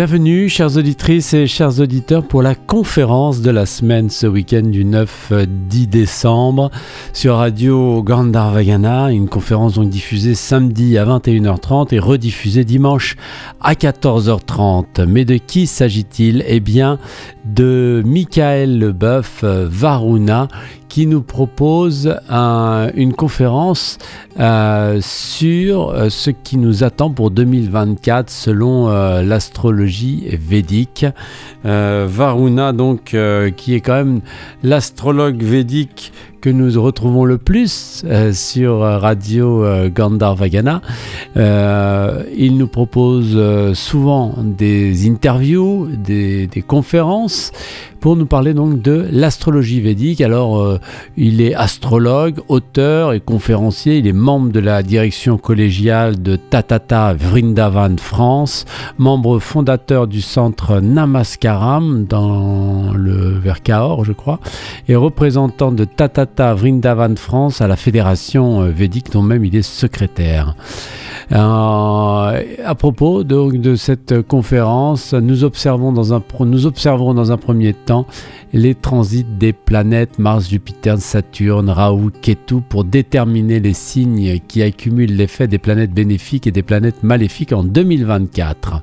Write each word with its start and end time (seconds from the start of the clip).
Bienvenue, 0.00 0.48
chères 0.48 0.78
auditrices 0.78 1.34
et 1.34 1.46
chers 1.46 1.78
auditeurs, 1.78 2.26
pour 2.26 2.40
la 2.40 2.54
conférence 2.54 3.42
de 3.42 3.50
la 3.50 3.66
semaine 3.66 4.08
ce 4.08 4.26
week-end 4.26 4.62
du 4.62 4.82
9-10 4.82 5.88
décembre 5.90 6.70
sur 7.12 7.36
Radio 7.36 8.02
Gandharvagana. 8.02 9.10
Une 9.10 9.28
conférence 9.28 9.74
donc 9.74 9.90
diffusée 9.90 10.34
samedi 10.34 10.96
à 10.96 11.04
21h30 11.04 11.94
et 11.94 11.98
rediffusée 11.98 12.64
dimanche 12.64 13.16
à 13.60 13.74
14h30. 13.74 15.04
Mais 15.04 15.26
de 15.26 15.36
qui 15.36 15.66
s'agit-il? 15.66 16.44
Eh 16.48 16.60
bien, 16.60 16.98
de 17.44 18.02
Michael 18.06 18.78
Leboeuf 18.78 19.44
Varuna 19.44 20.48
qui 20.90 21.06
nous 21.06 21.22
propose 21.22 22.16
une 22.28 23.14
conférence 23.14 23.96
euh, 24.38 24.98
sur 25.00 25.90
euh, 25.90 26.10
ce 26.10 26.30
qui 26.30 26.58
nous 26.58 26.82
attend 26.82 27.10
pour 27.10 27.30
2024 27.30 28.28
selon 28.28 28.88
euh, 28.88 29.22
l'astrologie 29.22 29.89
védique. 30.32 31.06
Varuna, 31.64 32.72
donc, 32.72 33.16
qui 33.56 33.74
est 33.74 33.80
quand 33.80 33.94
même 33.94 34.20
l'astrologue 34.62 35.42
védique 35.42 36.12
que 36.40 36.50
nous 36.50 36.80
retrouvons 36.82 37.24
le 37.24 37.38
plus 37.38 38.04
sur 38.32 38.78
Radio 38.78 39.64
Gandharvagana. 39.94 40.82
il 41.36 42.56
nous 42.56 42.68
propose 42.68 43.74
souvent 43.74 44.34
des 44.42 45.08
interviews, 45.08 45.88
des, 45.96 46.48
conférences 46.66 47.52
pour 48.00 48.16
nous 48.16 48.26
parler 48.26 48.54
donc 48.54 48.80
de 48.80 49.06
l'astrologie 49.12 49.80
védique. 49.80 50.20
Alors, 50.22 50.60
euh, 50.60 50.80
il 51.16 51.40
est 51.42 51.54
astrologue, 51.54 52.40
auteur 52.48 53.12
et 53.12 53.20
conférencier. 53.20 53.98
Il 53.98 54.06
est 54.06 54.14
membre 54.14 54.50
de 54.52 54.60
la 54.60 54.82
direction 54.82 55.36
collégiale 55.36 56.20
de 56.22 56.36
Tatata 56.36 57.12
Vrindavan 57.12 57.96
France, 57.98 58.64
membre 58.96 59.38
fondateur 59.38 60.06
du 60.06 60.22
centre 60.22 60.80
Namaskaram 60.80 62.04
dans 62.04 62.94
le 62.94 63.38
vers 63.38 63.62
Cahors, 63.62 64.04
je 64.04 64.12
crois, 64.12 64.40
et 64.88 64.96
représentant 64.96 65.72
de 65.72 65.84
Tatata 65.84 66.29
Vrindavan 66.38 67.16
France 67.16 67.60
à 67.60 67.68
la 67.68 67.76
fédération 67.76 68.62
euh, 68.62 68.70
védique 68.70 69.10
dont 69.12 69.22
même 69.22 69.44
il 69.44 69.54
est 69.56 69.62
secrétaire. 69.62 70.54
Euh, 71.32 71.36
à 71.36 72.74
propos 72.74 73.22
de, 73.22 73.56
de, 73.56 73.76
cette 73.76 74.22
conférence, 74.22 75.12
nous, 75.14 75.44
observons 75.44 75.92
dans 75.92 76.12
un, 76.14 76.22
nous 76.40 76.66
observerons 76.66 77.14
dans 77.14 77.30
un 77.30 77.36
premier 77.36 77.72
temps 77.72 78.06
les 78.52 78.74
transits 78.74 79.24
des 79.38 79.52
planètes 79.52 80.18
Mars, 80.18 80.48
Jupiter, 80.48 80.98
Saturne, 80.98 81.70
Rahu, 81.70 82.10
Ketu 82.20 82.60
pour 82.68 82.84
déterminer 82.84 83.60
les 83.60 83.74
signes 83.74 84.40
qui 84.48 84.62
accumulent 84.62 85.14
l'effet 85.14 85.46
des 85.46 85.58
planètes 85.58 85.92
bénéfiques 85.92 86.48
et 86.48 86.50
des 86.50 86.62
planètes 86.64 87.04
maléfiques 87.04 87.52
en 87.52 87.62
2024. 87.62 88.82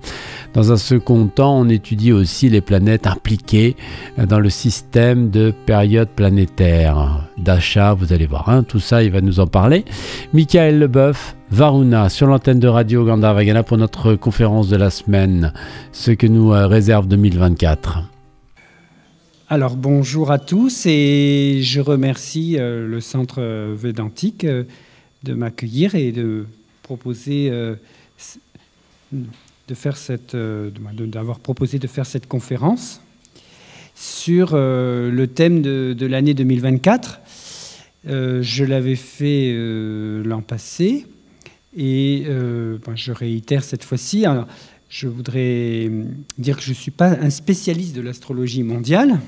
Dans 0.53 0.71
un 0.71 0.77
second 0.77 1.27
temps, 1.27 1.59
on 1.59 1.67
étudie 1.67 2.13
aussi 2.13 2.49
les 2.49 2.61
planètes 2.61 3.07
impliquées 3.07 3.75
dans 4.17 4.39
le 4.39 4.49
système 4.49 5.29
de 5.29 5.53
période 5.65 6.09
planétaire. 6.09 7.27
D'achat, 7.37 7.93
vous 7.93 8.13
allez 8.13 8.25
voir, 8.25 8.49
hein, 8.49 8.63
tout 8.63 8.79
ça, 8.79 9.03
il 9.03 9.11
va 9.11 9.21
nous 9.21 9.39
en 9.39 9.45
parler. 9.45 9.85
Michael 10.33 10.79
Leboeuf, 10.79 11.35
Varuna, 11.51 12.09
sur 12.09 12.25
l'antenne 12.25 12.59
de 12.59 12.67
Radio 12.67 13.05
Gandharvagana 13.05 13.61
pour 13.63 13.77
notre 13.77 14.15
conférence 14.15 14.69
de 14.69 14.75
la 14.75 14.89
semaine, 14.89 15.53
ce 15.91 16.11
que 16.11 16.25
nous 16.25 16.51
euh, 16.51 16.65
réserve 16.65 17.07
2024. 17.07 17.99
Alors 19.49 19.75
bonjour 19.75 20.31
à 20.31 20.39
tous 20.39 20.87
et 20.87 21.59
je 21.61 21.79
remercie 21.79 22.57
euh, 22.57 22.87
le 22.87 22.99
Centre 22.99 23.41
Védantique 23.73 24.43
euh, 24.43 24.63
de 25.23 25.33
m'accueillir 25.33 25.95
et 25.95 26.11
de 26.11 26.45
proposer 26.81 27.51
de 29.11 29.75
faire 29.75 29.95
cette, 29.97 30.35
d'avoir 30.35 31.39
proposé 31.39 31.79
de 31.79 31.87
faire 31.87 32.05
cette 32.05 32.27
conférence 32.27 33.01
sur 33.95 34.55
le 34.55 35.25
thème 35.25 35.61
de, 35.61 36.05
l'année 36.05 36.33
2024. 36.33 37.19
Euh, 38.07 38.41
je 38.41 38.63
l'avais 38.63 38.95
fait 38.95 39.53
l'an 40.23 40.41
passé 40.41 41.05
et 41.75 42.25
je 42.95 43.11
réitère 43.11 43.63
cette 43.63 43.83
fois-ci. 43.83 44.25
Je 44.89 45.07
voudrais 45.07 45.91
dire 46.37 46.57
que 46.57 46.63
je 46.63 46.69
ne 46.69 46.75
suis 46.75 46.91
pas 46.91 47.09
un 47.09 47.29
spécialiste 47.29 47.95
de 47.95 48.01
l'astrologie 48.01 48.63
mondiale. 48.63 49.19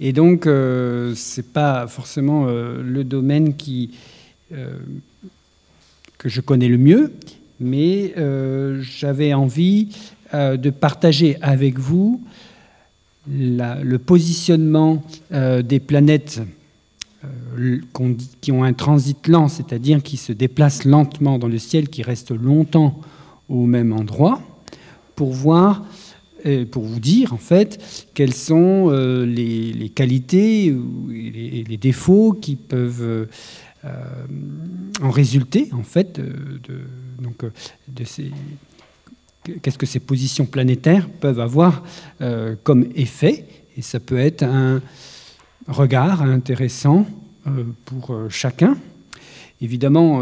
Et 0.00 0.12
donc, 0.12 0.44
ce 0.44 1.36
n'est 1.36 1.46
pas 1.46 1.86
forcément 1.86 2.46
le 2.46 3.04
domaine 3.04 3.54
que 3.56 3.88
je 6.24 6.40
connais 6.40 6.68
le 6.68 6.78
mieux 6.78 7.12
mais 7.60 8.12
euh, 8.16 8.80
j'avais 8.82 9.32
envie 9.34 9.88
euh, 10.32 10.56
de 10.56 10.70
partager 10.70 11.36
avec 11.40 11.78
vous 11.78 12.22
le 13.26 13.96
positionnement 13.96 15.02
euh, 15.32 15.62
des 15.62 15.80
planètes 15.80 16.42
qui 18.40 18.52
ont 18.52 18.64
un 18.64 18.72
transit 18.72 19.26
lent, 19.28 19.48
c'est-à-dire 19.48 20.02
qui 20.02 20.16
se 20.16 20.32
déplacent 20.32 20.84
lentement 20.84 21.38
dans 21.38 21.48
le 21.48 21.58
ciel, 21.58 21.88
qui 21.88 22.02
restent 22.02 22.34
longtemps 22.34 23.00
au 23.48 23.66
même 23.66 23.92
endroit, 23.92 24.40
pour 25.16 25.32
voir, 25.32 25.84
pour 26.70 26.84
vous 26.84 27.00
dire 27.00 27.32
en 27.32 27.38
fait 27.38 28.08
quelles 28.14 28.34
sont 28.34 28.90
les, 28.90 29.90
qualités 29.94 30.66
et 30.66 31.64
les, 31.68 31.76
défauts 31.76 32.32
qui 32.32 32.56
peuvent 32.56 33.28
en 35.02 35.10
résulter 35.10 35.68
en 35.72 35.82
fait 35.82 36.20
donc, 37.24 37.44
euh, 37.44 37.50
qu'est-ce 39.62 39.78
que 39.78 39.86
ces 39.86 40.00
positions 40.00 40.46
planétaires 40.46 41.08
peuvent 41.08 41.40
avoir 41.40 41.84
euh, 42.20 42.54
comme 42.62 42.86
effet. 42.94 43.44
Et 43.76 43.82
ça 43.82 44.00
peut 44.00 44.18
être 44.18 44.42
un 44.42 44.80
regard 45.68 46.22
intéressant 46.22 47.06
euh, 47.46 47.64
pour 47.84 48.16
chacun. 48.28 48.76
Évidemment, 49.60 50.20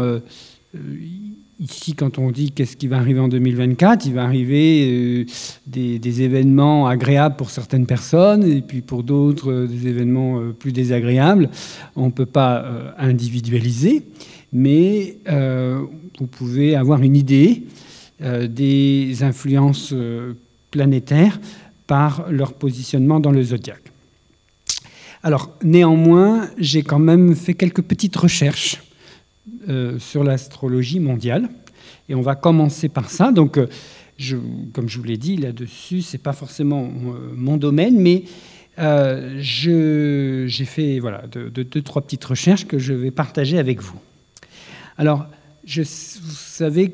ici, 1.59 1.95
quand 1.95 2.17
on 2.17 2.31
dit 2.31 2.51
qu'est-ce 2.51 2.77
qui 2.77 2.87
va 2.87 2.97
arriver 2.97 3.19
en 3.19 3.27
2024, 3.27 4.05
il 4.05 4.13
va 4.13 4.23
arriver 4.23 5.25
des, 5.67 6.21
événements 6.21 6.87
agréables 6.87 7.35
pour 7.35 7.49
certaines 7.49 7.85
personnes 7.85 8.43
et 8.43 8.61
puis 8.61 8.81
pour 8.81 9.03
d'autres 9.03 9.65
des 9.65 9.87
événements 9.87 10.39
plus 10.57 10.71
désagréables. 10.71 11.49
On 11.95 12.05
ne 12.05 12.11
peut 12.11 12.27
pas 12.27 12.65
individualiser, 12.97 14.03
mais 14.53 15.17
vous 15.25 16.27
pouvez 16.27 16.75
avoir 16.75 17.01
une 17.01 17.17
idée 17.17 17.63
euh, 18.23 18.47
des 18.47 19.23
influences 19.23 19.89
euh, 19.91 20.33
planétaires 20.69 21.39
par 21.87 22.31
leur 22.31 22.53
positionnement 22.53 23.19
dans 23.19 23.31
le 23.31 23.43
zodiaque. 23.43 23.91
Alors, 25.23 25.57
néanmoins, 25.63 26.49
j'ai 26.57 26.83
quand 26.83 26.99
même 26.99 27.35
fait 27.35 27.53
quelques 27.53 27.81
petites 27.81 28.15
recherches 28.15 28.83
euh, 29.69 29.97
sur 29.97 30.23
l'astrologie 30.23 30.99
mondiale, 30.99 31.49
et 32.09 32.15
on 32.15 32.21
va 32.21 32.35
commencer 32.35 32.89
par 32.89 33.09
ça. 33.09 33.31
Donc, 33.31 33.57
je, 34.17 34.37
comme 34.73 34.89
je 34.89 34.97
vous 34.97 35.05
l'ai 35.05 35.17
dit 35.17 35.37
là-dessus, 35.37 36.01
c'est 36.01 36.17
pas 36.17 36.33
forcément 36.33 36.91
mon 37.35 37.57
domaine, 37.57 37.97
mais 37.97 38.25
j'ai 39.37 40.65
fait 40.65 40.99
voilà 40.99 41.23
deux, 41.27 41.81
trois 41.81 42.01
petites 42.01 42.25
recherches 42.25 42.65
que 42.65 42.77
je 42.77 42.93
vais 42.93 43.11
partager 43.11 43.57
avec 43.57 43.81
vous. 43.81 43.97
Alors, 44.97 45.25
je, 45.65 45.81
vous 45.81 46.35
savez, 46.35 46.93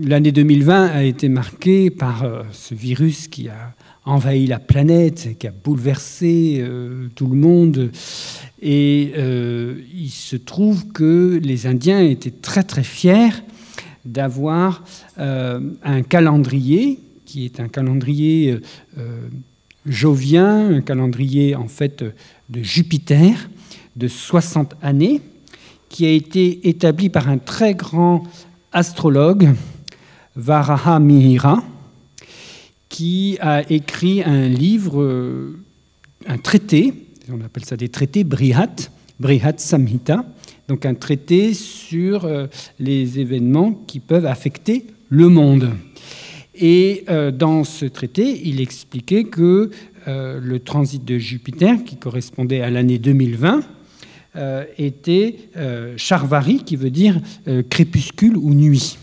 l'année 0.00 0.32
2020 0.32 0.86
a 0.86 1.02
été 1.02 1.28
marquée 1.28 1.90
par 1.90 2.24
euh, 2.24 2.42
ce 2.52 2.74
virus 2.74 3.28
qui 3.28 3.48
a 3.48 3.74
envahi 4.04 4.46
la 4.46 4.58
planète, 4.58 5.36
qui 5.38 5.46
a 5.46 5.52
bouleversé 5.52 6.58
euh, 6.60 7.08
tout 7.14 7.26
le 7.26 7.36
monde. 7.36 7.90
Et 8.60 9.12
euh, 9.16 9.80
il 9.94 10.10
se 10.10 10.36
trouve 10.36 10.88
que 10.88 11.40
les 11.42 11.66
Indiens 11.66 12.00
étaient 12.00 12.30
très 12.30 12.62
très 12.62 12.84
fiers 12.84 13.30
d'avoir 14.04 14.82
un 15.16 16.02
calendrier 16.02 16.98
qui 17.24 17.44
est 17.44 17.60
un 17.60 17.68
calendrier 17.68 18.58
jovien, 19.86 20.74
un 20.74 20.80
calendrier 20.80 21.54
en 21.54 21.68
fait 21.68 22.02
de 22.50 22.62
Jupiter 22.64 23.48
de 23.94 24.08
60 24.08 24.74
années 24.82 25.20
qui 25.88 26.06
a 26.06 26.10
été 26.10 26.68
établi 26.68 27.10
par 27.10 27.28
un 27.28 27.38
très 27.38 27.74
grand 27.74 28.24
astrologue, 28.72 29.50
Varaha 30.34 30.98
Mihira, 30.98 31.62
qui 32.92 33.38
a 33.40 33.68
écrit 33.72 34.22
un 34.22 34.48
livre, 34.48 35.02
un 36.26 36.38
traité, 36.38 36.92
on 37.32 37.40
appelle 37.40 37.64
ça 37.64 37.76
des 37.76 37.88
traités 37.88 38.22
Brihat, 38.22 38.76
Brihat 39.18 39.54
Samhita, 39.56 40.26
donc 40.68 40.84
un 40.84 40.94
traité 40.94 41.54
sur 41.54 42.26
euh, 42.26 42.46
les 42.78 43.18
événements 43.18 43.72
qui 43.86 43.98
peuvent 43.98 44.26
affecter 44.26 44.86
le 45.08 45.28
monde. 45.28 45.70
Et 46.54 47.04
euh, 47.08 47.30
dans 47.30 47.64
ce 47.64 47.86
traité, 47.86 48.42
il 48.44 48.60
expliquait 48.60 49.24
que 49.24 49.70
euh, 50.06 50.38
le 50.42 50.60
transit 50.60 51.02
de 51.02 51.18
Jupiter, 51.18 51.84
qui 51.84 51.96
correspondait 51.96 52.60
à 52.60 52.70
l'année 52.70 52.98
2020, 52.98 53.62
euh, 54.36 54.64
était 54.78 55.36
euh, 55.56 55.94
Charvari, 55.96 56.64
qui 56.64 56.76
veut 56.76 56.90
dire 56.90 57.20
euh, 57.48 57.62
crépuscule 57.68 58.36
ou 58.36 58.54
nuit. 58.54 58.98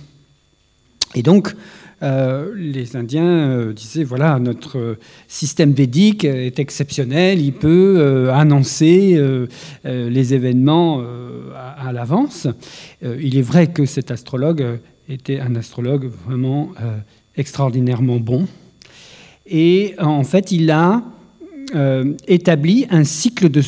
Et 1.15 1.24
donc, 1.24 1.56
euh, 2.01 2.54
les 2.56 2.96
Indiens 2.96 3.50
euh, 3.50 3.74
disaient 3.74 4.06
voilà, 4.06 4.40
notre 4.40 4.98
système 5.28 5.74
védique 5.74 6.24
est 6.24 6.57
exceptionnel, 6.60 7.42
il 7.42 7.54
peut 7.54 8.30
annoncer 8.31 9.22
les 9.84 10.34
événements 10.34 11.04
à, 11.78 11.92
l'avance. 11.92 12.48
il 13.01 13.38
est 13.38 13.42
vrai 13.42 13.68
que 13.68 13.86
cet 13.86 14.12
astrologue 14.12 14.80
était 15.10 15.40
un 15.40 15.56
astrologue 15.56 16.10
vraiment 16.25 16.72
extraordinairement 17.36 18.19
bon. 18.19 18.48
Et 19.48 19.96
en 20.00 20.24
fait, 20.24 20.51
il 20.51 20.72
a 20.72 21.01
établi 22.28 22.88
un 22.90 23.04
cycle 23.04 23.50
de, 23.50 23.62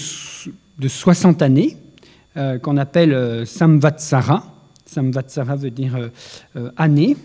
de 0.79 0.87
60 0.87 1.41
années 1.41 1.77
qu'on 2.61 2.77
appelle 2.77 3.45
Samvatsara. 3.45 4.43
Samvatsara 4.85 5.55
veut 5.55 5.71
dire 5.71 6.09
année. 6.77 7.15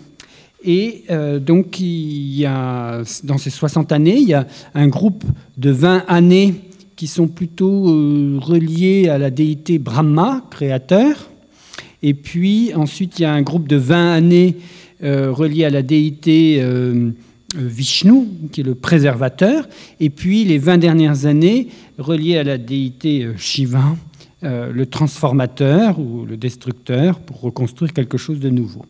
Et 0.64 1.04
euh, 1.10 1.38
donc, 1.38 1.80
il 1.80 2.36
y 2.36 2.46
a, 2.46 3.02
dans 3.24 3.38
ces 3.38 3.50
60 3.50 3.92
années, 3.92 4.16
il 4.16 4.28
y 4.28 4.34
a 4.34 4.46
un 4.74 4.88
groupe 4.88 5.24
de 5.56 5.70
20 5.70 6.04
années 6.08 6.54
qui 6.96 7.06
sont 7.06 7.28
plutôt 7.28 7.90
euh, 7.90 8.38
reliées 8.40 9.08
à 9.08 9.18
la 9.18 9.30
déité 9.30 9.78
Brahma, 9.78 10.44
créateur. 10.50 11.28
Et 12.02 12.14
puis, 12.14 12.72
ensuite, 12.74 13.18
il 13.18 13.22
y 13.22 13.24
a 13.26 13.32
un 13.32 13.42
groupe 13.42 13.68
de 13.68 13.76
20 13.76 14.14
années 14.14 14.56
euh, 15.02 15.30
reliées 15.30 15.66
à 15.66 15.70
la 15.70 15.82
déité 15.82 16.62
Vishnu, 17.54 18.26
qui 18.50 18.62
est 18.62 18.64
le 18.64 18.74
préservateur. 18.74 19.68
Et 20.00 20.10
puis, 20.10 20.44
les 20.44 20.58
20 20.58 20.78
dernières 20.78 21.26
années 21.26 21.68
reliées 21.98 22.38
à 22.38 22.44
la 22.44 22.58
déité 22.58 23.28
Shiva, 23.36 23.96
le 24.42 24.84
transformateur 24.84 25.98
ou 25.98 26.24
le 26.24 26.36
destructeur, 26.36 27.18
pour 27.20 27.40
reconstruire 27.40 27.92
quelque 27.92 28.18
chose 28.18 28.40
de 28.40 28.50
nouveau. 28.50 28.84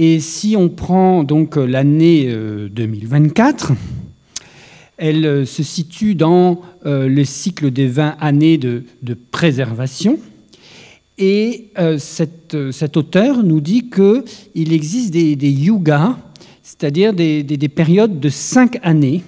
Et 0.00 0.20
si 0.20 0.54
on 0.56 0.68
prend 0.68 1.24
donc 1.24 1.56
l'année 1.56 2.32
2024, 2.70 3.72
euh, 3.72 3.74
elle 4.96 5.26
euh, 5.26 5.44
se 5.44 5.64
situe 5.64 6.14
dans 6.14 6.60
euh, 6.86 7.08
le 7.08 7.24
cycle 7.24 7.72
des 7.72 7.88
20 7.88 8.16
années 8.20 8.58
de, 8.58 8.84
préservation. 9.32 10.20
Et 11.18 11.70
cet, 11.98 12.54
auteur 12.96 13.42
nous 13.42 13.60
dit 13.60 13.90
qu'il 13.90 14.72
existe 14.72 15.10
des, 15.10 15.50
yugas, 15.50 16.16
c'est-à-dire 16.62 17.12
des, 17.12 17.68
périodes 17.74 18.20
de 18.20 18.28
5 18.28 18.78
années 18.84 19.24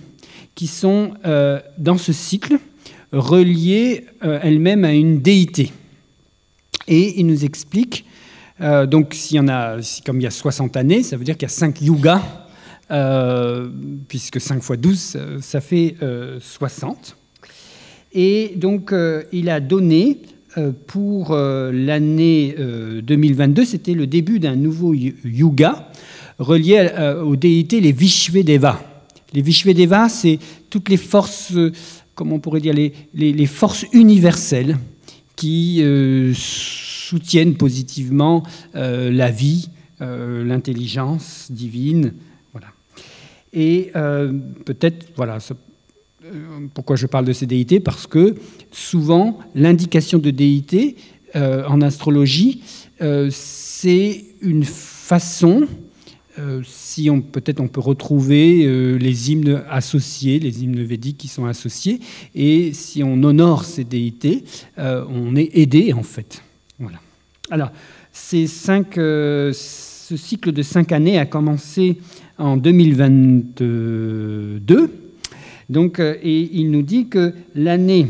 qui 0.54 0.68
sont 0.68 1.14
dans 1.78 1.98
ce 1.98 2.12
cycle 2.12 2.60
reliées 3.10 4.04
elles-mêmes 4.20 4.84
à 4.84 4.92
une 4.92 5.20
déité. 5.20 5.72
Et 6.86 7.18
il 7.18 7.26
nous 7.26 7.44
explique 7.44 8.04
euh, 8.60 8.86
donc, 8.86 9.14
s'il 9.14 9.36
y 9.36 9.40
en 9.40 9.48
a, 9.48 9.76
comme 10.04 10.20
il 10.20 10.24
y 10.24 10.26
a 10.26 10.30
60 10.30 10.76
années, 10.76 11.02
ça 11.02 11.16
veut 11.16 11.24
dire 11.24 11.34
qu'il 11.34 11.44
y 11.44 11.52
a 11.52 11.54
5 11.54 11.80
yugas, 11.80 12.22
euh, 12.90 13.68
puisque 14.08 14.40
5 14.40 14.62
fois 14.62 14.76
12, 14.76 15.18
ça 15.40 15.60
fait 15.60 15.96
60. 16.40 17.16
Euh, 17.42 17.48
Et 18.12 18.52
donc, 18.56 18.94
il 19.32 19.48
a 19.48 19.60
donné 19.60 20.18
pour 20.88 21.34
l'année 21.36 22.54
2022, 23.02 23.64
c'était 23.64 23.94
le 23.94 24.06
début 24.06 24.40
d'un 24.40 24.56
nouveau 24.56 24.94
yuga 24.94 25.88
relié 26.38 26.88
aux 27.24 27.36
déités, 27.36 27.80
les 27.80 27.92
Vishvedeva. 27.92 28.82
Les 29.32 29.42
Vishvedeva, 29.42 30.08
c'est 30.08 30.40
toutes 30.68 30.88
les 30.88 30.96
forces, 30.96 31.52
comment 32.16 32.34
on 32.34 32.40
pourrait 32.40 32.60
dire, 32.60 32.74
les, 32.74 32.92
les 33.14 33.46
forces 33.46 33.86
universelles 33.92 34.76
qui 35.36 35.80
soutiennent 37.10 37.56
positivement 37.56 38.44
euh, 38.76 39.10
la 39.10 39.30
vie, 39.30 39.68
euh, 40.00 40.44
l'intelligence 40.44 41.48
divine. 41.50 42.14
Voilà. 42.52 42.68
Et 43.52 43.90
euh, 43.96 44.32
peut-être, 44.64 45.08
voilà, 45.16 45.38
pourquoi 46.72 46.94
je 46.94 47.06
parle 47.06 47.24
de 47.24 47.32
ces 47.32 47.46
déités? 47.46 47.80
Parce 47.80 48.06
que 48.06 48.36
souvent, 48.70 49.40
l'indication 49.56 50.18
de 50.18 50.30
déité 50.30 50.96
en 51.34 51.80
astrologie, 51.80 52.60
c'est 53.30 54.24
une 54.40 54.64
façon 54.64 55.68
si 56.64 57.08
on 57.08 57.20
peut-être 57.20 57.60
on 57.60 57.68
peut 57.68 57.80
retrouver 57.80 58.98
les 58.98 59.30
hymnes 59.30 59.62
associés, 59.70 60.40
les 60.40 60.64
hymnes 60.64 60.82
védiques 60.82 61.18
qui 61.18 61.28
sont 61.28 61.44
associés, 61.44 62.00
et 62.34 62.72
si 62.72 63.04
on 63.04 63.22
honore 63.22 63.64
ces 63.64 63.84
déités, 63.84 64.44
on 64.76 65.36
est 65.36 65.50
aidé 65.56 65.92
en 65.92 66.02
fait. 66.02 66.42
Voilà. 66.80 66.98
Alors, 67.50 67.70
cinq, 68.12 68.96
euh, 68.96 69.52
ce 69.52 70.16
cycle 70.16 70.52
de 70.52 70.62
cinq 70.62 70.92
années 70.92 71.18
a 71.18 71.26
commencé 71.26 71.98
en 72.38 72.56
2022. 72.56 74.90
Donc, 75.68 76.00
euh, 76.00 76.14
et 76.22 76.48
il 76.54 76.70
nous 76.70 76.80
dit 76.80 77.08
que 77.08 77.34
l'année 77.54 78.06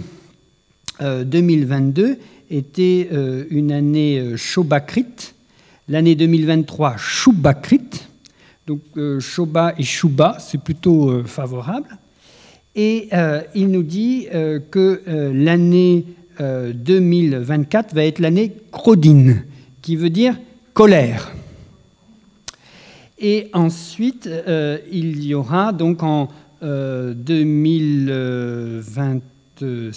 2022 1.01 2.05
euh, 2.05 2.15
était 2.51 3.09
une 3.51 3.73
année 3.73 4.37
Shobakrit, 4.37 5.33
l'année 5.89 6.15
2023 6.15 6.97
Shubakrit. 6.97 8.07
Donc, 8.69 8.83
Shoba 9.19 9.75
et 9.79 9.83
Shuba, 9.83 10.37
c'est 10.39 10.63
plutôt 10.63 11.25
favorable. 11.25 11.89
Et 12.77 13.09
il 13.55 13.69
nous 13.69 13.83
dit 13.83 14.29
que 14.71 15.01
l'année 15.33 16.05
2024 16.39 17.93
euh, 17.93 17.95
va 17.95 18.05
être 18.05 18.19
l'année 18.19 18.53
Crodine, 18.71 19.45
qui 19.83 19.97
veut 19.97 20.11
dire 20.11 20.37
colère. 20.73 21.33
Et 23.19 23.49
ensuite, 23.53 24.27
euh, 24.27 24.79
il 24.91 25.23
y 25.25 25.35
aura 25.35 25.73
donc 25.73 26.03
en 26.03 26.29
2025, 26.63 29.23
euh, 29.63 29.93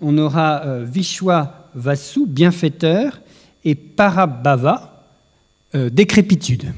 on 0.00 0.18
aura 0.18 0.80
Vishwa 0.84 1.68
Vasu, 1.74 2.26
bienfaiteur, 2.26 3.20
et 3.64 3.74
Parabhava, 3.74 5.04
décrépitude. 5.74 6.72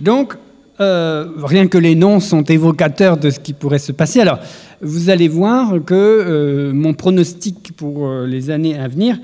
Donc, 0.00 0.34
rien 0.78 1.66
que 1.68 1.78
les 1.78 1.94
noms 1.94 2.18
sont 2.18 2.42
évocateurs 2.42 3.18
de 3.18 3.30
ce 3.30 3.38
qui 3.38 3.52
pourrait 3.52 3.78
se 3.78 3.92
passer. 3.92 4.20
Alors, 4.20 4.40
vous 4.82 5.10
allez 5.10 5.28
voir 5.28 5.84
que 5.84 5.94
euh, 5.94 6.72
mon 6.72 6.94
pronostic 6.94 7.72
pour 7.76 8.06
euh, 8.06 8.26
les 8.26 8.50
années 8.50 8.78
à 8.78 8.88
venir, 8.88 9.18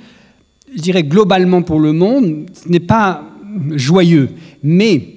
je 0.75 0.81
dirais 0.81 1.03
globalement 1.03 1.63
pour 1.63 1.81
le 1.81 1.93
monde, 1.93 2.47
ce 2.53 2.69
n'est 2.69 2.81
pas 2.81 3.25
joyeux. 3.71 4.31
Mais 4.63 5.17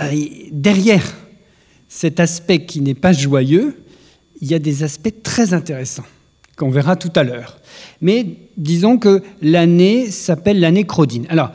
euh, 0.00 0.10
derrière 0.50 1.04
cet 1.88 2.20
aspect 2.20 2.64
qui 2.64 2.80
n'est 2.80 2.94
pas 2.94 3.12
joyeux, 3.12 3.76
il 4.40 4.50
y 4.50 4.54
a 4.54 4.58
des 4.58 4.82
aspects 4.82 5.22
très 5.22 5.52
intéressants 5.52 6.06
qu'on 6.56 6.70
verra 6.70 6.96
tout 6.96 7.12
à 7.14 7.24
l'heure. 7.24 7.58
Mais 8.00 8.26
disons 8.56 8.98
que 8.98 9.22
l'année 9.42 10.10
s'appelle 10.10 10.60
l'année 10.60 10.84
Crodine. 10.84 11.26
Alors, 11.28 11.52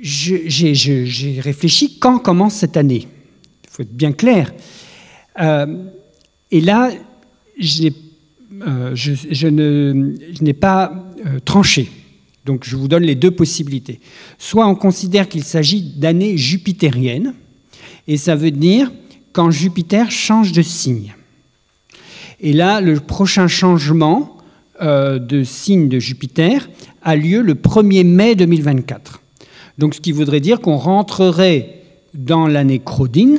j'ai 0.00 1.40
réfléchi 1.40 1.98
quand 1.98 2.18
commence 2.18 2.54
cette 2.54 2.76
année. 2.76 3.08
Il 3.64 3.70
faut 3.70 3.82
être 3.82 3.96
bien 3.96 4.12
clair. 4.12 4.52
Et 6.50 6.60
là, 6.60 6.90
je, 7.58 7.88
euh, 8.62 10.14
n'ai 10.40 10.52
pas 10.52 10.92
euh, 11.26 11.38
tranché. 11.44 11.90
Donc 12.44 12.64
je 12.64 12.76
vous 12.76 12.88
donne 12.88 13.04
les 13.04 13.14
deux 13.14 13.30
possibilités. 13.30 14.00
Soit 14.38 14.66
on 14.66 14.74
considère 14.74 15.28
qu'il 15.28 15.44
s'agit 15.44 15.80
d'années 15.96 16.36
jupitériennes, 16.36 17.34
et 18.06 18.16
ça 18.16 18.36
veut 18.36 18.50
dire 18.50 18.92
quand 19.32 19.50
Jupiter 19.50 20.10
change 20.10 20.52
de 20.52 20.62
signe. 20.62 21.14
Et 22.40 22.52
là, 22.52 22.80
le 22.80 23.00
prochain 23.00 23.48
changement 23.48 24.36
euh, 24.82 25.18
de 25.18 25.44
signe 25.44 25.88
de 25.88 25.98
Jupiter 25.98 26.68
a 27.02 27.16
lieu 27.16 27.40
le 27.40 27.54
1er 27.54 28.04
mai 28.04 28.34
2024. 28.34 29.22
Donc 29.78 29.94
ce 29.94 30.00
qui 30.00 30.12
voudrait 30.12 30.40
dire 30.40 30.60
qu'on 30.60 30.76
rentrerait 30.76 31.80
dans 32.12 32.46
l'année 32.46 32.80
Crodine, 32.84 33.38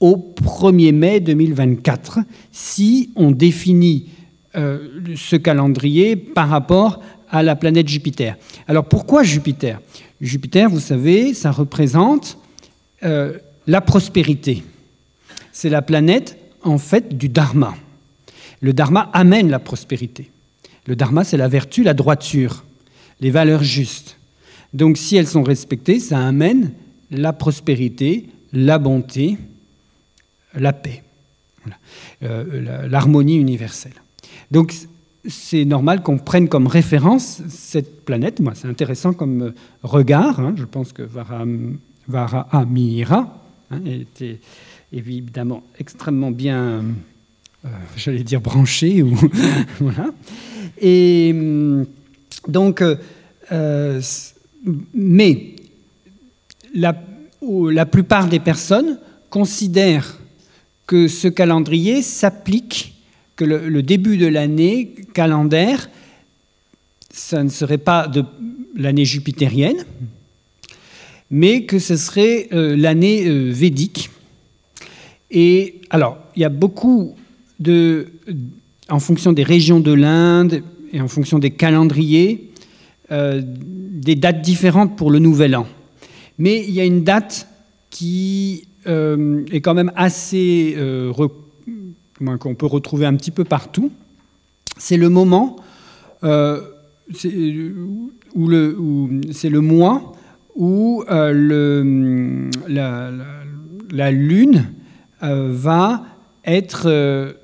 au 0.00 0.34
1er 0.42 0.92
mai 0.92 1.20
2024, 1.20 2.20
si 2.52 3.10
on 3.16 3.30
définit 3.30 4.08
euh, 4.56 4.88
ce 5.16 5.36
calendrier 5.36 6.16
par 6.16 6.48
rapport 6.48 7.00
à 7.30 7.42
la 7.42 7.54
planète 7.54 7.86
Jupiter. 7.88 8.36
Alors 8.66 8.86
pourquoi 8.86 9.22
Jupiter? 9.22 9.80
Jupiter, 10.20 10.68
vous 10.68 10.80
savez, 10.80 11.34
ça 11.34 11.50
représente 11.50 12.38
euh, 13.04 13.38
la 13.66 13.80
prospérité. 13.80 14.64
C'est 15.52 15.68
la 15.68 15.82
planète, 15.82 16.36
en 16.62 16.78
fait, 16.78 17.16
du 17.16 17.28
dharma. 17.28 17.74
Le 18.60 18.72
dharma 18.72 19.10
amène 19.12 19.50
la 19.50 19.58
prospérité. 19.58 20.30
Le 20.86 20.96
dharma, 20.96 21.24
c'est 21.24 21.36
la 21.36 21.48
vertu, 21.48 21.82
la 21.82 21.94
droiture, 21.94 22.64
les 23.20 23.30
valeurs 23.30 23.62
justes. 23.62 24.16
Donc 24.72 24.96
si 24.98 25.16
elles 25.16 25.26
sont 25.26 25.42
respectées, 25.42 26.00
ça 26.00 26.26
amène 26.26 26.72
la 27.10 27.32
prospérité, 27.32 28.28
la 28.52 28.78
bonté, 28.78 29.36
la 30.54 30.72
paix, 30.72 31.02
euh, 32.22 32.88
l'harmonie 32.88 33.36
universelle. 33.36 33.94
Donc 34.50 34.74
c'est 35.28 35.64
normal 35.64 36.02
qu'on 36.02 36.18
prenne 36.18 36.48
comme 36.48 36.66
référence 36.66 37.42
cette 37.48 38.04
planète. 38.04 38.40
Moi, 38.40 38.54
c'est 38.54 38.68
intéressant 38.68 39.12
comme 39.12 39.52
regard. 39.82 40.40
Hein. 40.40 40.54
Je 40.56 40.64
pense 40.64 40.92
que 40.92 41.02
Varaham 41.02 41.78
Varahamihira. 42.08 43.36
Hein, 43.70 43.80
était 43.86 44.40
évidemment 44.92 45.62
extrêmement 45.78 46.32
bien, 46.32 46.82
euh, 47.64 47.68
j'allais 47.96 48.24
dire 48.24 48.40
branché. 48.40 49.02
Ou 49.02 49.14
voilà. 49.80 50.06
Et 50.80 51.30
hum, 51.32 51.86
donc, 52.48 52.82
euh, 53.52 54.00
mais 54.94 55.54
la 56.74 57.86
plupart 57.86 58.28
des 58.28 58.40
personnes 58.40 58.98
considèrent 59.28 60.18
que 60.90 61.06
ce 61.06 61.28
calendrier 61.28 62.02
s'applique, 62.02 62.94
que 63.36 63.44
le, 63.44 63.80
début 63.80 64.16
de 64.16 64.26
l'année 64.26 64.96
calendaire, 65.14 65.88
ça 67.12 67.44
ne 67.44 67.48
serait 67.48 67.78
pas 67.78 68.08
de 68.08 68.24
l'année 68.74 69.04
jupitérienne, 69.04 69.84
mais 71.30 71.62
que 71.62 71.78
ce 71.78 71.96
serait 71.96 72.48
euh, 72.52 72.74
l'année 72.74 73.28
euh, 73.28 73.52
védique. 73.52 74.10
Et 75.30 75.76
alors, 75.90 76.18
il 76.34 76.42
y 76.42 76.44
a 76.44 76.48
beaucoup 76.48 77.14
de, 77.60 78.08
en 78.88 78.98
fonction 78.98 79.32
des 79.32 79.44
régions 79.44 79.78
de 79.78 79.92
l'Inde 79.92 80.64
et 80.92 81.00
en 81.00 81.06
fonction 81.06 81.38
des 81.38 81.52
calendriers, 81.52 82.50
euh, 83.12 83.40
des 83.44 84.16
dates 84.16 84.42
différentes 84.42 84.96
pour 84.96 85.12
le 85.12 85.20
Nouvel 85.20 85.54
An. 85.54 85.68
Mais 86.38 86.64
il 86.66 86.74
y 86.74 86.80
a 86.80 86.84
une 86.84 87.04
date 87.04 87.46
qui 87.90 88.64
euh, 88.86 89.44
est 89.52 89.60
quand 89.60 89.74
même 89.74 89.92
assez. 89.96 90.74
Euh, 90.76 91.12
qu'on 92.38 92.54
peut 92.54 92.66
retrouver 92.66 93.06
un 93.06 93.14
petit 93.14 93.30
peu 93.30 93.44
partout. 93.44 93.90
C'est 94.76 94.96
le 94.96 95.08
moment 95.08 95.56
euh, 96.22 96.60
où 98.34 98.48
le, 98.48 98.76
c'est 99.32 99.48
le 99.48 99.60
mois 99.60 100.12
où 100.54 101.02
le, 101.08 102.50
la, 102.68 103.10
la, 103.90 104.10
lune 104.10 104.66
va 105.22 106.04
être 106.44 107.34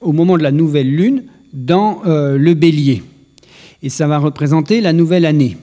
au 0.00 0.12
moment 0.12 0.38
de 0.38 0.42
la 0.42 0.52
nouvelle 0.52 0.94
lune 0.94 1.24
dans 1.52 2.00
le 2.04 2.54
bélier. 2.54 3.02
Et 3.82 3.90
ça 3.90 4.06
va 4.06 4.18
représenter 4.18 4.80
la 4.80 4.94
nouvelle 4.94 5.26
année. 5.26 5.58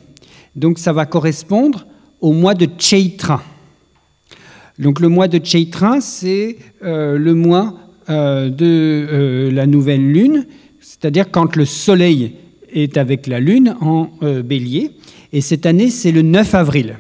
Donc 0.56 0.78
ça 0.78 0.94
va 0.94 1.08
correspondre 1.08 1.88
au 2.22 2.34
mois 2.34 2.54
de 2.54 2.68
Chaitra. 2.78 3.42
Donc 4.80 5.02
le 5.02 5.10
mois 5.10 5.28
de 5.28 5.44
Chaitra, 5.44 6.00
c'est 6.00 6.56
euh, 6.84 7.18
le 7.18 7.34
mois 7.36 7.76
euh, 8.10 8.50
de 8.50 8.66
euh, 8.66 9.52
la 9.52 9.68
nouvelle 9.68 10.10
lune, 10.10 10.48
c'est-à-dire 10.80 11.30
quand 11.30 11.58
le 11.58 11.66
soleil 11.66 12.36
est 12.72 12.96
avec 12.96 13.28
la 13.28 13.42
lune 13.42 13.76
en 13.82 14.10
bélier. 14.44 14.92
Et 15.34 15.42
cette 15.42 15.66
année, 15.66 15.90
c'est 15.90 16.12
le 16.12 16.22
9 16.22 16.56
avril. 16.56 16.98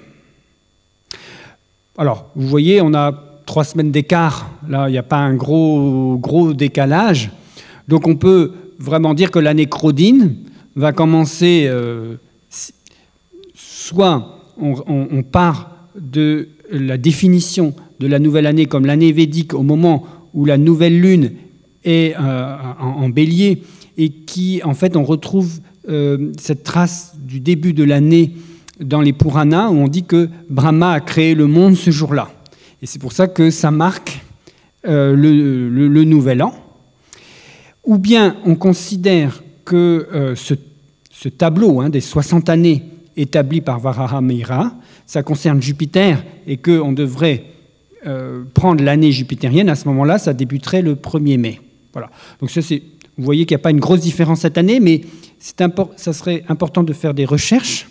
Alors, 1.97 2.29
vous 2.35 2.47
voyez, 2.47 2.81
on 2.81 2.93
a 2.93 3.13
trois 3.45 3.63
semaines 3.63 3.91
d'écart. 3.91 4.49
Là, 4.67 4.89
il 4.89 4.91
n'y 4.91 4.97
a 4.97 5.03
pas 5.03 5.17
un 5.17 5.35
gros, 5.35 6.17
gros 6.17 6.53
décalage. 6.53 7.29
Donc 7.87 8.07
on 8.07 8.15
peut 8.15 8.51
vraiment 8.79 9.13
dire 9.13 9.31
que 9.31 9.39
l'année 9.39 9.67
Crodine 9.67 10.35
va 10.75 10.91
commencer, 10.91 11.71
soit 13.53 14.39
on 14.57 15.23
part 15.23 15.71
de 15.95 16.49
la 16.71 16.97
définition 16.97 17.73
de 17.99 18.07
la 18.07 18.19
nouvelle 18.19 18.45
année 18.45 18.65
comme 18.65 18.85
l'année 18.85 19.11
védique 19.11 19.53
au 19.53 19.63
moment 19.63 20.05
où 20.33 20.45
la 20.45 20.57
nouvelle 20.57 20.99
lune 20.99 21.31
est 21.83 22.15
euh, 22.19 22.55
en, 22.79 23.09
bélier 23.09 23.63
et 23.97 24.09
qui, 24.09 24.61
en 24.63 24.73
fait, 24.73 24.95
on 24.95 25.03
retrouve 25.03 25.59
euh, 25.87 26.31
cette 26.37 26.63
trace 26.63 27.13
du 27.17 27.39
début 27.39 27.73
de 27.73 27.83
l'année 27.83 28.33
dans 28.79 29.01
les 29.01 29.13
Puranas 29.13 29.69
où 29.69 29.75
on 29.75 29.87
dit 29.87 30.03
que 30.03 30.29
Brahma 30.49 30.91
a 30.91 30.99
créé 30.99 31.35
le 31.35 31.47
monde 31.47 31.75
ce 31.75 31.91
jour-là. 31.91 32.31
Et 32.81 32.85
c'est 32.85 32.99
pour 32.99 33.11
ça 33.11 33.27
que 33.27 33.49
ça 33.49 33.71
marque 33.71 34.21
euh, 34.87 35.15
le, 35.15 36.03
nouvel 36.03 36.41
an. 36.41 36.53
Ou 37.83 37.97
bien 37.97 38.37
on 38.45 38.55
considère 38.55 39.43
que 39.65 40.33
ce, 40.35 41.29
tableau 41.29 41.81
hein, 41.81 41.89
des 41.89 42.01
60 42.01 42.49
années 42.49 42.83
établi 43.19 43.61
par 43.61 43.79
Varahamihira 43.79 44.73
ça 45.09 45.23
concerne 45.23 45.59
Jupiter 45.59 46.23
et 46.45 46.57
qu'on 46.57 46.91
devrait 46.91 47.43
euh, 48.05 48.43
prendre 48.53 48.83
l'année 48.83 49.11
jupitérienne, 49.11 49.67
à 49.67 49.73
ce 49.73 49.87
moment-là, 49.87 50.19
ça 50.19 50.33
débuterait 50.33 50.83
le 50.83 50.93
1er 50.93 51.39
mai. 51.39 51.61
Donc 52.39 52.51
vous 52.55 53.23
voyez 53.25 53.47
qu'il 53.47 53.55
n'y 53.55 53.59
a 53.59 53.63
pas 53.63 53.71
une 53.71 53.79
grosse 53.79 54.01
différence 54.01 54.41
cette 54.41 54.59
année, 54.59 54.79
mais 54.79 55.01
ça 55.39 56.13
serait 56.13 56.43
important 56.47 56.83
de 56.83 56.93
faire 56.93 57.15
des 57.15 57.25
recherches, 57.25 57.88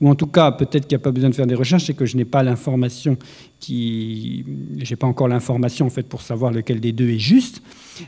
ou 0.00 0.08
en 0.08 0.14
tout 0.14 0.26
cas, 0.26 0.52
peut-être 0.52 0.86
qu'il 0.86 0.96
n'y 0.96 1.02
a 1.02 1.04
pas 1.04 1.10
besoin 1.10 1.30
de 1.30 1.34
faire 1.34 1.46
des 1.46 1.56
recherches, 1.56 1.86
c'est 1.86 1.94
que 1.94 2.06
je 2.06 2.16
n'ai 2.16 2.24
pas 2.24 2.42
l'information 2.42 3.16
qui, 3.58 4.44
j'ai 4.78 4.94
pas 4.94 5.08
encore 5.08 5.26
l'information 5.26 5.86
en 5.86 5.90
fait 5.90 6.08
pour 6.08 6.22
savoir 6.22 6.52
lequel 6.52 6.78
des 6.78 6.92
deux 6.92 7.08
est 7.08 7.18
juste. 7.18 7.62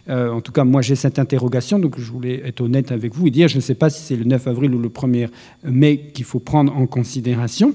Euh, 0.09 0.31
en 0.31 0.41
tout 0.41 0.53
cas, 0.53 0.63
moi 0.63 0.83
j'ai 0.83 0.95
cette 0.95 1.19
interrogation, 1.19 1.81
donc 1.81 1.99
je 1.99 2.11
voulais 2.11 2.43
être 2.45 2.61
honnête 2.61 2.93
avec 2.93 3.15
vous 3.15 3.27
et 3.27 3.31
dire, 3.31 3.49
je 3.49 3.57
ne 3.57 3.61
sais 3.61 3.75
pas 3.75 3.91
si 3.91 4.03
c'est 4.03 4.17
le 4.17 4.25
9 4.25 4.47
avril 4.47 4.73
ou 4.75 4.79
le 4.79 4.89
1er 4.89 5.29
mai 5.65 6.11
qu'il 6.15 6.25
faut 6.25 6.39
prendre 6.39 6.77
en 6.77 6.87
considération. 6.87 7.75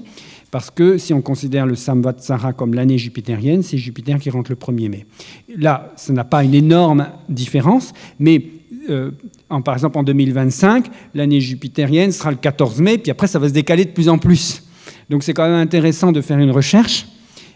Parce 0.50 0.70
que 0.70 0.96
si 0.96 1.12
on 1.12 1.20
considère 1.20 1.66
le 1.66 1.74
Samvatsara 1.74 2.52
comme 2.54 2.72
l'année 2.72 2.96
jupitérienne, 2.96 3.62
c'est 3.62 3.76
Jupiter 3.76 4.18
qui 4.18 4.30
rentre 4.30 4.50
le 4.50 4.56
1er 4.56 4.88
mai. 4.88 5.06
Là, 5.54 5.92
ça 5.96 6.12
n'a 6.14 6.24
pas 6.24 6.44
une 6.44 6.54
énorme 6.54 7.08
différence, 7.28 7.92
mais 8.18 8.42
euh, 8.90 9.10
en, 9.50 9.62
par 9.62 9.74
exemple 9.74 9.98
en 9.98 10.02
2025, 10.02 10.86
l'année 11.14 11.40
jupitérienne 11.40 12.12
sera 12.12 12.30
le 12.30 12.36
14 12.36 12.80
mai, 12.80 12.98
puis 12.98 13.10
après 13.10 13.26
ça 13.26 13.38
va 13.38 13.48
se 13.48 13.52
décaler 13.52 13.84
de 13.84 13.90
plus 13.90 14.08
en 14.08 14.18
plus. 14.18 14.62
Donc 15.10 15.22
c'est 15.22 15.32
quand 15.32 15.44
même 15.44 15.60
intéressant 15.60 16.12
de 16.12 16.20
faire 16.20 16.38
une 16.38 16.50
recherche 16.50 17.06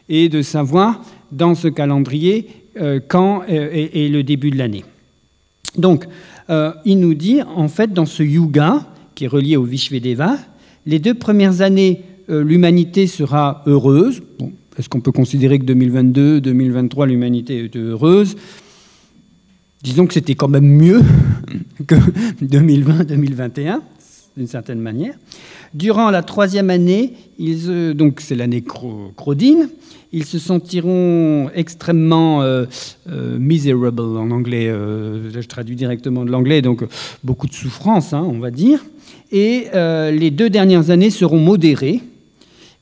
et 0.09 0.29
de 0.29 0.43
savoir 0.43 1.03
dans 1.33 1.55
ce 1.55 1.69
calendrier 1.69 2.49
euh, 2.81 3.01
quand 3.07 3.43
euh, 3.49 3.89
est, 3.93 4.09
le 4.09 4.23
début 4.23 4.51
de 4.51 4.59
l'année. 4.59 4.85
Donc, 5.77 6.05
il 6.85 6.99
nous 6.99 7.15
dit, 7.15 7.43
en 7.43 7.69
fait, 7.69 7.93
dans 7.93 8.07
ce 8.07 8.25
yuga, 8.25 8.85
qui 9.15 9.25
est 9.25 9.29
relié 9.29 9.57
au 9.57 9.63
Vishvedeva, 9.63 10.37
les 10.85 10.99
deux 10.99 11.15
premières 11.15 11.61
années 11.61 12.01
l'humanité 12.29 13.07
sera 13.07 13.63
heureuse. 13.67 14.21
Est-ce 14.77 14.89
qu'on 14.89 15.01
peut 15.01 15.13
considérer 15.13 15.61
que 15.61 15.65
2022, 15.65 16.41
2023, 16.41 17.07
l'humanité 17.07 17.65
était 17.65 17.79
heureuse? 17.79 18.35
Disons 19.83 20.07
que 20.07 20.15
c'était 20.15 20.35
quand 20.35 20.49
même 20.49 20.67
mieux 20.67 21.03
que 21.87 21.95
2020, 22.43 23.05
2021, 23.05 23.83
d'une 24.37 24.47
certaine 24.47 24.81
manière. 24.81 25.15
Durant 25.73 26.11
la 26.11 26.23
troisième 26.23 26.71
année, 26.71 27.15
ils, 27.39 27.95
donc 27.95 28.21
c'est 28.21 28.35
l'année 28.35 28.63
Crodine, 28.63 29.69
ils 30.13 30.25
se 30.25 30.39
sentiront 30.39 31.49
extrêmement 31.55 32.43
euh, 32.43 32.67
euh, 33.09 33.39
miserable 33.39 34.01
en 34.01 34.31
anglais, 34.31 34.67
je 34.69 35.47
traduis 35.47 35.77
directement 35.77 36.25
de 36.25 36.31
l'anglais, 36.31 36.61
donc 36.63 36.85
beaucoup 37.23 37.47
de 37.47 37.55
souffrance, 37.55 38.13
hein, 38.13 38.27
on 38.27 38.39
va 38.39 38.51
dire. 38.51 38.85
Et 39.33 39.67
les 39.73 40.31
deux 40.33 40.51
dernières 40.51 40.91
années 40.91 41.11
seront 41.11 41.39
modérées, 41.39 42.01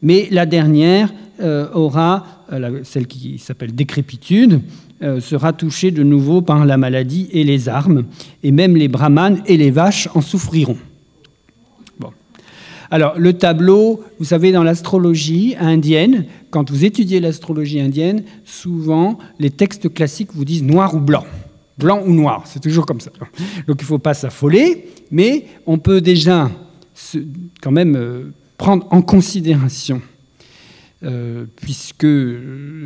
mais 0.03 0.29
la 0.31 0.47
dernière 0.47 1.13
euh, 1.41 1.69
aura, 1.73 2.27
euh, 2.53 2.81
celle 2.83 3.07
qui 3.07 3.39
s'appelle 3.39 3.73
décrépitude, 3.73 4.55
euh, 4.55 4.59
sera 5.01 5.53
touchée 5.53 5.91
de 5.91 6.03
nouveau 6.03 6.43
par 6.43 6.65
la 6.67 6.77
maladie 6.77 7.29
et 7.33 7.45
les 7.45 7.69
armes, 7.69 8.05
et 8.43 8.51
même 8.53 8.77
les 8.77 8.89
brahmanes 8.89 9.43
et 9.47 9.57
les 9.57 9.71
vaches 9.71 10.09
en 10.15 10.21
souffriront. 10.21 10.77
Bon. 12.01 12.11
Alors, 12.91 13.19
le 13.19 13.33
tableau, 13.33 14.03
vous 14.19 14.25
savez, 14.25 14.51
dans 14.53 14.65
l'astrologie 14.65 15.55
indienne, 15.59 16.25
quand 16.51 16.71
vous 16.71 16.85
étudiez 16.85 17.21
l'astrologie 17.21 17.81
indienne, 17.81 18.23
souvent 18.45 19.19
les 19.39 19.51
textes 19.51 19.93
classiques 19.93 20.31
vous 20.35 20.45
disent 20.45 20.63
noir 20.63 20.95
ou 20.95 21.01
blanc. 21.01 21.25
Blanc 21.79 22.03
ou 22.05 22.13
noir, 22.13 22.43
c'est 22.47 22.61
toujours 22.61 22.87
comme 22.87 23.01
ça. 23.01 23.11
Donc 23.69 23.77
il 23.81 23.85
ne 23.85 23.87
faut 23.87 23.99
pas 23.99 24.15
s'affoler, 24.15 24.89
mais 25.13 25.45
on 25.67 25.79
peut 25.79 26.01
déjà 26.01 26.51
quand 27.61 27.71
même 27.71 28.33
prendre 28.57 28.87
en 28.91 29.03
considération, 29.03 30.03
euh, 31.05 31.45
puisque 31.55 32.09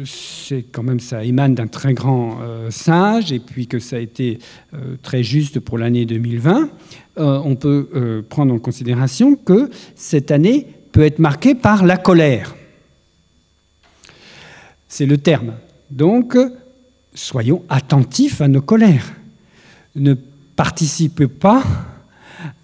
c'est 0.04 0.66
quand 0.70 0.82
même 0.82 1.00
ça 1.00 1.24
émane 1.24 1.54
d'un 1.54 1.66
très 1.66 1.94
grand 1.94 2.40
euh, 2.42 2.70
sage 2.70 3.32
et 3.32 3.38
puis 3.38 3.66
que 3.66 3.78
ça 3.78 3.96
a 3.96 4.00
été 4.00 4.38
euh, 4.74 4.96
très 5.02 5.22
juste 5.22 5.60
pour 5.60 5.78
l'année 5.78 6.04
2020, 6.04 6.68
on 7.16 7.56
peut 7.56 8.24
prendre 8.28 8.54
en 8.54 8.58
considération 8.58 9.36
que 9.36 9.70
cette 9.94 10.30
année 10.30 10.66
peut 10.92 11.02
être 11.02 11.18
marquée 11.18 11.54
par 11.54 11.84
la 11.84 11.98
colère. 11.98 12.54
C'est 14.88 15.04
le 15.04 15.18
terme. 15.18 15.52
Donc, 15.90 16.38
soyons 17.12 17.64
attentifs 17.68 18.40
à 18.40 18.48
nos 18.48 18.62
colères. 18.62 19.12
Ne 19.94 20.14
participez 20.56 21.26
pas 21.26 21.62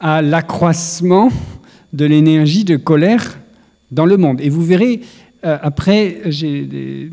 à 0.00 0.22
l'accroissement 0.22 1.30
de 1.92 2.06
l'énergie 2.06 2.64
de 2.64 2.76
colère 2.76 3.38
dans 3.90 4.06
le 4.06 4.16
monde. 4.16 4.40
Et 4.40 4.48
vous 4.48 4.64
verrez, 4.64 5.02
euh, 5.44 5.56
après, 5.62 6.20
j'ai 6.26 7.10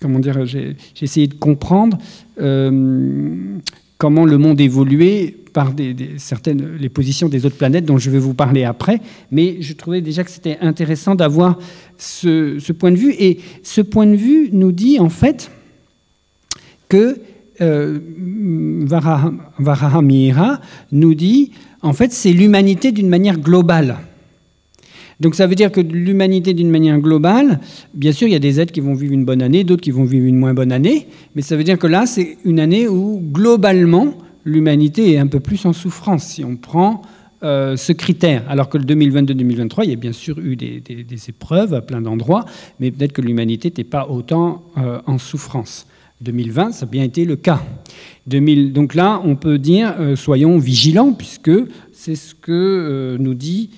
comment 0.00 0.20
j'ai 0.44 0.76
essayé 1.02 1.26
de 1.26 1.34
comprendre 1.34 1.98
euh, 2.40 3.58
comment 3.98 4.24
le 4.24 4.38
monde 4.38 4.60
évoluait 4.60 5.34
par 5.52 5.72
certaines, 6.18 6.76
les 6.76 6.88
positions 6.88 7.28
des 7.28 7.44
autres 7.44 7.56
planètes 7.56 7.84
dont 7.84 7.98
je 7.98 8.10
vais 8.10 8.18
vous 8.18 8.34
parler 8.34 8.64
après. 8.64 9.00
Mais 9.32 9.60
je 9.60 9.72
trouvais 9.72 10.00
déjà 10.00 10.22
que 10.22 10.30
c'était 10.30 10.58
intéressant 10.60 11.16
d'avoir 11.16 11.58
ce, 11.96 12.72
point 12.72 12.92
de 12.92 12.96
vue. 12.96 13.12
Et 13.18 13.40
ce 13.64 13.80
point 13.80 14.06
de 14.06 14.14
vue 14.14 14.50
nous 14.52 14.70
dit 14.70 15.00
en 15.00 15.08
fait 15.08 15.50
que 16.88 17.18
euh, 17.60 17.98
nous 20.92 21.14
dit 21.14 21.50
en 21.82 21.92
fait 21.92 22.12
c'est 22.12 22.32
l'humanité 22.32 22.92
d'une 22.92 23.08
manière 23.08 23.38
globale. 23.38 23.98
Donc 25.20 25.34
ça 25.34 25.46
veut 25.46 25.54
dire 25.54 25.72
que 25.72 25.80
l'humanité 25.80 26.54
d'une 26.54 26.70
manière 26.70 26.98
globale, 26.98 27.60
bien 27.94 28.12
sûr, 28.12 28.28
il 28.28 28.32
y 28.32 28.36
a 28.36 28.40
des 28.40 28.60
êtres 28.60 28.72
qui 28.72 28.80
vont 28.80 28.94
vivre 28.94 29.12
une 29.12 29.24
bonne 29.24 29.42
année, 29.42 29.64
d'autres 29.64 29.82
qui 29.82 29.90
vont 29.90 30.04
vivre 30.04 30.26
une 30.26 30.36
moins 30.36 30.54
bonne 30.54 30.70
année, 30.70 31.08
mais 31.34 31.42
ça 31.42 31.56
veut 31.56 31.64
dire 31.64 31.78
que 31.78 31.88
là, 31.88 32.06
c'est 32.06 32.38
une 32.44 32.60
année 32.60 32.86
où 32.86 33.20
globalement, 33.20 34.14
l'humanité 34.44 35.12
est 35.12 35.18
un 35.18 35.26
peu 35.26 35.40
plus 35.40 35.66
en 35.66 35.72
souffrance, 35.72 36.24
si 36.24 36.44
on 36.44 36.56
prend 36.56 37.02
euh, 37.44 37.76
ce 37.76 37.92
critère. 37.92 38.42
Alors 38.48 38.68
que 38.68 38.78
le 38.78 38.84
2022-2023, 38.84 39.84
il 39.84 39.90
y 39.90 39.92
a 39.92 39.96
bien 39.96 40.12
sûr 40.12 40.40
eu 40.40 40.56
des, 40.56 40.82
épreuves 41.28 41.72
à 41.72 41.80
plein 41.80 42.00
d'endroits, 42.00 42.44
mais 42.80 42.90
peut-être 42.90 43.12
que 43.12 43.22
l'humanité 43.22 43.68
n'était 43.68 43.84
pas 43.84 44.08
autant 44.08 44.64
euh, 44.76 45.00
en 45.06 45.18
souffrance. 45.18 45.86
2020, 46.20 46.72
ça 46.72 46.84
a 46.84 46.88
bien 46.88 47.04
été 47.04 47.24
le 47.24 47.36
cas. 47.36 47.62
2000, 48.26 48.72
donc 48.72 48.96
là, 48.96 49.22
on 49.24 49.36
peut 49.36 49.58
dire, 49.58 49.94
euh, 50.00 50.16
soyons 50.16 50.58
vigilants, 50.58 51.12
puisque 51.12 51.52
c'est 51.92 52.16
ce 52.16 52.34
que 52.34 53.16
nous 53.20 53.34
dit 53.34 53.70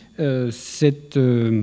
cette 0.50 1.16
euh, 1.16 1.62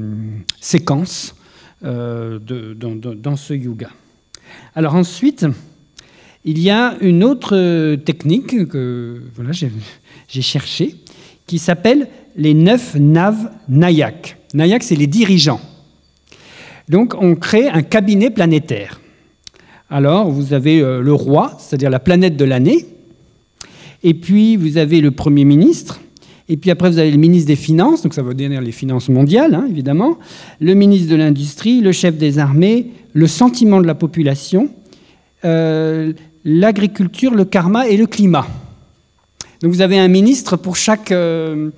séquence 0.60 1.36
euh, 1.84 2.40
dans, 2.40 3.36
ce 3.36 3.54
yoga. 3.54 3.90
Alors 4.76 4.96
ensuite, 4.96 5.46
il 6.44 6.60
y 6.60 6.70
a 6.70 6.98
une 7.02 7.24
autre 7.24 7.96
technique 7.98 8.68
que 8.68 9.22
j'ai 10.28 10.42
cherchée 10.42 10.96
qui 11.46 11.60
s'appelle 11.60 12.08
les 12.36 12.54
neuf 12.54 12.96
naves 12.96 13.52
Nayak. 13.70 14.38
Nayak, 14.54 14.84
c'est 14.84 14.96
les 14.96 15.08
dirigeants. 15.08 15.62
Donc 16.90 17.14
on 17.20 17.36
crée 17.36 17.68
un 17.68 17.82
cabinet 17.84 18.30
planétaire. 18.30 19.00
Alors 19.90 20.32
vous 20.32 20.54
avez 20.54 20.80
le 20.80 21.14
roi, 21.14 21.58
c'est-à-dire 21.60 21.90
la 21.90 22.00
planète 22.00 22.38
de 22.38 22.46
l'année, 22.46 22.86
et 24.04 24.14
puis 24.14 24.56
vous 24.56 24.78
avez 24.78 25.02
le 25.02 25.12
Premier 25.12 25.46
ministre, 25.46 26.00
et 26.50 26.58
puis 26.58 26.72
après, 26.72 26.90
vous 26.90 26.98
avez 26.98 27.12
le 27.12 27.18
ministre 27.18 27.48
des 27.48 27.56
Finances, 27.56 28.04
donc 28.04 28.14
ça 28.14 28.22
veut 28.22 28.34
dire 28.34 28.62
les 28.62 28.72
finances 28.72 29.10
mondiales, 29.10 29.54
hein, 29.54 29.68
évidemment, 29.70 30.18
le 30.62 30.74
ministre 30.76 31.12
de 31.12 31.16
l'Industrie, 31.16 31.82
le 31.82 31.92
chef 31.92 32.16
des 32.16 32.40
armées, 32.40 32.92
le 33.14 33.28
sentiment 33.28 33.82
de 33.82 33.88
la 33.88 33.96
population, 33.96 34.70
euh, 35.44 36.14
l'agriculture, 36.46 37.34
le 37.34 37.44
karma 37.44 37.88
et 37.88 37.98
le 37.98 38.08
climat. 38.08 38.48
Donc 39.62 39.74
vous 39.74 39.82
avez 39.82 40.00
un 40.00 40.08
ministre 40.08 40.56
pour 40.58 40.76
chaque... 40.76 41.12
Euh, 41.12 41.72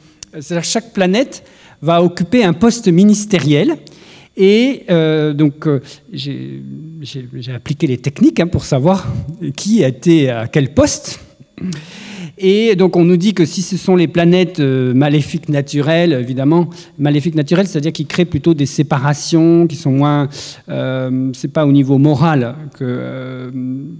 chaque 0.62 0.94
planète 0.94 1.44
va 1.82 2.04
occuper 2.04 2.44
un 2.44 2.54
poste 2.54 2.88
ministériel. 2.88 3.78
Et 4.38 4.84
euh, 4.92 5.34
donc, 5.34 5.68
j'ai 6.14 6.62
appliqué 7.54 7.88
les 7.88 7.98
techniques 7.98 8.40
hein, 8.40 8.48
pour 8.48 8.64
savoir 8.64 9.08
qui 9.56 9.84
a 9.84 9.88
été 9.88 10.30
à 10.30 10.48
quel 10.48 10.74
poste. 10.74 11.20
Et 12.42 12.78
donc 12.78 12.96
on 12.96 13.04
nous 13.04 13.18
dit 13.18 13.34
que 13.34 13.44
si 13.44 13.62
ce 13.62 13.76
sont 13.76 13.98
les 13.98 14.08
planètes 14.08 14.62
euh, 14.62 14.94
maléfiques 14.94 15.50
naturelles, 15.50 16.14
évidemment, 16.14 16.70
maléfiques 16.98 17.36
naturelles, 17.36 17.68
c'est-à-dire 17.68 17.92
qui 17.92 18.06
créent 18.06 18.24
plutôt 18.24 18.54
des 18.54 18.66
séparations, 18.66 19.68
qui 19.68 19.76
sont 19.76 19.92
moins, 19.92 20.30
euh, 20.70 21.32
c'est 21.34 21.52
pas 21.52 21.66
au 21.66 21.74
niveau 21.74 21.98
moral 21.98 22.56
que 22.78 22.86
euh, 22.86 23.52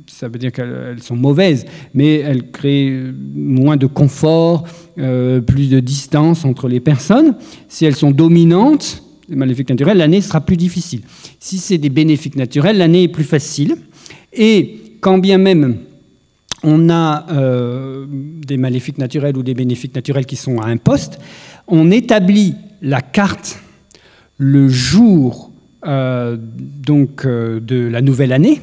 ça 0.08 0.30
veut 0.30 0.40
dire 0.40 0.54
qu'elles 0.54 1.04
sont 1.04 1.18
mauvaises, 1.18 1.66
mais 1.94 2.20
elles 2.20 2.50
créent 2.50 3.12
moins 3.36 3.76
de 3.76 3.88
confort, 3.88 4.64
plus 4.96 5.70
de 5.70 5.80
distance 5.80 6.44
entre 6.44 6.68
les 6.68 6.80
personnes. 6.80 7.36
Si 7.68 7.86
elles 7.86 7.96
sont 7.96 8.12
dominantes, 8.12 9.04
les 9.30 9.36
maléfiques 9.36 9.70
naturelles, 9.70 9.98
l'année 9.98 10.22
sera 10.22 10.42
plus 10.42 10.58
difficile. 10.58 11.02
Si 11.40 11.58
c'est 11.58 11.78
des 11.78 11.90
bénéfiques 11.90 12.36
naturels, 12.36 12.78
l'année 12.78 13.04
est 13.04 13.08
plus 13.10 13.24
facile. 13.24 13.76
Et 14.34 14.98
quand 15.00 15.18
bien 15.18 15.38
même 15.38 15.78
on 16.64 16.90
a 16.90 17.26
euh, 17.32 18.06
des 18.10 18.58
maléfiques 18.58 18.98
naturels 18.98 19.38
ou 19.38 19.44
des 19.44 19.54
bénéfiques 19.54 19.96
naturels 19.96 20.26
qui 20.26 20.36
sont 20.36 20.60
à 20.60 20.68
un 20.68 20.78
poste, 20.78 21.20
on 21.68 21.92
établit 21.92 22.56
la 22.82 23.02
carte 23.02 23.60
le 24.38 24.68
jour 24.70 25.52
euh, 25.86 26.38
donc, 26.40 27.26
euh, 27.26 27.60
de 27.60 27.88
la 27.88 28.02
nouvelle 28.02 28.34
année. 28.34 28.62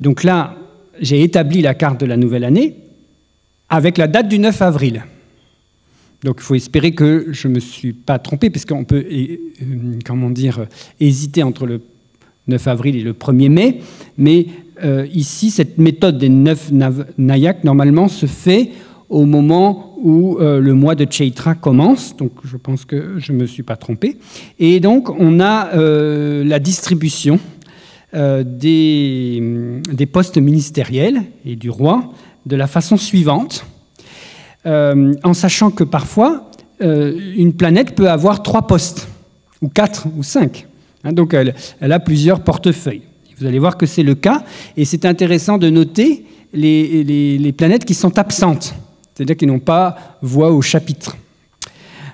Donc 0.00 0.24
là, 0.24 0.56
j'ai 1.00 1.22
établi 1.22 1.62
la 1.62 1.74
carte 1.74 2.00
de 2.00 2.06
la 2.06 2.16
nouvelle 2.16 2.44
année 2.44 2.76
avec 3.68 3.98
la 3.98 4.06
date 4.06 4.28
du 4.28 4.38
9 4.38 4.62
avril. 4.62 5.04
Donc 6.22 6.36
il 6.38 6.42
faut 6.42 6.54
espérer 6.54 6.92
que 6.92 7.26
je 7.30 7.48
ne 7.48 7.54
me 7.54 7.60
suis 7.60 7.92
pas 7.92 8.18
trompé, 8.18 8.50
puisqu'on 8.50 8.84
peut 8.84 9.04
comment 10.04 10.30
dire, 10.30 10.66
hésiter 11.00 11.42
entre 11.42 11.66
le 11.66 11.80
9 12.48 12.68
avril 12.68 12.96
et 12.96 13.02
le 13.02 13.12
1er 13.12 13.48
mai, 13.48 13.80
mais 14.16 14.46
euh, 14.84 15.06
ici, 15.12 15.50
cette 15.50 15.78
méthode 15.78 16.18
des 16.18 16.28
neuf 16.28 16.70
Nayak, 17.18 17.64
normalement, 17.64 18.08
se 18.08 18.26
fait 18.26 18.70
au 19.08 19.24
moment 19.24 19.94
où 19.98 20.38
euh, 20.38 20.60
le 20.60 20.74
mois 20.74 20.94
de 20.94 21.06
Chaitra 21.10 21.54
commence, 21.54 22.16
donc 22.16 22.32
je 22.44 22.56
pense 22.56 22.84
que 22.84 23.18
je 23.18 23.32
ne 23.32 23.38
me 23.38 23.46
suis 23.46 23.62
pas 23.62 23.76
trompé. 23.76 24.18
Et 24.58 24.80
donc, 24.80 25.08
on 25.10 25.40
a 25.40 25.68
euh, 25.74 26.44
la 26.44 26.58
distribution 26.58 27.38
des, 28.12 29.42
des, 29.92 30.06
postes 30.06 30.38
ministériels 30.38 31.22
et 31.44 31.54
du 31.54 31.68
roi 31.68 32.14
de 32.46 32.56
la 32.56 32.66
façon 32.66 32.96
suivante, 32.96 33.66
en 34.64 35.34
sachant 35.34 35.70
que 35.70 35.84
parfois, 35.84 36.50
une 36.80 37.52
planète 37.52 37.94
peut 37.94 38.08
avoir 38.08 38.42
trois 38.42 38.66
postes, 38.66 39.06
ou 39.60 39.68
quatre, 39.68 40.06
ou 40.16 40.22
cinq. 40.22 40.66
Hein, 41.04 41.12
donc, 41.12 41.34
elle 41.34 41.92
a 41.92 42.00
plusieurs 42.00 42.40
portefeuilles. 42.40 43.02
Vous 43.38 43.46
allez 43.46 43.58
voir 43.58 43.76
que 43.76 43.84
c'est 43.84 44.02
le 44.02 44.14
cas, 44.14 44.44
et 44.76 44.84
c'est 44.84 45.04
intéressant 45.04 45.58
de 45.58 45.68
noter 45.68 46.24
les, 46.54 47.54
planètes 47.56 47.84
qui 47.84 47.94
sont 47.94 48.18
absentes, 48.18 48.74
c'est-à-dire 49.14 49.36
qui 49.36 49.46
n'ont 49.46 49.58
pas 49.58 50.18
voix 50.22 50.52
au 50.52 50.62
chapitre. 50.62 51.16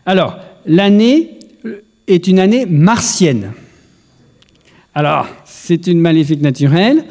Alors, 0.05 0.37
l'année 0.67 1.39
est 2.09 2.27
une 2.27 2.41
année 2.41 2.67
martienne. 2.67 3.53
Alors, 4.95 5.29
c'est 5.45 5.87
une 5.87 6.01
maléfique 6.01 6.43
naturelle, 6.43 7.05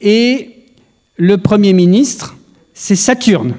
et 0.00 0.50
le 1.16 1.36
Premier 1.36 1.74
ministre, 1.74 2.36
c'est 2.72 2.96
Saturne. 2.96 3.54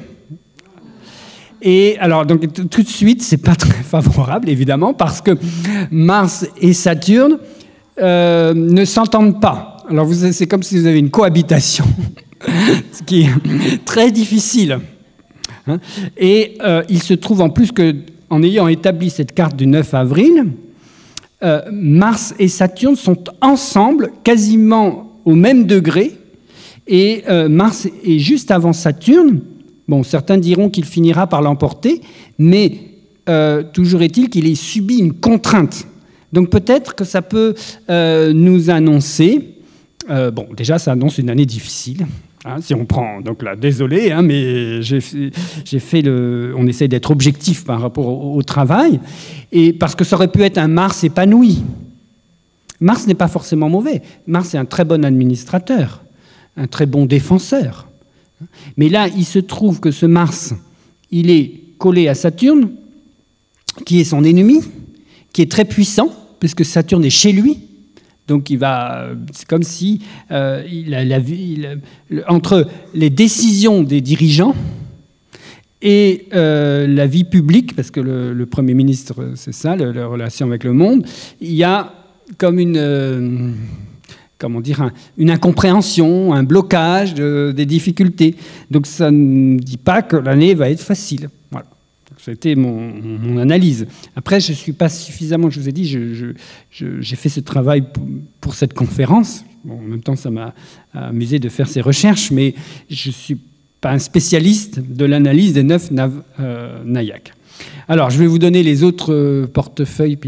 Et 1.62 1.96
alors, 2.00 2.26
donc, 2.26 2.52
tout 2.72 2.82
de 2.82 2.88
suite, 2.88 3.22
c'est 3.22 3.38
pas 3.38 3.54
très 3.56 3.84
favorable, 3.84 4.50
évidemment, 4.50 4.96
parce 4.96 5.22
que 5.22 5.38
Mars 5.92 6.48
et 6.60 6.74
Saturne 6.74 7.38
euh, 8.00 8.56
ne 8.56 8.84
s'entendent 8.84 9.40
pas. 9.40 9.71
Alors 9.90 10.08
c'est 10.14 10.48
comme 10.48 10.64
si 10.64 10.78
vous 10.78 10.86
avez 10.86 11.00
une 11.00 11.10
cohabitation, 11.10 11.86
ce 12.92 13.04
qui 13.04 13.22
est 13.22 13.86
très 13.86 14.12
difficile. 14.12 14.80
Hein. 15.68 15.80
Et 16.18 16.58
euh, 16.62 16.84
il 16.90 17.02
se 17.02 17.14
trouve 17.14 17.42
en 17.42 17.50
plus 17.50 17.72
que, 17.72 17.96
en 18.30 18.44
ayant 18.44 18.68
établi 18.68 19.10
cette 19.10 19.34
carte 19.34 19.56
du 19.56 19.68
9 19.68 19.94
avril, 19.94 20.46
euh, 21.44 21.62
Mars 21.72 22.34
et 22.38 22.48
Saturne 22.48 22.96
sont 22.96 23.24
ensemble, 23.42 24.12
quasiment 24.24 25.20
au 25.26 25.36
même 25.36 25.66
degré, 25.66 26.18
et 26.88 27.24
euh, 27.30 27.50
Mars 27.50 27.88
est 28.04 28.20
juste 28.20 28.52
avant 28.52 28.74
Saturne. 28.74 29.42
Bon, 29.88 30.04
certains 30.04 30.38
diront 30.38 30.70
qu'il 30.70 30.86
finira 30.86 31.28
par 31.28 31.42
l'emporter, 31.42 32.02
mais 32.38 32.88
toujours 33.72 34.02
est-il 34.02 34.30
qu'il 34.30 34.46
ait 34.46 34.56
subi 34.56 34.98
une 34.98 35.14
contrainte. 35.14 35.88
Donc 36.34 36.50
peut-être 36.50 36.96
que 36.96 37.06
ça 37.06 37.22
peut 37.22 37.54
nous 37.88 38.70
annoncer 38.70 39.61
euh, 40.12 40.32
bon, 40.32 40.48
déjà, 40.56 40.78
ça 40.78 40.92
annonce 40.92 41.18
une 41.18 41.30
année 41.30 41.46
difficile. 41.46 42.06
Hein, 42.44 42.58
si 42.60 42.74
on 42.74 42.86
prend, 42.86 43.22
donc 43.22 43.44
là, 43.44 43.56
désolé, 43.56 44.12
hein, 44.12 44.24
mais 44.24 44.80
on 46.58 46.68
essaie 46.68 46.88
d'être 46.88 47.12
objectif 47.12 47.64
par 47.64 47.80
rapport 47.82 48.08
au, 48.08 48.42
travail, 48.42 49.00
et 49.52 49.74
parce 49.74 49.94
que 49.94 50.04
ça 50.04 50.16
aurait 50.16 50.28
pu 50.28 50.42
être 50.42 50.58
un 50.58 50.68
Mars 50.68 51.04
épanoui. 51.04 51.64
Mars 52.80 53.06
n'est 53.06 53.14
pas 53.14 53.28
forcément 53.28 53.70
mauvais. 53.70 54.02
Mars 54.26 54.56
est 54.56 54.58
un 54.58 54.66
très 54.66 54.86
bon 54.86 55.06
administrateur, 55.06 56.02
un 56.58 56.66
très 56.66 56.88
bon 56.88 57.06
défenseur. 57.06 57.88
Mais 58.76 58.90
là, 58.90 59.08
il 59.08 59.26
se 59.26 59.38
trouve 59.38 59.80
que 59.80 59.92
ce 59.92 60.08
Mars, 60.08 60.56
il 61.12 61.30
est 61.30 61.54
collé 61.78 62.08
à 62.08 62.16
Saturne, 62.16 62.72
qui 63.86 64.02
est 64.02 64.06
son 64.06 64.24
ennemi, 64.24 64.62
qui 65.32 65.44
est 65.44 65.52
très 65.52 65.66
puissant, 65.66 66.10
puisque 66.40 66.66
Saturne 66.66 67.06
est 67.06 67.12
chez 67.12 67.32
lui. 67.32 67.60
Donc 68.28 68.50
il 68.50 68.58
va, 68.58 69.10
c'est 69.34 69.48
comme 69.48 69.64
si 69.64 70.02
euh, 70.32 70.64
entre 72.28 72.68
les 72.94 73.10
décisions 73.10 73.84
des 73.84 74.02
dirigeants 74.02 74.56
et 75.82 76.28
euh, 76.34 76.88
la 76.88 77.08
vie 77.08 77.24
publique, 77.24 77.76
parce 77.76 77.90
que 77.92 78.00
le, 78.00 78.46
Premier 78.46 78.74
ministre, 78.74 79.32
c'est 79.36 79.54
ça, 79.54 79.76
la 79.76 80.06
relation 80.06 80.48
avec 80.48 80.64
le 80.64 80.74
monde, 80.74 81.06
il 81.42 81.54
y 81.54 81.64
a 81.64 81.94
comme 82.38 82.60
une, 82.60 82.78
euh, 82.78 83.52
comment 84.38 84.62
dire, 84.62 84.92
une 85.18 85.32
incompréhension, 85.32 86.34
un 86.34 86.44
blocage, 86.44 87.16
des 87.16 87.66
difficultés. 87.66 88.36
Donc 88.70 88.86
ça 88.86 89.10
ne 89.10 89.58
dit 89.58 89.78
pas 89.78 90.04
que 90.04 90.16
l'année 90.16 90.54
va 90.54 90.70
être 90.70 90.82
facile. 90.82 91.30
Voilà. 91.50 91.68
C'était 92.24 92.54
mon, 92.54 92.94
mon, 92.94 93.38
analyse. 93.38 93.88
Après, 94.16 94.40
je 94.40 94.52
ne 94.52 94.56
suis 94.56 94.74
pas 94.74 94.90
suffisamment, 94.90 95.50
je 95.50 95.60
vous 95.60 95.68
ai 95.68 95.72
dit, 95.72 95.86
j'ai 96.72 97.16
fait 97.16 97.30
ce 97.30 97.40
travail 97.40 97.84
pour, 98.40 98.54
cette 98.54 98.76
conférence. 98.76 99.44
en 99.68 99.78
même 99.78 100.04
temps, 100.04 100.16
ça 100.16 100.30
m'a 100.30 100.54
amusé 100.94 101.40
de 101.40 101.50
faire 101.50 101.68
ces 101.68 101.82
recherches, 101.82 102.30
mais 102.30 102.54
je 102.92 103.10
ne 103.10 103.14
suis 103.14 103.38
pas 103.82 103.92
un 103.92 104.00
spécialiste 104.00 104.80
de 104.80 105.06
l'analyse 105.06 105.54
des 105.54 105.64
neuf 105.64 105.90
nav, 105.90 106.22
euh, 106.40 106.84
Alors, 107.88 108.12
je 108.12 108.20
vais 108.20 108.28
vous 108.28 108.38
donner 108.38 108.62
les 108.62 108.84
autres 108.84 109.12
euh, 109.12 109.48
portefeuilles 109.48 110.20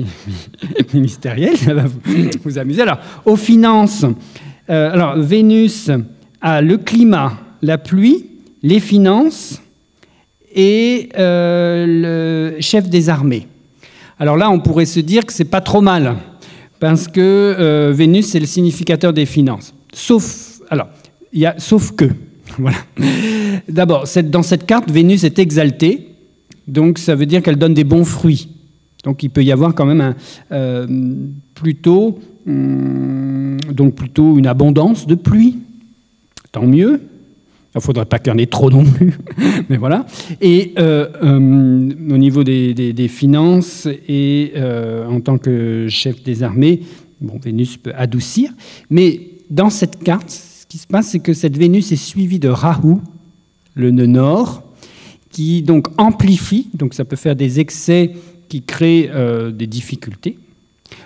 ministériels, 0.95 1.57
ça 1.57 1.75
va 1.75 1.85
vous, 2.43 2.57
amuser. 2.57 2.81
Alors, 2.81 2.97
aux 3.25 3.35
finances, 3.35 4.03
euh, 4.71 4.91
alors, 4.91 5.19
Vénus 5.19 5.91
a 6.41 6.63
le 6.63 6.77
climat, 6.77 7.37
la 7.61 7.77
pluie, 7.77 8.25
les 8.63 8.79
finances 8.79 9.61
et 10.53 11.09
le 11.15 12.55
chef 12.59 12.89
des 12.89 13.09
armées. 13.09 13.47
Alors 14.19 14.37
là, 14.37 14.49
on 14.49 14.59
pourrait 14.59 14.85
se 14.85 14.99
dire 14.99 15.25
que 15.25 15.33
c'est 15.33 15.45
pas 15.45 15.61
trop 15.61 15.81
mal, 15.81 16.15
parce 16.79 17.07
que 17.07 17.91
Vénus, 17.91 18.27
c'est 18.27 18.39
le 18.39 18.45
significateur 18.45 19.13
des 19.13 19.25
finances. 19.25 19.73
Sauf, 19.93 20.61
alors, 20.69 20.87
y 21.33 21.45
a, 21.45 21.55
sauf 21.57 21.91
que, 21.91 22.05
voilà. 22.57 22.77
D'abord, 23.67 24.05
dans 24.25 24.43
cette 24.43 24.65
carte, 24.65 24.89
Vénus 24.89 25.23
est 25.23 25.39
exaltée, 25.39 26.07
donc 26.67 26.97
ça 26.97 27.15
veut 27.15 27.25
dire 27.25 27.41
qu'elle 27.41 27.57
donne 27.57 27.73
des 27.73 27.83
bons 27.83 28.05
fruits. 28.05 28.49
Donc 29.03 29.21
il 29.23 29.29
peut 29.29 29.43
y 29.43 29.51
avoir 29.51 29.75
quand 29.75 29.85
même 29.85 30.15
euh, 30.51 30.87
plutôt, 31.55 32.19
hum, 32.47 33.57
donc 33.71 33.95
plutôt 33.95 34.37
une 34.37 34.47
abondance 34.47 35.05
de 35.05 35.15
pluie. 35.15 35.57
Tant 36.51 36.65
mieux. 36.65 37.01
Il 37.73 37.79
ne 37.79 37.81
faudrait 37.81 38.05
pas 38.05 38.19
qu'il 38.19 38.31
y 38.31 38.35
en 38.35 38.37
ait 38.37 38.45
trop 38.45 38.69
non 38.69 38.83
plus, 38.83 39.17
mais 39.69 39.77
voilà. 39.77 40.05
Et 40.41 40.73
euh, 40.77 41.07
hum, 41.21 41.91
au 42.11 42.17
niveau 42.17 42.43
des, 42.43 43.07
finances 43.07 43.87
et 44.07 44.53
euh, 44.55 45.07
en 45.07 45.19
tant 45.21 45.39
que 45.39 45.87
chef 45.89 46.21
des 46.21 46.43
armées, 46.43 46.81
bon, 47.19 47.39
Vénus 47.43 47.77
peut 47.77 47.93
adoucir. 47.95 48.51
Mais 48.91 49.21
dans 49.49 49.71
cette 49.71 50.03
carte, 50.03 50.29
ce 50.29 50.67
qui 50.67 50.77
se 50.77 50.85
passe, 50.85 51.07
c'est 51.07 51.19
que 51.19 51.33
cette 51.33 51.57
Vénus 51.57 51.91
est 51.91 51.95
suivie 51.95 52.37
de 52.37 52.49
Rahu, 52.49 52.97
le 53.73 53.89
nœud 53.89 54.05
nord, 54.05 54.61
qui 55.31 55.63
donc 55.63 55.87
amplifie, 55.97 56.67
donc 56.75 56.93
ça 56.93 57.05
peut 57.05 57.15
faire 57.15 57.35
des 57.35 57.59
excès 57.59 58.11
qui 58.49 58.61
créent 58.61 59.09
euh, 59.11 59.49
des 59.49 59.65
difficultés 59.65 60.37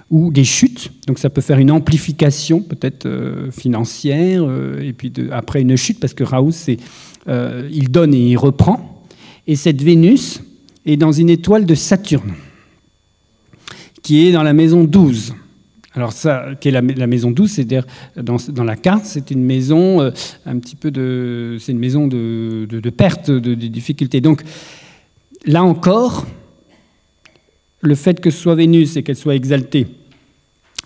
ou 0.10 0.32
des 0.32 0.44
chutes, 0.44 0.92
donc 1.08 1.20
ça 1.20 1.30
peut 1.30 1.42
faire 1.42 1.60
une 1.60 1.72
amplification 1.72 2.62
peut-être 2.62 3.06
euh, 3.06 3.52
financière, 3.52 4.44
euh, 4.44 4.82
et 4.82 4.94
puis 4.94 5.12
après 5.32 5.62
une 5.62 5.76
chute, 5.76 6.00
parce 6.00 6.14
que 6.14 6.24
Raoult, 6.24 6.52
c'est, 6.52 6.78
il 7.28 7.92
donne 7.92 8.14
et 8.14 8.30
il 8.30 8.38
reprend, 8.38 9.04
et 9.48 9.56
cette 9.56 9.82
Vénus 9.82 10.42
est 10.86 10.98
dans 10.98 11.12
une 11.12 11.30
étoile 11.30 11.66
de 11.66 11.76
Saturne, 11.76 12.34
qui 14.02 14.28
est 14.28 14.32
dans 14.32 14.44
la 14.44 14.54
maison 14.54 14.84
12. 14.84 15.34
Alors 15.98 16.12
ça, 16.12 16.50
qui 16.62 16.68
est 16.68 16.72
la, 16.72 17.08
maison 17.08 17.32
douce, 17.32 17.54
c'est-à-dire 17.54 17.84
dans, 18.16 18.64
la 18.64 18.76
carte, 18.76 19.06
c'est 19.06 19.32
une 19.32 19.44
maison 19.44 20.00
euh, 20.00 20.12
un 20.46 20.60
petit 20.60 20.76
peu 20.76 20.92
de, 20.92 21.58
c'est 21.60 21.72
une 21.72 21.80
maison 21.80 22.06
de, 22.06 22.90
perte, 22.96 23.32
de, 23.32 23.56
difficulté. 23.56 24.22
Donc 24.22 24.44
là 25.46 25.64
encore, 25.64 26.28
le 27.88 27.96
fait 27.96 28.20
que 28.20 28.30
ce 28.30 28.38
soit 28.38 28.56
Vénus 28.56 28.98
et 28.98 29.04
qu'elle 29.04 29.16
soit 29.16 29.36
exaltée, 29.36 29.88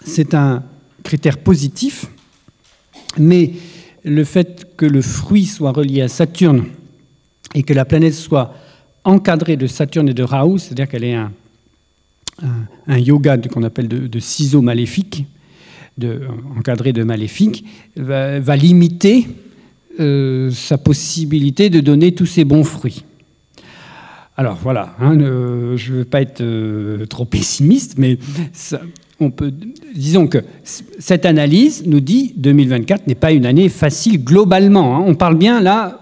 c'est 0.05 0.33
un 0.33 0.63
critère 1.03 1.39
positif, 1.39 2.05
mais 3.17 3.51
le 4.03 4.23
fait 4.23 4.75
que 4.77 4.85
le 4.85 5.01
fruit 5.01 5.45
soit 5.45 5.71
relié 5.71 6.01
à 6.01 6.07
Saturne 6.07 6.65
et 7.53 7.63
que 7.63 7.73
la 7.73 7.85
planète 7.85 8.13
soit 8.13 8.53
encadrée 9.03 9.57
de 9.57 9.67
Saturne 9.67 10.09
et 10.09 10.13
de 10.13 10.23
Rahu, 10.23 10.59
c'est-à-dire 10.59 10.87
qu'elle 10.87 11.03
est 11.03 11.15
un, 11.15 11.31
yoga 12.97 13.37
qu'on 13.37 13.63
appelle 13.63 13.87
de, 13.87 14.19
ciseaux 14.19 14.61
maléfiques, 14.61 15.25
de, 15.97 16.21
encadré 16.57 16.93
de 16.93 17.03
maléfiques, 17.03 17.65
va, 17.95 18.55
limiter 18.55 19.27
euh, 19.99 20.49
sa 20.51 20.77
possibilité 20.77 21.69
de 21.69 21.79
donner 21.79 22.13
tous 22.13 22.25
ses 22.25 22.45
bons 22.45 22.63
fruits. 22.63 23.03
Alors 24.41 24.57
voilà, 24.63 24.95
hein, 24.99 25.13
je 25.19 25.91
ne 25.91 25.97
veux 25.99 26.03
pas 26.03 26.19
être 26.19 26.41
euh, 26.41 27.05
trop 27.05 27.25
pessimiste, 27.25 27.99
mais 27.99 28.17
on 29.19 29.29
peut, 29.29 29.53
disons 29.93 30.25
que 30.25 30.39
cette 30.65 31.27
analyse 31.27 31.83
nous 31.85 31.99
dit 31.99 32.33
2024 32.37 33.05
n'est 33.05 33.13
pas 33.13 33.33
une 33.33 33.45
année 33.45 33.69
facile 33.69 34.23
globalement. 34.23 34.97
Hein. 34.97 35.03
On 35.05 35.13
parle 35.13 35.37
bien 35.37 35.61
là 35.61 35.99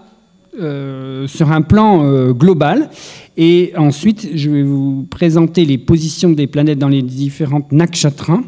euh, 0.58 1.26
sur 1.26 1.52
un 1.52 1.60
plan 1.60 2.32
global. 2.32 2.88
Et 3.36 3.74
ensuite, 3.76 4.30
je 4.34 4.48
vais 4.48 4.62
vous 4.62 5.06
présenter 5.10 5.66
les 5.66 5.76
positions 5.76 6.30
des 6.30 6.46
planètes 6.46 6.78
dans 6.78 6.88
les 6.88 7.02
différentes 7.02 7.70
nakshatras. 7.72 8.40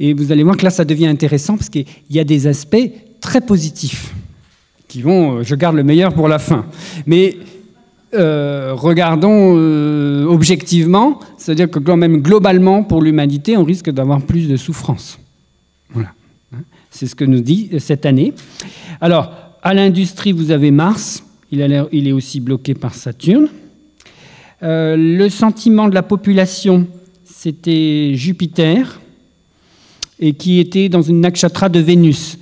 Et 0.00 0.12
vous 0.12 0.32
allez 0.32 0.42
voir 0.42 0.56
que 0.56 0.64
là, 0.64 0.70
ça 0.70 0.84
devient 0.84 1.06
intéressant 1.06 1.56
parce 1.56 1.68
qu'il 1.68 1.86
y 2.10 2.18
a 2.18 2.24
des 2.24 2.48
aspects 2.48 2.90
très 3.20 3.40
positifs 3.40 4.12
qui 4.88 5.02
vont, 5.02 5.36
euh, 5.36 5.42
je 5.44 5.54
garde 5.54 5.76
le 5.76 5.84
meilleur 5.84 6.12
pour 6.12 6.26
la 6.26 6.40
fin. 6.40 6.66
Mais 7.06 7.36
euh, 8.12 8.72
regardons 8.74 9.54
euh, 9.56 10.24
objectivement, 10.24 11.20
c'est-à-dire 11.36 11.70
que 11.70 11.78
quand 11.78 11.96
même 11.96 12.18
globalement 12.18 12.82
pour 12.82 13.02
l'humanité, 13.02 13.56
on 13.56 13.64
risque 13.64 13.90
d'avoir 13.90 14.20
plus 14.20 14.48
de 14.48 14.56
souffrance. 14.56 15.18
Voilà. 15.90 16.12
C'est 16.90 17.06
ce 17.06 17.14
que 17.14 17.24
nous 17.24 17.40
dit 17.40 17.70
cette 17.78 18.04
année. 18.06 18.34
Alors, 19.00 19.32
à 19.62 19.74
l'industrie, 19.74 20.32
vous 20.32 20.50
avez 20.50 20.70
Mars, 20.72 21.22
il, 21.52 21.60
est 21.60 22.12
aussi 22.12 22.40
bloqué 22.40 22.74
par 22.74 22.94
Saturne. 22.94 23.48
Euh, 24.62 24.96
le 24.96 25.28
sentiment 25.28 25.88
de 25.88 25.94
la 25.94 26.02
population, 26.02 26.86
c'était 27.24 28.12
Jupiter, 28.14 29.00
et 30.18 30.34
qui 30.34 30.58
était 30.58 30.88
dans 30.88 31.02
une 31.02 31.20
nakshatra 31.20 31.68
de 31.68 31.80
Vénus. 31.80 32.38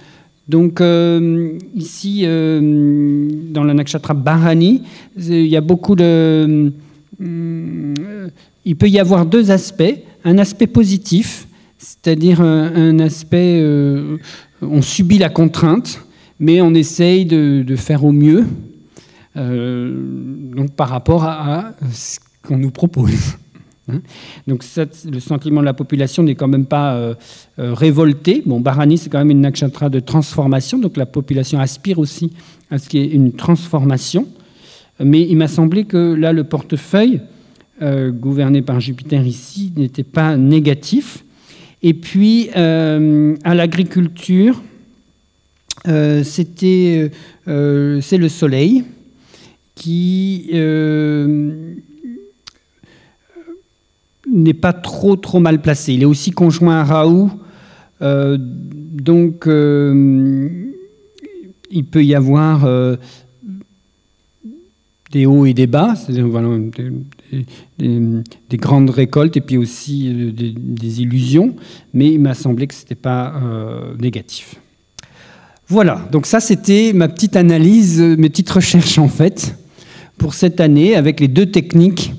Donc 0.49 0.81
euh, 0.81 1.59
ici, 1.75 2.23
euh, 2.25 3.29
dans 3.51 3.65
la 3.65 3.75
nakshatra 3.75 4.15
Bharani, 4.15 4.83
il 5.17 5.47
y 5.47 5.57
a 5.57 5.61
beaucoup 5.61 5.95
de... 5.95 6.73
il 7.21 8.77
peut 8.77 8.89
y 8.89 8.99
avoir 8.99 9.27
deux 9.27 9.51
aspects. 9.51 9.95
Un 10.25 10.39
aspect 10.39 10.67
positif, 10.67 11.47
c'est-à-dire 11.79 12.41
un, 12.41 12.99
aspect... 12.99 13.63
on 14.63 14.83
subit 14.83 15.19
la 15.19 15.29
contrainte, 15.29 16.01
mais 16.41 16.61
on 16.61 16.75
essaye 16.75 17.25
de 17.25 17.77
faire 17.77 18.05
au 18.05 18.13
mieux 18.13 18.45
euh, 19.39 19.93
donc 20.57 20.73
par 20.73 20.89
rapport 20.89 21.25
à, 21.25 21.73
ce 21.93 22.19
qu'on 22.43 22.59
nous 22.59 22.71
propose. 22.71 23.37
Hein. 23.89 24.01
donc 24.47 24.65
le 25.11 25.21
sentiment 25.21 25.61
de 25.61 25.65
la 25.65 25.75
population 25.75 26.23
n'est 26.23 26.35
quand 26.35 26.49
même 26.49 26.67
pas 26.67 26.95
euh, 26.95 27.15
euh, 27.59 27.75
révolté. 27.75 28.43
Bon, 28.45 28.61
Bharani, 28.61 28.99
c'est 28.99 29.11
quand 29.11 29.19
même 29.19 29.31
une 29.31 29.41
nakshatra 29.41 29.89
de 29.89 30.01
transformation, 30.01 30.79
donc 30.79 30.97
la 30.97 31.07
population 31.07 31.59
aspire 31.61 31.99
aussi 31.99 32.33
à 32.71 32.79
ce 32.79 32.89
qu'il 32.89 33.01
y 33.01 33.05
ait 33.05 33.13
une 33.13 33.33
transformation. 33.33 34.27
Mais 35.01 35.23
il 35.23 35.37
m'a 35.37 35.49
semblé 35.49 35.85
que 35.85 36.15
là, 36.15 36.33
le 36.33 36.45
portefeuille, 36.45 37.21
gouverné 37.81 38.63
par 38.63 38.81
Jupiter 38.81 39.25
ici, 39.25 39.73
n'était 39.77 40.03
pas 40.03 40.37
négatif. 40.37 41.25
Et 41.85 41.95
puis, 41.95 42.51
à 42.51 43.55
l'agriculture, 43.55 44.61
c'était, 45.85 47.13
c'est 47.47 48.19
le 48.19 48.29
soleil 48.29 48.83
qui 49.79 50.51
euh, 50.55 51.75
n'est 54.33 54.55
pas 54.55 54.73
trop 54.73 55.17
trop 55.17 55.41
mal 55.41 55.61
placé. 55.61 55.95
Il 55.95 56.03
est 56.03 56.07
aussi 56.07 56.31
conjoint 56.31 56.81
à 56.81 56.85
Raoult, 56.85 57.31
euh, 58.03 58.37
donc 58.39 59.47
euh, 59.47 60.49
il 61.71 61.85
peut 61.85 62.05
y 62.05 62.15
avoir 62.15 62.67
des 65.13 65.27
hauts 65.27 65.47
et 65.47 65.55
des 65.55 65.67
bas, 65.67 65.95
c'est-à-dire 65.95 66.29
des, 67.79 68.57
grandes 68.57 68.91
récoltes 68.91 69.37
et 69.37 69.41
puis 69.41 69.57
aussi 69.57 70.33
des, 70.33 71.03
illusions, 71.03 71.55
mais 71.95 72.13
il 72.13 72.21
m'a 72.21 72.35
semblé 72.35 72.67
que 72.67 72.75
ce 72.75 72.81
n'était 72.81 72.95
pas 72.95 73.35
négatif. 73.99 74.57
Voilà, 75.71 76.09
donc 76.11 76.25
ça 76.25 76.41
c'était 76.41 76.95
ma 76.95 77.09
petite 77.09 77.37
analyse, 77.37 78.01
mes 78.01 78.31
petites 78.31 78.49
recherches 78.49 78.99
en 78.99 79.09
fait 79.09 79.55
pour 80.17 80.35
cette 80.35 80.61
année 80.61 80.97
avec 80.97 81.21
les 81.21 81.29
deux 81.29 81.47
techniques 81.47 82.13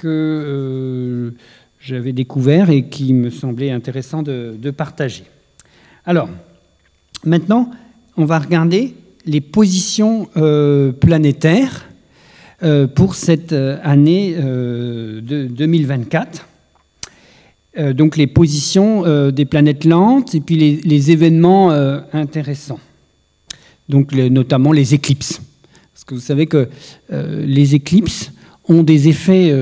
que 0.00 0.08
euh, 0.08 1.30
j'avais 1.78 2.12
découvertes 2.12 2.70
et 2.70 2.84
qui 2.84 3.12
me 3.12 3.28
semblaient 3.28 3.70
intéressant 3.70 4.22
de, 4.22 4.70
partager. 4.70 5.24
Alors, 6.06 6.30
maintenant, 7.24 7.70
on 8.16 8.24
va 8.24 8.38
regarder 8.38 8.94
les 9.26 9.42
positions 9.42 10.30
euh, 10.38 10.90
planétaires 10.92 11.84
euh, 12.62 12.86
pour 12.86 13.14
cette 13.14 13.52
année 13.52 14.34
de 14.34 15.46
2024. 15.50 16.46
donc 17.92 18.16
les 18.16 18.26
positions 18.26 19.30
des 19.30 19.44
planètes 19.44 19.84
lentes 19.84 20.34
et 20.34 20.40
puis 20.40 20.56
les, 20.82 21.10
événements 21.10 21.70
intéressants. 22.12 22.80
Donc 23.90 24.12
notamment 24.14 24.72
les 24.72 24.94
éclipses. 24.94 25.40
Parce 25.92 26.04
que 26.04 26.14
vous 26.14 26.20
savez 26.20 26.46
que 26.46 26.68
les 27.10 27.74
éclipses 27.74 28.32
ont 28.68 28.82
des 28.82 29.08
effets 29.08 29.52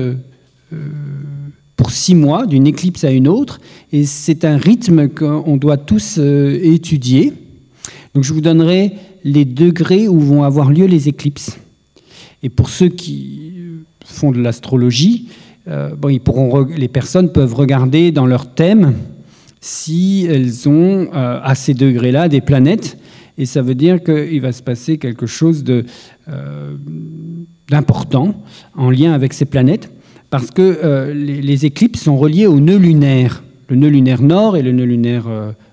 pour 1.75 1.91
six 1.91 2.15
mois, 2.15 2.45
d'une 2.45 2.67
éclipse 2.67 3.03
à 3.03 3.11
une 3.11 3.27
autre, 3.27 3.59
et 3.91 4.05
c'est 4.05 4.45
un 4.45 4.57
rythme 4.57 5.07
qu'on 5.07 5.57
doit 5.57 5.77
tous 5.77 6.17
étudier. 6.17 7.33
Donc 8.13 8.23
je 8.23 8.33
vous 8.33 8.41
donnerai 8.41 8.93
les 9.23 9.45
degrés 9.45 10.07
où 10.07 10.19
vont 10.19 10.43
avoir 10.43 10.71
lieu 10.71 10.85
les 10.85 11.07
éclipses. 11.07 11.57
Et 12.43 12.49
pour 12.49 12.69
ceux 12.69 12.89
qui 12.89 13.53
font 14.05 14.31
de 14.31 14.41
l'astrologie, 14.41 15.29
euh, 15.67 15.95
bon, 15.95 16.09
ils 16.09 16.19
pourront, 16.19 16.65
les 16.65 16.87
personnes 16.87 17.31
peuvent 17.31 17.53
regarder 17.53 18.11
dans 18.11 18.25
leur 18.25 18.53
thème 18.53 18.93
si 19.61 20.25
elles 20.29 20.69
ont 20.69 21.09
euh, 21.13 21.39
à 21.43 21.53
ces 21.55 21.73
degrés-là 21.73 22.29
des 22.29 22.41
planètes. 22.41 22.97
Et 23.37 23.45
ça 23.45 23.61
veut 23.61 23.75
dire 23.75 24.03
qu'il 24.03 24.41
va 24.41 24.51
se 24.51 24.63
passer 24.63 24.97
quelque 24.97 25.25
chose 25.25 25.63
euh, 25.67 26.75
d'important 27.69 28.41
en 28.75 28.89
lien 28.89 29.13
avec 29.13 29.33
ces 29.33 29.45
planètes, 29.45 29.91
parce 30.29 30.51
que 30.51 31.11
les, 31.13 31.65
éclipses 31.65 32.03
sont 32.03 32.17
reliées 32.17 32.47
au 32.47 32.59
nœud 32.59 32.77
lunaire, 32.77 33.43
le 33.67 33.75
nœud 33.75 33.89
lunaire 33.89 34.21
nord 34.21 34.57
et 34.57 34.61
le 34.61 34.71
nœud 34.71 34.85
lunaire 34.85 35.25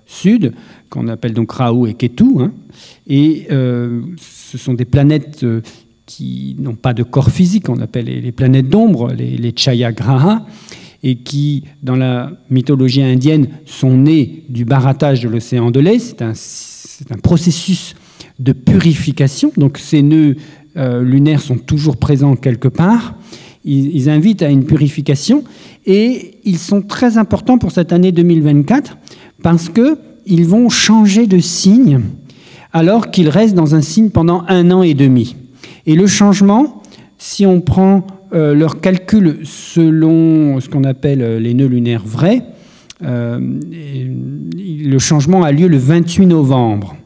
sud, 0.06 0.52
qu'on 0.88 1.08
appelle 1.08 1.34
donc 1.34 1.52
Rahu 1.52 1.88
et 1.88 1.94
Ketu. 1.94 2.40
Hein. 2.40 2.52
Et 3.06 3.46
ce 3.50 4.58
sont 4.58 4.74
des 4.74 4.84
planètes 4.84 5.44
qui 6.06 6.56
n'ont 6.58 6.74
pas 6.74 6.94
de 6.94 7.02
corps 7.02 7.30
physique, 7.30 7.68
on 7.68 7.80
appelle 7.80 8.06
les, 8.06 8.32
planètes 8.32 8.68
d'ombre, 8.68 9.12
les, 9.12 9.36
les 9.36 9.52
Chayagraha, 9.54 10.46
et 11.02 11.16
qui, 11.16 11.64
dans 11.82 11.96
la 11.96 12.32
mythologie 12.50 13.02
indienne, 13.02 13.48
sont 13.66 13.96
nées 13.96 14.44
du 14.48 14.64
barattage 14.64 15.20
de 15.20 15.28
l'océan 15.28 15.70
de 15.70 15.80
lait. 15.80 15.98
C'est 15.98 16.22
un, 16.22 16.32
un, 17.10 17.18
processus 17.18 17.94
de 18.38 18.52
purification. 18.52 19.52
Donc 19.56 19.78
ces 19.78 20.02
nœuds 20.02 20.36
euh, 20.76 21.02
lunaires 21.02 21.40
sont 21.40 21.58
toujours 21.58 21.96
présents 21.96 22.36
quelque 22.36 22.68
part. 22.68 23.14
Ils, 23.66 23.94
ils, 23.94 24.08
invitent 24.08 24.42
à 24.42 24.48
une 24.48 24.64
purification 24.64 25.44
et 25.84 26.38
ils 26.44 26.58
sont 26.58 26.82
très 26.82 27.18
importants 27.18 27.58
pour 27.58 27.72
cette 27.72 27.92
année 27.92 28.12
2024 28.12 28.96
parce 29.42 29.68
qu'ils 29.68 30.46
vont 30.46 30.68
changer 30.68 31.26
de 31.26 31.40
signe 31.40 32.00
alors 32.72 33.10
qu'ils 33.10 33.28
restent 33.28 33.54
dans 33.54 33.74
un 33.74 33.80
signe 33.80 34.10
pendant 34.10 34.44
un 34.48 34.70
an 34.70 34.82
et 34.82 34.94
demi. 34.94 35.36
Et 35.86 35.94
le 35.94 36.06
changement, 36.06 36.82
si 37.18 37.46
on 37.46 37.60
prend 37.60 38.06
euh, 38.34 38.54
leur 38.54 38.80
calcul 38.80 39.38
selon 39.44 40.60
ce 40.60 40.68
qu'on 40.68 40.84
appelle 40.84 41.22
euh, 41.22 41.38
les 41.38 41.54
nœuds 41.54 41.68
lunaires 41.68 42.02
vrais, 42.04 42.42
euh, 43.04 43.38
le 43.40 44.98
changement 44.98 45.44
a 45.44 45.52
lieu 45.52 45.68
le 45.68 45.78
28 45.78 46.26
novembre. 46.26 46.96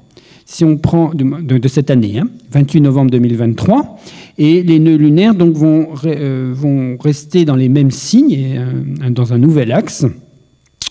Si 0.47 0.65
on 0.65 0.77
prend 0.79 1.13
de, 1.15 1.69
cette 1.69 1.91
année, 1.91 2.21
28 2.51 2.79
hein, 2.79 2.83
novembre 2.83 3.11
2023, 3.13 3.99
et 4.41 4.63
les 4.63 4.79
nœuds 4.79 4.97
lunaires 4.97 5.35
donc 5.35 5.55
vont, 5.55 5.91
vont 5.95 6.97
rester 6.99 7.45
dans 7.45 7.57
les 7.57 7.69
mêmes 7.69 7.91
signes 7.91 8.33
et 8.33 9.11
dans 9.11 9.33
un 9.33 9.39
nouvel 9.39 9.71
axe 9.71 10.07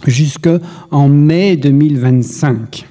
jusqu'en 0.05 1.09
mai 1.09 1.57
2025. 1.57 2.85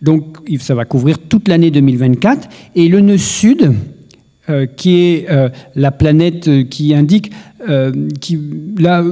Donc 0.00 0.38
ça 0.60 0.74
va 0.74 0.84
couvrir 0.84 1.18
toute 1.18 1.48
l'année 1.48 1.70
2024. 1.70 2.48
Et 2.76 2.88
le 2.88 3.00
nœud 3.00 3.18
sud, 3.18 3.72
euh, 4.50 4.66
qui 4.66 4.96
est 4.96 5.30
euh, 5.30 5.48
la 5.74 5.90
planète 5.90 6.68
qui 6.68 6.94
indique 6.94 7.32
euh, 7.66 8.08
qui, 8.20 8.38
là, 8.76 9.02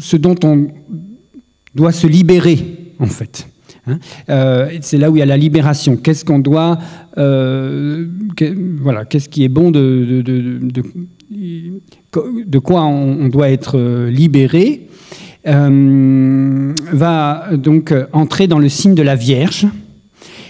ce 0.00 0.16
dont 0.16 0.36
on 0.42 0.68
doit 1.74 1.92
se 1.92 2.06
libérer, 2.06 2.58
en 2.98 3.06
fait. 3.06 3.46
Hein. 3.90 4.68
c'est 4.80 4.98
là 4.98 5.10
où 5.10 5.16
il 5.16 5.20
y 5.20 5.22
a 5.22 5.26
la 5.26 5.36
libération. 5.36 5.96
Qu'est-ce 5.96 6.24
qu'on 6.24 6.38
doit, 6.38 6.78
voilà, 7.16 9.04
qu'est-ce 9.08 9.28
qui 9.28 9.44
est 9.44 9.48
bon 9.48 9.70
de, 9.70 10.22
de, 12.12 12.58
quoi 12.58 12.84
on, 12.84 13.28
doit 13.28 13.50
être 13.50 13.78
libéré, 14.08 14.88
va 15.44 16.64
donc 17.54 17.94
entrer 18.12 18.46
dans 18.46 18.58
le 18.58 18.68
signe 18.68 18.94
de 18.94 19.02
la 19.02 19.16
Vierge. 19.16 19.66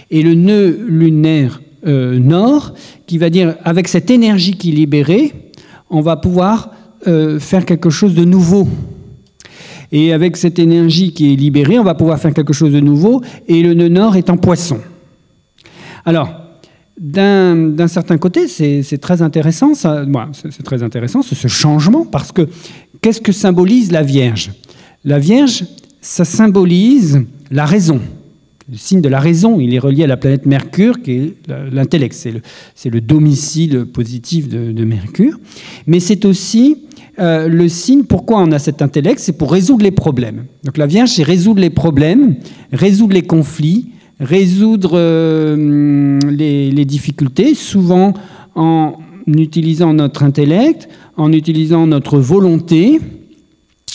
Et 0.09 0.23
le 0.23 0.33
nœud 0.33 0.85
lunaire 0.87 1.61
nord 1.83 2.73
qui 3.07 3.17
va 3.17 3.29
dire, 3.29 3.55
avec 3.63 3.87
cette 3.87 4.09
énergie 4.09 4.53
qui 4.53 4.69
est 4.69 4.75
libérée, 4.75 5.33
on 5.89 6.01
va 6.01 6.15
pouvoir 6.15 6.71
euh, 7.07 7.39
faire 7.39 7.65
quelque 7.65 7.89
chose 7.89 8.15
de 8.15 8.23
nouveau. 8.23 8.67
Et 9.91 10.13
avec 10.13 10.37
cette 10.37 10.59
énergie 10.59 11.13
qui 11.13 11.33
est 11.33 11.35
libérée, 11.35 11.79
on 11.79 11.83
va 11.83 11.95
pouvoir 11.95 12.19
faire 12.19 12.33
quelque 12.33 12.53
chose 12.53 12.71
de 12.71 12.79
nouveau, 12.79 13.21
et 13.47 13.61
le 13.61 13.73
nœud 13.73 13.89
nord 13.89 14.15
est 14.15 14.29
en 14.29 14.37
poisson. 14.37 14.79
Alors, 16.05 16.33
d'un 16.97 17.87
certain 17.87 18.17
côté, 18.17 18.47
c'est 18.47 18.97
très 18.99 19.21
intéressant, 19.21 19.73
ça, 19.73 20.05
c'est 20.51 20.63
très 20.63 20.83
intéressant, 20.83 21.21
ce 21.21 21.47
changement, 21.47 22.05
parce 22.05 22.31
que 22.31 22.47
qu'est-ce 23.01 23.21
que 23.21 23.31
symbolise 23.31 23.91
la 23.91 24.03
Vierge? 24.03 24.51
La 25.03 25.19
Vierge, 25.19 25.65
ça 26.01 26.25
symbolise 26.25 27.21
la 27.49 27.65
raison 27.65 27.99
le 28.71 28.77
signe 28.77 29.01
de 29.01 29.09
la 29.09 29.19
raison. 29.19 29.59
Il 29.59 29.73
est 29.73 29.79
relié 29.79 30.05
à 30.05 30.07
la 30.07 30.17
planète 30.17 30.45
Mercure, 30.45 31.01
qui 31.01 31.11
est 31.11 31.33
l'intellect. 31.71 32.13
C'est 32.75 32.89
le, 32.89 33.01
domicile 33.01 33.85
positif 33.85 34.47
de, 34.47 34.85
Mercure. 34.85 35.37
Mais 35.87 35.99
c'est 35.99 36.25
aussi 36.25 36.77
euh, 37.21 37.47
le 37.47 37.69
signe 37.69 38.03
pourquoi 38.03 38.39
on 38.39 38.51
a 38.51 38.57
cet 38.57 38.81
intellect, 38.81 39.19
c'est 39.19 39.37
pour 39.37 39.51
résoudre 39.51 39.83
les 39.83 39.91
problèmes. 39.91 40.45
Donc 40.63 40.77
la 40.77 40.87
Vierge, 40.87 41.09
c'est 41.09 41.23
résoudre 41.23 41.61
les 41.61 41.69
problèmes, 41.69 42.35
résoudre 42.73 43.13
les 43.13 43.21
conflits, 43.21 43.91
résoudre 44.19 44.93
euh, 44.95 46.19
les, 46.31 46.85
difficultés, 46.85 47.53
souvent 47.53 48.13
en 48.55 48.93
utilisant 49.27 49.93
notre 49.93 50.23
intellect, 50.23 50.89
en 51.15 51.31
utilisant 51.31 51.85
notre 51.85 52.17
volonté, 52.17 52.99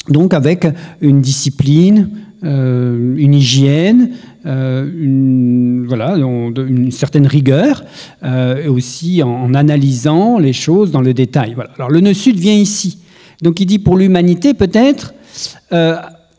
donc 0.09 0.33
avec 0.33 0.69
une 1.01 1.21
discipline, 1.21 2.11
euh, 2.45 3.17
une 3.17 3.35
hygiène, 3.35 4.11
une, 4.45 5.85
voilà, 5.89 6.17
une 6.17 6.93
certaine 6.93 7.27
rigueur, 7.27 7.83
et 8.25 8.69
aussi 8.69 9.21
en, 9.25 9.53
analysant 9.55 10.39
les 10.39 10.53
choses 10.53 10.93
dans 10.93 11.01
le 11.01 11.13
détail. 11.13 11.57
Alors 11.77 11.91
le 11.91 11.99
nœud 11.99 12.15
sud 12.15 12.39
vient 12.39 12.55
ici. 12.55 12.99
Donc 13.43 13.61
il 13.61 13.67
dit 13.67 13.79
pour 13.79 13.97
l'humanité 13.97 14.55
peut-être, 14.55 15.15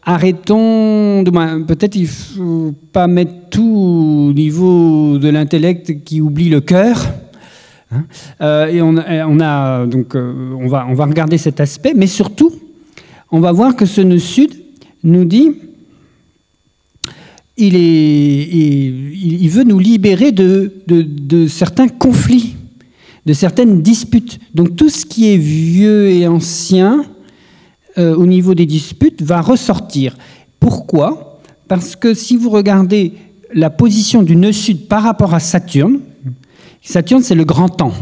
arrêtons, 0.04 1.24
peut-être 1.68 1.96
il 1.96 2.04
ne 2.04 2.08
faut 2.08 2.74
pas 2.92 3.08
mettre 3.08 3.50
tout 3.50 4.30
au 4.30 4.34
niveau 4.34 5.18
de 5.18 5.30
l'intellect 5.30 6.04
qui 6.04 6.22
oublie 6.22 6.50
le 6.50 6.62
cœur. 6.62 7.06
Hein. 7.90 8.04
et 8.68 8.82
on, 8.82 8.98
a 8.98 9.86
donc 9.86 10.16
on 10.16 10.68
va 10.68 10.86
on 10.90 10.94
va 10.94 11.06
regarder 11.06 11.38
cet 11.38 11.62
aspect, 11.62 11.94
mais 11.96 12.08
surtout 12.08 12.52
on 13.32 13.40
va 13.40 13.52
voir 13.52 13.76
que 13.76 13.86
ce 13.86 14.02
nœud 14.02 14.20
sud 14.20 14.52
nous 15.04 15.24
dit 15.24 15.52
il, 17.58 17.76
est, 17.76 18.48
il, 18.48 19.50
veut 19.50 19.64
nous 19.64 19.80
libérer 19.80 20.32
de, 20.32 21.48
certains 21.48 21.88
conflits, 21.88 22.56
de 23.28 23.34
certaines 23.34 23.82
disputes. 23.82 24.40
Donc 24.56 24.78
tout 24.78 24.90
ce 24.90 25.06
qui 25.06 25.34
est 25.34 25.38
vieux 25.38 26.10
et 26.10 26.28
ancien 26.28 27.04
euh, 27.98 28.16
au 28.16 28.26
niveau 28.26 28.56
des 28.56 28.66
disputes 28.66 29.22
va 29.22 29.42
ressortir. 29.42 30.18
Pourquoi? 30.62 31.40
Parce 31.68 31.98
que 31.98 32.14
si 32.14 32.38
vous 32.38 32.50
regardez 32.50 33.14
la 33.54 33.70
position 33.70 34.24
du 34.24 34.38
nœud 34.38 34.54
sud 34.54 34.88
par 34.88 35.04
rapport 35.04 35.34
à 35.34 35.42
Saturne, 35.42 36.00
Saturne 36.82 37.22
c'est 37.22 37.36
le 37.36 37.44
grand 37.44 37.68
temps. 37.68 37.94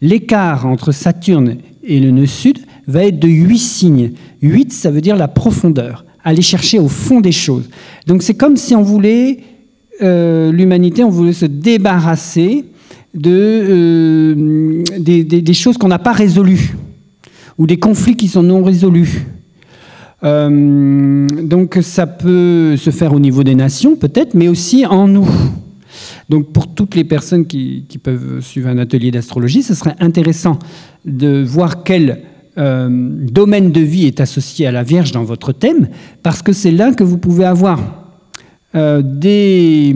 L'écart 0.00 0.66
entre 0.66 0.92
Saturne 0.92 1.56
et 1.82 1.98
le 1.98 2.12
nœud 2.12 2.26
sud 2.26 2.60
va 2.86 3.04
être 3.04 3.18
de 3.18 3.28
8 3.28 3.58
signes. 3.58 4.12
8, 4.40 4.72
ça 4.72 4.92
veut 4.92 5.00
dire 5.00 5.16
la 5.16 5.28
profondeur 5.28 6.04
aller 6.22 6.42
chercher 6.42 6.78
au 6.78 6.86
fond 6.86 7.20
des 7.20 7.32
choses. 7.32 7.68
Donc 8.06 8.22
c'est 8.22 8.34
comme 8.34 8.56
si 8.56 8.76
on 8.76 8.82
voulait, 8.82 9.38
euh, 10.00 10.52
l'humanité, 10.52 11.02
on 11.02 11.10
voulait 11.10 11.32
se 11.32 11.46
débarrasser 11.46 12.66
de, 13.14 13.30
euh, 13.30 14.82
des, 14.98 15.54
choses 15.54 15.76
qu'on 15.76 15.88
n'a 15.88 15.98
pas 15.98 16.12
résolues, 16.12 16.74
ou 17.58 17.66
des 17.66 17.78
conflits 17.78 18.16
qui 18.16 18.28
sont 18.28 18.42
non 18.42 18.62
résolus. 18.62 19.26
Euh, 20.24 21.26
donc 21.42 21.78
ça 21.82 22.06
peut 22.06 22.76
se 22.76 22.90
faire 22.90 23.12
au 23.12 23.20
niveau 23.20 23.42
des 23.42 23.56
nations 23.56 23.96
peut-être, 23.96 24.34
mais 24.34 24.48
aussi 24.48 24.86
en 24.86 25.08
nous. 25.08 25.28
Donc 26.28 26.52
pour 26.52 26.72
toutes 26.74 26.94
les 26.94 27.04
personnes 27.04 27.46
qui, 27.46 27.84
peuvent 28.02 28.40
suivre 28.40 28.68
un 28.68 28.78
atelier 28.78 29.10
d'astrologie, 29.10 29.62
ce 29.62 29.74
serait 29.74 29.96
intéressant 30.00 30.58
de 31.04 31.42
voir 31.42 31.82
quel 31.82 32.20
euh, 32.56 32.88
domaine 32.90 33.72
de 33.72 33.80
vie 33.80 34.06
est 34.06 34.20
associé 34.20 34.66
à 34.66 34.72
la 34.72 34.82
Vierge 34.82 35.12
dans 35.12 35.24
votre 35.24 35.52
thème, 35.52 35.88
parce 36.22 36.40
que 36.40 36.52
c'est 36.52 36.70
là 36.70 36.92
que 36.92 37.04
vous 37.04 37.18
pouvez 37.18 37.44
avoir 37.44 38.01
euh, 38.74 39.02
des, 39.02 39.94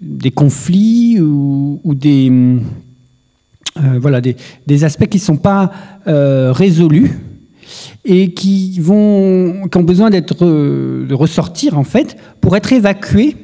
des 0.00 0.30
conflits 0.30 1.20
ou, 1.20 1.94
des, 1.94 2.30
euh, 3.78 3.98
voilà, 4.00 4.20
des, 4.20 4.36
des, 4.66 4.84
aspects 4.84 5.08
qui 5.08 5.18
ne 5.18 5.22
sont 5.22 5.36
pas 5.36 5.70
résolus. 6.06 7.10
et 8.04 8.32
qui, 8.32 8.78
vont, 8.78 9.68
qui 9.68 9.76
ont 9.76 9.82
besoin 9.82 10.10
d'être, 10.10 10.46
de 10.46 11.14
ressortir 11.14 11.76
en 11.76 11.84
fait 11.84 12.16
pour 12.40 12.56
être 12.56 12.72
évacués. 12.72 13.36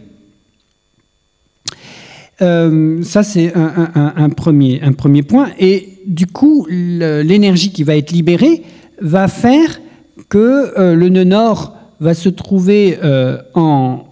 Euh, 2.41 3.03
ça, 3.03 3.23
c'est 3.23 3.53
un, 3.55 4.29
premier, 4.31 4.81
un 4.83 4.93
premier 4.93 5.23
point. 5.23 5.51
Et 5.59 5.99
du 6.07 6.27
coup, 6.27 6.67
l'énergie 6.69 7.73
qui 7.73 7.85
va 7.85 7.97
être 7.97 8.11
libérée 8.11 8.63
va 9.01 9.29
faire 9.29 9.81
que 10.29 10.79
euh, 10.79 10.95
le 10.95 11.09
nœud 11.09 11.25
nord 11.25 11.77
va 12.03 12.15
se 12.15 12.29
trouver 12.29 12.99
euh, 13.03 13.39
en 13.55 14.05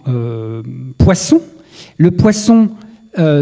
poisson. 0.97 1.41
Le 1.97 2.11
poisson, 2.11 2.69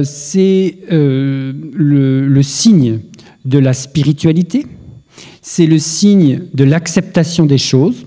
c'est 0.04 0.78
le 0.90 2.42
signe 2.42 3.00
de 3.46 3.60
la 3.60 3.74
spiritualité 3.74 4.66
c'est 5.42 5.66
le 5.66 5.80
signe 5.80 6.42
de 6.54 6.64
l'acceptation 6.64 7.46
des 7.46 7.58
choses, 7.58 8.06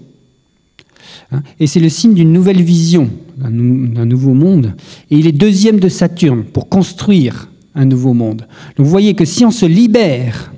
hein, 1.33 1.43
et 1.59 1.67
c'est 1.67 1.81
le 1.81 1.89
signe 1.89 2.15
d'une 2.15 2.33
nouvelle 2.33 2.63
vision, 2.63 3.11
d'un 3.37 3.51
nouveau 3.51 4.33
monde. 4.35 4.75
Et 5.11 5.17
il 5.17 5.27
est 5.27 5.33
deuxième 5.33 5.81
de 5.81 5.89
Saturne 5.89 6.45
pour 6.45 6.69
construire 6.69 7.49
un 7.75 7.85
nouveau 7.85 8.13
monde. 8.13 8.47
Donc 8.77 8.87
vous 8.87 8.91
voyez 8.91 9.15
que 9.15 9.25
si 9.25 9.45
on 9.45 9.51
se 9.51 9.67
libère, 9.67 10.53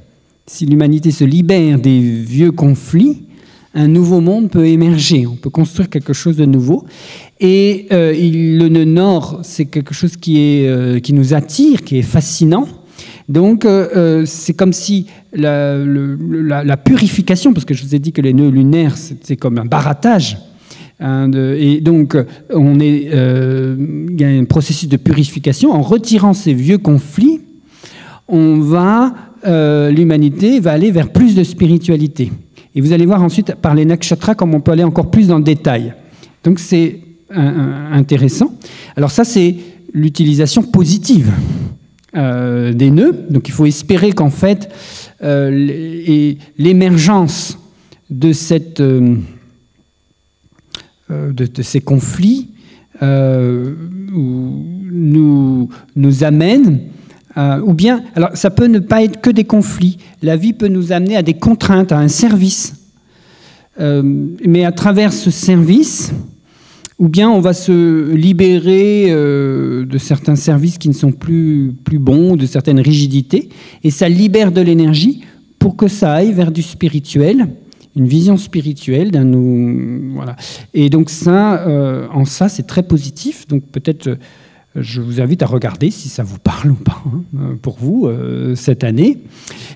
si 0.47 0.67
l'humanité 0.67 1.11
se 1.11 1.25
libère 1.25 1.79
des 1.79 2.01
vieux 2.01 2.53
conflits, 2.53 3.23
un 3.75 3.89
nouveau 3.89 4.21
monde 4.21 4.51
peut 4.51 4.67
émerger, 4.67 5.27
on 5.27 5.35
peut 5.35 5.51
construire 5.51 5.91
quelque 5.91 6.13
chose 6.13 6.37
de 6.37 6.45
nouveau. 6.45 6.87
Et 7.41 7.87
euh, 7.93 8.13
le 8.13 8.69
nœud 8.69 8.85
nord, 8.85 9.41
c'est 9.43 9.65
quelque 9.65 9.93
chose 9.93 10.17
qui, 10.17 10.39
est, 10.39 10.69
euh, 10.69 11.01
qui 11.01 11.13
nous 11.13 11.35
attire, 11.35 11.83
qui 11.83 11.99
est 11.99 12.03
fascinant. 12.03 12.67
Donc, 13.29 13.65
euh, 13.65 13.89
euh, 13.97 14.23
c'est 14.27 14.53
comme 14.53 14.73
si 14.73 15.07
la, 15.33 16.77
purification, 16.77 17.53
parce 17.53 17.65
que 17.65 17.75
je 17.75 17.83
vous 17.83 17.95
ai 17.95 17.99
dit 17.99 18.13
que 18.13 18.21
les 18.23 18.33
nœuds 18.33 18.51
lunaires, 18.51 18.95
c'est 18.97 19.37
comme 19.37 19.59
un 19.59 19.65
barattage. 19.65 20.39
Hein, 21.01 21.31
et 21.33 21.81
donc, 21.81 22.17
on 22.51 22.79
est, 22.79 23.09
il 23.11 24.21
y 24.21 24.25
a 24.25 24.29
un 24.29 24.45
processus 24.45 24.89
de 24.89 24.97
purification. 24.97 25.73
En 25.73 25.83
retirant 25.83 26.33
ces 26.33 26.55
vieux 26.55 26.79
conflits, 26.79 27.41
on 28.29 28.61
va, 28.61 29.15
l'humanité 29.91 30.61
va 30.61 30.73
aller 30.73 30.93
vers 30.93 31.11
plus 31.11 31.35
de 31.35 31.43
spiritualité. 31.43 32.31
Et 32.75 32.81
vous 32.81 32.93
allez 32.93 33.07
voir 33.07 33.23
ensuite 33.23 33.55
par 33.55 33.75
les 33.75 33.85
nakshatras 33.85 34.35
comme 34.35 34.55
on 34.55 34.61
peut 34.61 34.73
aller 34.73 34.85
encore 34.85 35.11
plus 35.11 35.29
dans 35.29 35.39
le 35.39 35.45
détail. 35.45 35.95
Donc, 36.43 36.59
c'est 36.59 37.01
intéressant. 37.31 38.55
Alors 38.97 39.11
ça, 39.11 39.25
c'est 39.25 39.57
l'utilisation 39.93 40.63
positive 40.63 41.33
euh, 42.17 42.73
des 42.73 42.91
nœuds. 42.91 43.27
Donc 43.31 43.49
il 43.49 43.53
faut 43.53 43.67
espérer 43.67 44.13
qu'en 44.13 44.31
fait, 44.31 44.69
euh, 45.23 46.35
l'émergence 46.59 47.59
de, 48.11 48.33
euh, 48.81 49.17
de, 51.33 51.63
ces 51.63 51.81
conflits 51.81 52.49
nous, 53.01 53.79
nous 55.97 56.25
amène 56.25 56.81
ou 57.37 57.75
bien, 57.75 58.03
alors 58.15 58.31
ça 58.35 58.51
peut 58.51 58.67
ne 58.67 58.79
pas 58.79 59.03
être 59.03 59.21
que 59.21 59.31
des 59.31 59.45
conflits. 59.45 59.99
La 60.23 60.37
vie 60.37 60.53
peut 60.53 60.69
nous 60.69 60.93
amener 60.93 61.17
à 61.17 61.23
des 61.23 61.35
contraintes, 61.35 61.93
à 61.93 61.99
un 61.99 62.09
service. 62.09 62.75
mais 63.79 64.65
à 64.65 64.73
travers 64.73 65.13
ce 65.13 65.31
service, 65.31 66.13
ou 66.99 67.09
bien 67.09 67.31
on 67.31 67.41
va 67.41 67.53
se 67.53 68.13
libérer 68.15 69.07
euh, 69.09 69.85
de 69.85 69.99
certains 69.99 70.37
services 70.37 70.79
qui 70.79 70.89
ne 70.89 70.95
sont 70.95 71.13
plus, 71.13 71.75
plus 71.85 71.99
bons, 71.99 72.37
de 72.37 72.47
certaines 72.47 72.81
rigidités, 72.81 73.49
et 73.83 73.91
ça 73.91 74.09
libère 74.09 74.53
de 74.53 74.61
l'énergie 74.61 75.23
pour 75.59 75.77
que 75.77 75.89
ça 75.89 76.13
aille 76.13 76.33
vers 76.33 76.53
du 76.53 76.63
spirituel, 76.63 77.49
une 77.97 78.07
vision 78.07 78.37
spirituelle 78.37 79.11
d'un 79.11 79.31
voilà. 80.15 80.37
Et 80.73 80.91
donc 80.91 81.11
ça, 81.11 81.67
euh, 81.67 82.07
en 82.13 82.25
ça, 82.25 82.49
c'est 82.49 82.67
très 82.67 82.83
positif. 82.83 83.47
Donc 83.49 83.63
peut-être, 83.71 84.19
je 84.77 85.01
vous 85.01 85.21
invite 85.21 85.43
à 85.43 85.47
regarder 85.47 85.91
si 85.91 86.09
ça 86.09 86.23
vous 86.23 86.39
parle 86.39 86.73
ou 86.73 86.75
pas 86.75 87.03
hein, 87.37 87.57
pour 87.63 87.77
vous 87.79 88.09
cette 88.55 88.85
année. 88.85 89.19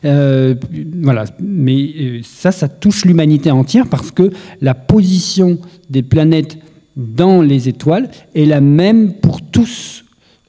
voilà. 0.03 1.25
Mais 1.41 2.21
ça, 2.23 2.53
ça 2.53 2.69
touche 2.69 3.05
l'humanité 3.05 3.51
entière 3.51 3.87
parce 3.87 4.11
que 4.11 4.31
la 4.61 4.75
position 4.75 5.59
des 5.89 6.03
planètes 6.03 6.59
dans 6.99 7.41
les 7.41 7.69
étoiles 7.69 8.11
est 8.35 8.45
la 8.45 8.61
même 8.61 9.15
pour 9.15 9.41
tous, 9.41 10.05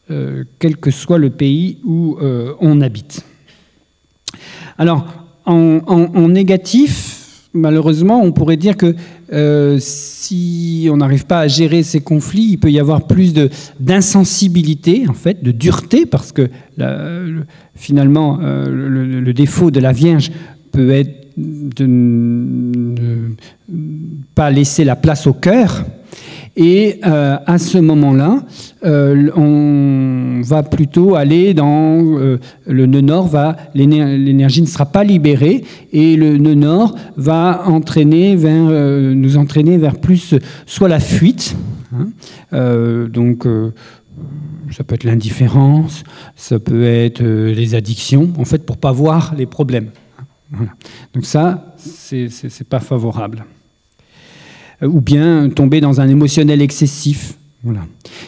euh, 0.09 0.43
quel 0.57 0.77
que 0.77 0.89
soit 0.91 1.19
le 1.19 1.29
pays 1.29 1.77
où 1.85 2.17
euh, 2.19 2.55
on 2.59 2.81
habite. 2.81 3.23
Alors, 4.77 5.05
en, 5.45 6.27
négatif, 6.27 7.18
malheureusement, 7.53 8.21
on 8.21 8.31
pourrait 8.31 8.57
dire 8.57 8.77
que 8.77 8.95
euh, 9.33 9.77
si 9.79 10.87
on 10.91 10.97
n'arrive 10.97 11.25
pas 11.25 11.41
à 11.41 11.47
gérer 11.47 11.83
ces 11.83 12.01
conflits, 12.01 12.47
il 12.51 12.57
peut 12.57 12.71
y 12.71 12.79
avoir 12.79 13.07
plus 13.07 13.33
d'insensibilité, 13.79 15.05
en 15.07 15.13
fait, 15.13 15.43
de 15.43 15.51
dureté, 15.51 16.05
parce 16.05 16.31
que 16.31 16.49
finalement, 17.75 18.39
le, 18.41 19.33
défaut 19.33 19.71
de 19.71 19.79
la 19.79 19.91
Vierge 19.91 20.31
peut 20.71 20.91
être 20.91 21.19
de 21.37 21.85
ne 21.85 23.35
pas 24.35 24.49
laisser 24.49 24.83
la 24.83 24.95
place 24.95 25.27
au 25.27 25.33
cœur, 25.33 25.85
et 26.59 26.99
euh, 27.05 27.37
à 27.45 27.57
ce 27.57 27.77
moment-là, 27.77 28.43
euh, 28.83 29.31
on 29.37 30.41
va 30.43 30.61
plutôt 30.61 31.15
aller 31.15 31.53
dans 31.53 32.01
euh, 32.01 32.37
le 32.67 32.85
nœud 32.85 32.99
nord, 32.99 33.27
va, 33.27 33.55
l'énergie 33.73 34.61
ne 34.61 34.67
sera 34.67 34.85
pas 34.85 35.05
libérée 35.05 35.63
et 35.93 36.17
le 36.17 36.37
nœud 36.37 36.55
nord 36.55 36.97
va 37.15 37.63
entraîner 37.65 38.35
vers, 38.35 38.71
nous 39.15 39.37
entraîner 39.37 39.77
vers 39.77 39.95
plus 39.95 40.35
soit 40.65 40.89
la 40.89 40.99
fuite, 40.99 41.55
hein, 41.93 42.09
donc 43.07 43.47
ça 44.71 44.83
peut 44.83 44.95
être 44.95 45.05
l'indifférence, 45.05 46.03
ça 46.35 46.59
peut 46.59 46.83
être 46.83 47.23
les 47.23 47.73
addictions, 47.73 48.33
en 48.37 48.43
fait 48.43 48.65
pour 48.65 48.75
pas 48.75 48.91
voir 48.91 49.33
les 49.37 49.45
problèmes. 49.45 49.91
Hein, 50.53 50.65
donc 51.13 51.25
ça, 51.25 51.73
c'est 51.77 52.67
pas 52.67 52.81
favorable. 52.81 53.45
Euh, 54.81 54.87
ou 54.87 55.01
bien 55.01 55.49
tomber 55.49 55.81
dans 55.81 56.01
un 56.01 56.07
émotionnel 56.07 56.61
excessif. 56.61 57.35
Voilà. 57.63 57.85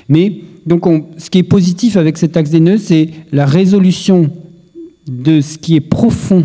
Mais 0.09 0.41
donc, 0.65 0.85
ce 1.17 1.29
qui 1.29 1.39
est 1.39 1.43
positif 1.43 1.97
avec 1.97 2.17
cet 2.17 2.37
axe 2.37 2.49
des 2.49 2.59
nœuds, 2.59 2.77
c'est 2.77 3.09
la 3.31 3.45
résolution 3.45 4.29
de 5.07 5.41
ce 5.41 5.57
qui 5.57 5.75
est 5.75 5.81
profond 5.81 6.43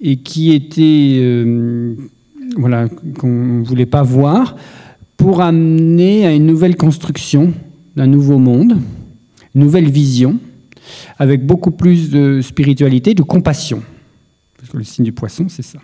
et 0.00 0.16
qui 0.16 0.52
était, 0.52 1.18
euh, 1.20 1.94
voilà, 2.56 2.88
qu'on 3.18 3.60
ne 3.60 3.64
voulait 3.64 3.86
pas 3.86 4.02
voir, 4.02 4.56
pour 5.16 5.40
amener 5.40 6.26
à 6.26 6.32
une 6.32 6.46
nouvelle 6.46 6.76
construction 6.76 7.52
d'un 7.96 8.06
nouveau 8.06 8.38
monde, 8.38 8.76
une 9.54 9.60
nouvelle 9.62 9.90
vision, 9.90 10.38
avec 11.18 11.46
beaucoup 11.46 11.70
plus 11.70 12.10
de 12.10 12.40
spiritualité, 12.42 13.14
de 13.14 13.22
compassion. 13.22 13.82
Parce 14.58 14.70
que 14.70 14.76
le 14.76 14.84
signe 14.84 15.04
du 15.04 15.12
poisson, 15.12 15.46
c'est 15.48 15.62
ça. 15.62 15.78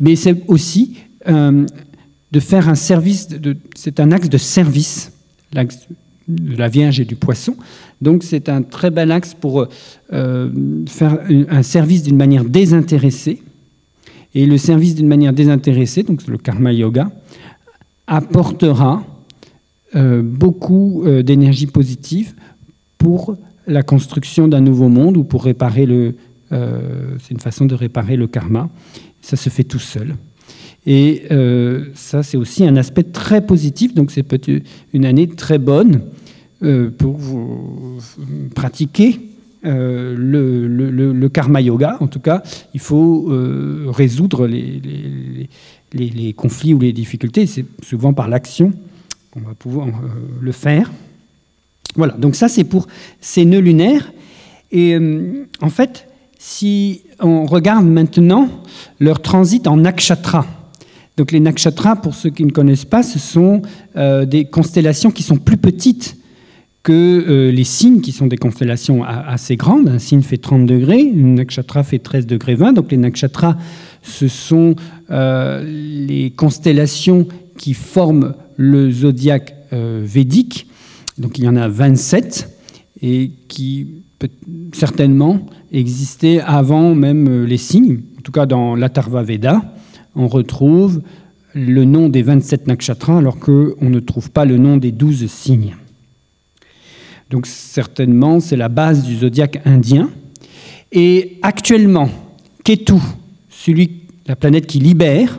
Mais 0.00 0.16
c'est 0.16 0.42
aussi 0.48 0.96
euh, 1.28 1.64
de 2.34 2.40
faire 2.40 2.68
un 2.68 2.74
service, 2.74 3.28
c'est 3.76 4.00
un 4.00 4.10
axe 4.10 4.28
de 4.28 4.38
service, 4.38 5.12
l'axe 5.52 5.86
de 6.26 6.56
la 6.56 6.68
Vierge 6.68 6.98
et 6.98 7.04
du 7.04 7.14
Poisson. 7.14 7.54
Donc 8.02 8.24
c'est 8.24 8.48
un 8.48 8.62
très 8.62 8.90
bel 8.90 9.12
axe 9.12 9.34
pour 9.34 9.68
euh, 10.12 10.50
faire 10.88 11.20
un 11.48 11.62
service 11.62 12.02
d'une 12.02 12.16
manière 12.16 12.44
désintéressée. 12.44 13.40
Et 14.34 14.46
le 14.46 14.58
service 14.58 14.96
d'une 14.96 15.06
manière 15.06 15.32
désintéressée, 15.32 16.02
donc 16.02 16.26
le 16.26 16.36
karma 16.36 16.72
yoga, 16.72 17.08
apportera 18.08 19.04
euh, 19.94 20.20
beaucoup 20.24 21.04
euh, 21.04 21.22
d'énergie 21.22 21.68
positive 21.68 22.34
pour 22.98 23.36
la 23.68 23.84
construction 23.84 24.48
d'un 24.48 24.60
nouveau 24.60 24.88
monde 24.88 25.16
ou 25.16 25.22
pour 25.22 25.44
réparer 25.44 25.86
le... 25.86 26.16
c'est 26.50 27.30
une 27.30 27.40
façon 27.40 27.64
de 27.64 27.74
réparer 27.74 28.16
le 28.16 28.26
karma. 28.26 28.68
Ça 29.22 29.36
se 29.36 29.50
fait 29.50 29.64
tout 29.64 29.78
seul. 29.78 30.16
Et 30.86 31.22
euh, 31.30 31.86
ça, 31.94 32.22
c'est 32.22 32.36
aussi 32.36 32.66
un 32.66 32.76
aspect 32.76 33.04
très 33.04 33.44
positif. 33.44 33.94
Donc, 33.94 34.10
c'est 34.10 34.22
peut-être 34.22 34.62
une 34.92 35.04
année 35.04 35.28
très 35.28 35.58
bonne 35.58 36.02
euh, 36.62 36.90
pour 36.90 37.18
pratiquer 38.54 39.20
euh, 39.64 40.14
le, 40.16 41.28
karma 41.28 41.60
yoga. 41.60 41.96
En 42.00 42.06
tout 42.06 42.20
cas, 42.20 42.42
il 42.74 42.80
faut 42.80 43.30
résoudre 43.88 44.46
les, 44.46 45.48
les, 45.92 46.32
conflits 46.34 46.74
ou 46.74 46.80
les 46.80 46.92
difficultés. 46.92 47.46
C'est 47.46 47.64
souvent 47.82 48.12
par 48.12 48.28
l'action 48.28 48.72
qu'on 49.30 49.40
va 49.40 49.54
pouvoir 49.54 49.88
le 50.40 50.52
faire. 50.52 50.92
Voilà, 51.96 52.14
donc 52.14 52.34
ça, 52.34 52.48
c'est 52.48 52.64
pour 52.64 52.88
ces 53.20 53.44
nœuds 53.44 53.60
lunaires. 53.60 54.12
Et 54.70 54.98
en 55.60 55.70
fait, 55.70 56.08
si 56.38 57.02
on 57.20 57.46
regarde 57.46 57.86
maintenant 57.86 58.50
leur 59.00 59.22
transit 59.22 59.66
en 59.66 59.78
nakshatra, 59.78 60.44
donc 61.16 61.30
les 61.30 61.40
nakshatras, 61.40 61.96
pour 61.96 62.14
ceux 62.14 62.30
qui 62.30 62.44
ne 62.44 62.50
connaissent 62.50 62.84
pas, 62.84 63.02
ce 63.02 63.18
sont 63.18 63.62
euh, 63.96 64.24
des 64.24 64.46
constellations 64.46 65.10
qui 65.10 65.22
sont 65.22 65.36
plus 65.36 65.56
petites 65.56 66.16
que 66.82 66.92
euh, 66.92 67.52
les 67.52 67.64
signes, 67.64 68.00
qui 68.00 68.12
sont 68.12 68.26
des 68.26 68.36
constellations 68.36 69.04
assez 69.04 69.56
grandes. 69.56 69.88
Un 69.88 69.98
signe 69.98 70.22
fait 70.22 70.38
30 70.38 70.66
degrés, 70.66 71.00
une 71.00 71.36
nakshatra 71.36 71.82
fait 71.84 72.00
13 72.00 72.26
degrés 72.26 72.56
20. 72.56 72.72
Donc 72.72 72.90
les 72.90 72.98
nakshatras 72.98 73.56
ce 74.02 74.28
sont 74.28 74.74
les 75.08 76.30
constellations 76.36 77.26
qui 77.56 77.72
forment 77.72 78.34
le 78.56 78.90
zodiaque 78.90 79.54
védique. 79.72 80.66
Donc 81.16 81.38
il 81.38 81.44
y 81.44 81.48
en 81.48 81.56
a 81.56 81.68
27 81.68 82.50
et 83.00 83.30
qui 83.48 83.86
certainement 84.72 85.46
existaient 85.72 86.40
avant 86.40 86.94
même 86.94 87.44
les 87.44 87.56
signes. 87.56 88.00
En 88.18 88.22
tout 88.22 88.32
cas, 88.32 88.44
dans 88.44 88.74
l'Atharva 88.74 89.22
Veda, 89.22 89.62
on 90.16 90.28
retrouve 90.28 91.02
le 91.54 91.84
nom 91.84 92.08
des 92.08 92.22
27 92.22 92.66
nakshatras 92.66 93.18
alors 93.18 93.38
qu'on 93.38 93.74
ne 93.80 94.00
trouve 94.00 94.30
pas 94.30 94.44
le 94.44 94.58
nom 94.58 94.76
des 94.76 94.92
12 94.92 95.26
signes. 95.30 95.76
Donc 97.30 97.46
certainement, 97.46 98.40
c'est 98.40 98.56
la 98.56 98.68
base 98.68 99.04
du 99.04 99.16
zodiaque 99.16 99.60
indien. 99.64 100.10
Et 100.92 101.38
actuellement, 101.42 102.08
Ketu, 102.64 102.94
celui, 103.48 104.02
la 104.26 104.36
planète 104.36 104.66
qui 104.66 104.78
libère 104.78 105.38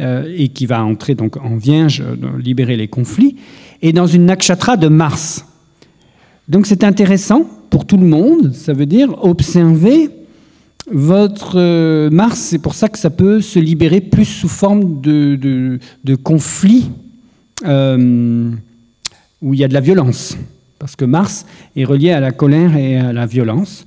euh, 0.00 0.32
et 0.36 0.48
qui 0.48 0.66
va 0.66 0.82
entrer 0.84 1.14
donc 1.14 1.36
en 1.36 1.56
Vierge, 1.56 2.00
euh, 2.00 2.16
libérer 2.38 2.76
les 2.76 2.88
conflits, 2.88 3.36
est 3.82 3.92
dans 3.92 4.06
une 4.06 4.26
nakshatra 4.26 4.76
de 4.76 4.88
Mars. 4.88 5.44
Donc 6.48 6.66
c'est 6.66 6.84
intéressant 6.84 7.48
pour 7.70 7.86
tout 7.86 7.96
le 7.96 8.06
monde, 8.06 8.52
ça 8.54 8.72
veut 8.72 8.86
dire 8.86 9.24
observer 9.24 10.10
votre 10.90 11.58
euh, 11.58 12.10
Mars, 12.10 12.38
c'est 12.38 12.58
pour 12.58 12.74
ça 12.74 12.88
que 12.88 12.98
ça 12.98 13.10
peut 13.10 13.40
se 13.40 13.58
libérer 13.58 14.00
plus 14.00 14.24
sous 14.24 14.48
forme 14.48 15.00
de, 15.00 15.78
de, 16.04 16.14
conflits 16.16 16.90
euh, 17.64 18.50
où 19.40 19.54
il 19.54 19.60
y 19.60 19.64
a 19.64 19.68
de 19.68 19.74
la 19.74 19.80
violence, 19.80 20.36
parce 20.78 20.96
que 20.96 21.04
Mars 21.04 21.46
est 21.76 21.84
relié 21.84 22.10
à 22.10 22.20
la 22.20 22.32
colère 22.32 22.76
et 22.76 22.98
à 22.98 23.12
la 23.12 23.26
violence. 23.26 23.86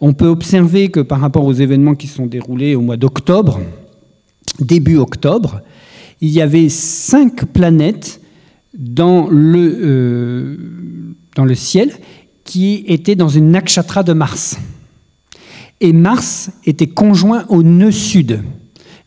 On 0.00 0.12
peut 0.12 0.26
observer 0.26 0.88
que 0.88 1.00
par 1.00 1.20
rapport 1.20 1.44
aux 1.44 1.52
événements 1.52 1.94
qui 1.94 2.08
sont 2.08 2.26
déroulés 2.26 2.74
au 2.74 2.82
mois 2.82 2.98
d'octobre, 2.98 3.60
début 4.60 4.98
octobre, 4.98 5.62
il 6.20 6.30
y 6.30 6.42
avait 6.42 6.68
cinq 6.68 7.46
planètes 7.46 8.20
dans 8.76 9.28
le, 9.28 9.78
euh, 9.82 10.56
dans 11.36 11.44
le 11.44 11.54
ciel 11.54 11.92
qui 12.44 12.84
étaient 12.86 13.14
dans 13.14 13.28
une 13.28 13.50
nakshatra 13.50 14.02
de 14.02 14.12
Mars. 14.12 14.58
Et 15.80 15.92
Mars 15.92 16.50
était 16.64 16.86
conjoint 16.86 17.44
au 17.48 17.62
nœud 17.62 17.90
sud. 17.90 18.42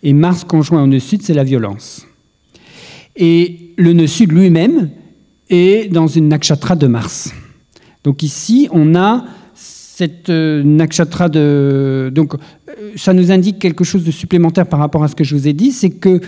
Et 0.04 0.14
Mars 0.14 0.44
conjoint 0.44 0.84
au 0.84 0.88
nœud 0.88 1.00
sud, 1.00 1.22
c'est 1.22 1.34
la 1.34 1.44
violence. 1.44 2.06
Et 3.16 3.74
le 3.78 3.94
nœud 3.94 4.08
sud 4.08 4.32
lui-même 4.32 4.90
est 5.50 5.92
dans 5.92 6.08
une 6.08 6.30
nakshatra 6.30 6.76
de 6.76 6.88
Mars. 6.88 7.34
Donc 8.04 8.24
ici, 8.24 8.68
on 8.72 8.96
a 8.96 9.26
cette 9.54 10.30
euh, 10.30 10.62
nakshatra 10.64 11.30
de... 11.30 12.12
Donc 12.14 12.36
euh, 12.36 12.92
ça 12.96 13.14
nous 13.14 13.32
indique 13.32 13.58
quelque 13.58 13.84
chose 13.84 14.04
de 14.04 14.12
supplémentaire 14.12 14.68
par 14.68 14.80
rapport 14.80 15.04
à 15.04 15.08
ce 15.08 15.16
que 15.16 15.24
je 15.24 15.36
vous 15.36 15.48
ai 15.48 15.54
dit, 15.54 15.72
c'est 15.72 15.90
que 15.90 16.22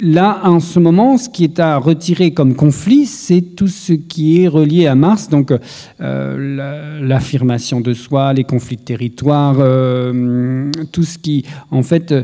Là, 0.00 0.40
en 0.44 0.60
ce 0.60 0.78
moment, 0.78 1.18
ce 1.18 1.28
qui 1.28 1.44
est 1.44 1.58
à 1.58 1.78
retirer 1.78 2.32
comme 2.32 2.54
conflit, 2.54 3.06
c'est 3.06 3.40
tout 3.40 3.66
ce 3.66 3.92
qui 3.92 4.42
est 4.42 4.48
relié 4.48 4.86
à 4.86 4.94
Mars, 4.94 5.28
donc 5.28 5.52
euh, 6.00 7.00
l'affirmation 7.00 7.80
de 7.80 7.92
soi, 7.92 8.32
les 8.32 8.44
conflits 8.44 8.76
de 8.76 8.82
territoire, 8.82 9.56
euh, 9.58 10.70
tout 10.92 11.02
ce 11.02 11.18
qui, 11.18 11.44
en 11.70 11.82
fait, 11.82 12.14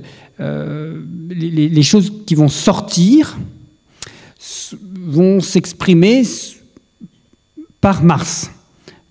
euh, 0.40 1.02
les, 1.30 1.82
choses 1.82 2.12
qui 2.24 2.34
vont 2.34 2.48
sortir 2.48 3.36
vont 5.06 5.40
s'exprimer 5.40 6.22
par 7.80 8.04
Mars. 8.04 8.50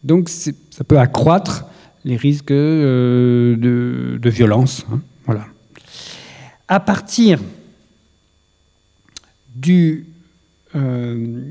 Donc, 0.04 0.30
ça 0.30 0.84
peut 0.88 1.00
accroître 1.00 1.66
les 2.06 2.16
risques 2.16 2.54
de, 2.54 4.20
violence. 4.26 4.86
Hein, 4.92 5.02
voilà. 5.26 5.46
À 6.68 6.80
partir 6.80 7.40
du, 9.60 10.06
euh, 10.76 11.42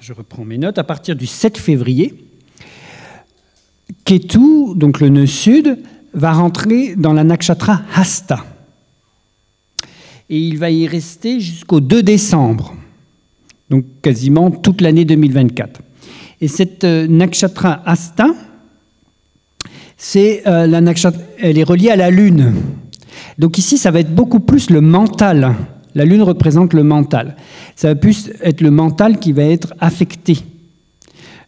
je 0.00 0.12
reprends 0.12 0.44
mes 0.44 0.58
notes, 0.58 0.78
à 0.78 0.84
partir 0.84 1.16
du 1.16 1.26
7 1.26 1.58
février, 1.58 2.14
Ketu, 4.04 4.74
donc 4.76 5.00
le 5.00 5.08
nœud 5.08 5.26
sud, 5.26 5.78
va 6.14 6.32
rentrer 6.32 6.94
dans 6.96 7.12
la 7.12 7.24
nakshatra 7.24 7.82
Hasta. 7.94 8.44
Et 10.30 10.38
il 10.38 10.58
va 10.58 10.70
y 10.70 10.86
rester 10.86 11.40
jusqu'au 11.40 11.80
2 11.80 12.02
décembre, 12.02 12.74
donc 13.70 13.84
quasiment 14.02 14.50
toute 14.50 14.80
l'année 14.80 15.04
2024. 15.04 15.80
Et 16.40 16.48
cette 16.48 16.84
euh, 16.84 17.06
nakshatra 17.08 17.82
Hasta, 17.84 18.28
c'est 19.96 20.46
euh, 20.46 20.66
la 20.66 20.80
nakshatra, 20.80 21.20
elle 21.38 21.58
est 21.58 21.64
reliée 21.64 21.90
à 21.90 21.96
la 21.96 22.10
lune. 22.10 22.54
Donc 23.38 23.58
ici, 23.58 23.78
ça 23.78 23.90
va 23.90 24.00
être 24.00 24.14
beaucoup 24.14 24.40
plus 24.40 24.70
le 24.70 24.80
mental 24.80 25.56
la 25.94 26.04
lune 26.04 26.22
représente 26.22 26.72
le 26.74 26.82
mental. 26.82 27.36
Ça 27.76 27.88
va 27.88 27.94
plus 27.94 28.30
être 28.42 28.60
le 28.60 28.70
mental 28.70 29.18
qui 29.18 29.32
va 29.32 29.44
être 29.44 29.74
affecté. 29.80 30.38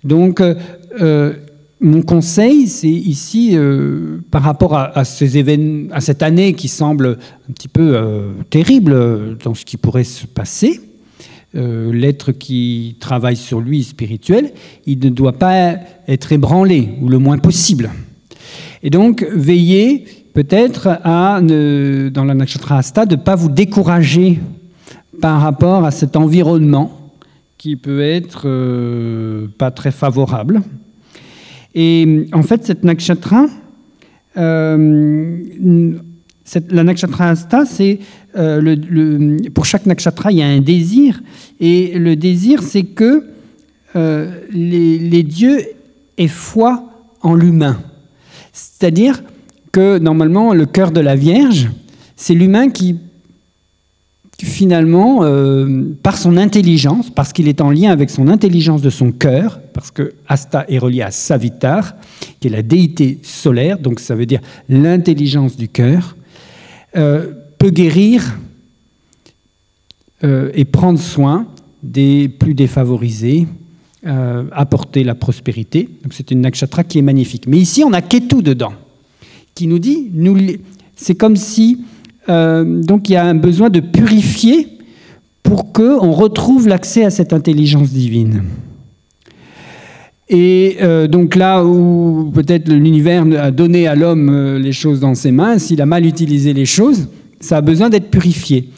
Donc, 0.05 0.41
euh, 0.41 0.55
euh, 1.01 1.35
mon 1.81 2.03
conseil, 2.03 2.67
c'est 2.67 2.89
ici, 2.89 3.51
euh, 3.55 4.19
par 4.31 4.43
rapport 4.43 4.75
à, 4.75 4.99
à 4.99 5.05
cette 5.05 6.23
année 6.23 6.53
qui 6.53 6.69
semble 6.69 7.19
un 7.49 7.53
petit 7.53 7.69
peu 7.69 7.99
terrible 8.51 9.39
dans 9.43 9.55
ce 9.55 9.65
qui 9.65 9.79
pourrait 9.79 10.05
se 10.05 10.27
passer, 10.27 10.81
l'être 11.55 12.33
qui 12.33 12.97
travaille 13.01 13.37
sur 13.37 13.61
lui 13.61 13.83
spirituel, 13.83 14.53
il 14.87 14.99
ne 14.99 15.09
doit 15.09 15.33
pas 15.33 15.77
être 16.07 16.33
ébranlé, 16.33 16.91
ou 17.01 17.09
le 17.09 17.19
moins 17.19 17.39
possible. 17.39 17.91
Et 18.83 18.91
donc, 18.91 19.27
veillez 19.33 20.05
peut-être 20.33 20.99
à, 21.05 21.41
dans 21.41 22.25
la 22.25 22.35
nakshatra 22.35 23.07
de 23.07 23.17
ne 23.17 23.21
pas 23.21 23.35
vous 23.35 23.49
décourager 23.49 24.39
par 25.21 25.41
rapport 25.41 25.85
à 25.85 25.91
cet 25.91 26.17
environnement 26.17 27.13
qui 27.59 27.77
peut 27.77 28.01
être 28.01 28.45
euh, 28.47 29.49
pas 29.59 29.71
très 29.71 29.91
favorable. 29.91 30.63
Et 31.75 32.27
en 32.33 32.43
fait, 32.43 32.65
cette 32.65 32.85
nakshatra, 32.85 33.47
euh, 34.39 35.37
la 36.71 36.85
nakshatra 36.85 37.29
asta, 37.29 37.67
c'est 37.67 37.99
euh, 38.37 39.37
pour 39.53 39.67
chaque 39.67 39.85
nakshatra, 39.85 40.33
il 40.33 40.39
y 40.39 40.43
a 40.43 40.47
un 40.47 40.61
désir, 40.61 41.23
et 41.61 41.99
le 41.99 42.17
désir, 42.17 42.63
c'est 42.63 42.85
que 42.85 43.27
les 44.53 45.23
dieux 45.23 45.61
aient 46.17 46.29
foi 46.29 46.85
en 47.23 47.35
l'humain. 47.35 47.79
C'est-à-dire 48.53 49.23
que 49.73 49.99
normalement, 49.99 50.53
le 50.53 50.67
cœur 50.67 50.91
de 50.91 51.01
la 51.01 51.17
Vierge, 51.17 51.71
c'est 52.17 52.35
l'humain 52.35 52.71
qui, 52.71 52.97
finalement, 54.39 55.21
euh, 55.23 55.95
par 56.03 56.19
son 56.19 56.37
intelligence, 56.37 57.11
parce 57.11 57.33
qu'il 57.33 57.49
est 57.49 57.61
en 57.61 57.71
lien 57.71 57.91
avec 57.91 58.11
son 58.11 58.29
intelligence 58.29 58.83
de 58.83 58.91
son 58.91 59.13
cœur, 59.13 59.61
parce 59.73 59.91
que 59.91 60.15
Asta 60.29 60.65
est 60.69 60.79
relié 60.79 61.03
à 61.03 61.11
Savitar, 61.11 61.95
qui 62.41 62.49
est 62.49 62.51
la 62.51 62.63
déité 62.63 63.19
solaire, 63.23 63.79
donc 63.79 64.01
ça 64.01 64.15
veut 64.15 64.27
dire 64.27 64.41
l'intelligence 64.69 65.57
du 65.57 65.69
cœur, 65.69 66.17
euh, 66.97 67.33
peut 67.59 67.71
guérir 67.71 68.39
euh, 70.25 70.51
et 70.55 70.65
prendre 70.65 70.99
soin 70.99 71.47
des 71.83 72.29
plus 72.29 72.55
défavorisés, 72.55 73.47
apporter 74.53 75.05
la 75.05 75.15
prospérité. 75.15 75.87
Donc 76.03 76.15
c'est 76.15 76.31
une 76.31 76.41
nakshatra 76.41 76.85
qui 76.85 76.99
est 76.99 77.03
magnifique. 77.03 77.47
Mais 77.47 77.59
ici, 77.59 77.85
on 77.85 77.93
a 77.93 78.01
Ketu 78.01 78.43
dedans 78.43 78.73
qui 79.61 79.67
nous 79.67 79.79
dit, 79.79 80.11
nous, 80.15 80.39
c'est 80.97 81.15
comme 81.15 81.37
si 81.37 81.81
euh, 82.31 82.65
donc 82.65 83.11
il 83.11 83.13
y 83.13 83.17
a 83.17 83.27
un 83.27 83.35
besoin 83.35 83.69
de 83.69 83.81
purifier 83.81 84.69
pour 85.43 85.71
qu'on 85.75 86.13
retrouve 86.13 86.67
l'accès 86.67 87.05
à 87.05 87.11
cette 87.11 87.35
intelligence 87.35 87.91
divine. 87.91 88.45
Et 90.31 90.79
euh, 90.81 91.09
donc 91.09 91.37
là 91.37 91.63
où 91.63 92.31
peut-être 92.33 92.73
l'univers 92.73 93.27
a 93.39 93.51
donné 93.51 93.87
à 93.87 93.95
l'homme 93.95 94.31
euh, 94.31 94.59
les 94.59 94.73
choses 94.73 94.99
dans 94.99 95.15
ses 95.15 95.31
mains, 95.31 95.59
s'il 95.59 95.83
a 95.83 95.87
mal 95.87 96.07
utilisé 96.07 96.55
les 96.55 96.65
choses, 96.65 97.09
ça 97.39 97.59
a 97.59 97.61
besoin 97.61 97.91
d'être 97.91 98.09
purifié. 98.09 98.71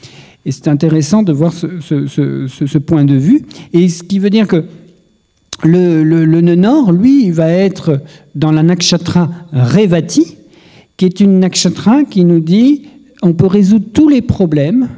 Et 0.45 0.51
c'est 0.51 0.67
intéressant 0.67 1.23
de 1.23 1.33
voir 1.33 1.53
ce, 1.53 2.79
point 2.79 3.05
de 3.05 3.15
vue. 3.15 3.43
Et 3.73 3.89
ce 3.89 4.03
qui 4.03 4.19
veut 4.19 4.31
dire 4.31 4.49
que 4.49 4.65
le, 5.63 6.03
le, 6.03 6.25
lui, 6.91 7.31
va 7.31 7.53
être 7.53 8.01
dans 8.35 8.51
la 8.51 8.65
nakshatra 8.65 9.31
Revati, 9.53 10.39
qui 10.97 11.05
est 11.05 11.21
une 11.21 11.41
nakshatra 11.41 12.05
qui 12.05 12.25
nous 12.25 12.41
dit 12.41 12.89
on 13.23 13.33
peut 13.33 13.47
résoudre 13.47 13.87
tous 13.93 14.09
les 14.09 14.23
problèmes 14.23 14.89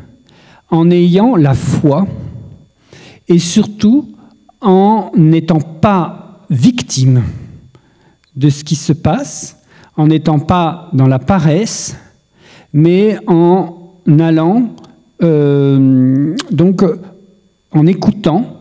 en 0.71 0.91
ayant 0.91 1.37
la 1.37 1.55
foi 1.55 2.07
et 3.29 3.39
surtout 3.39 4.15
en 4.61 5.13
n'étant 5.15 5.61
pas 5.61 6.45
victime 6.51 7.23
de 8.37 8.49
ce 8.49 8.65
qui 8.65 8.77
se 8.77 8.93
passe, 8.93 9.59
en 9.97 10.09
n'étant 10.09 10.39
pas 10.39 10.89
dans 10.93 11.07
la 11.07 11.19
paresse, 11.19 11.97
mais 12.73 13.19
en 13.27 13.93
allant, 14.19 14.71
euh, 15.23 16.35
donc 16.51 16.83
en 17.71 17.87
écoutant 17.87 18.55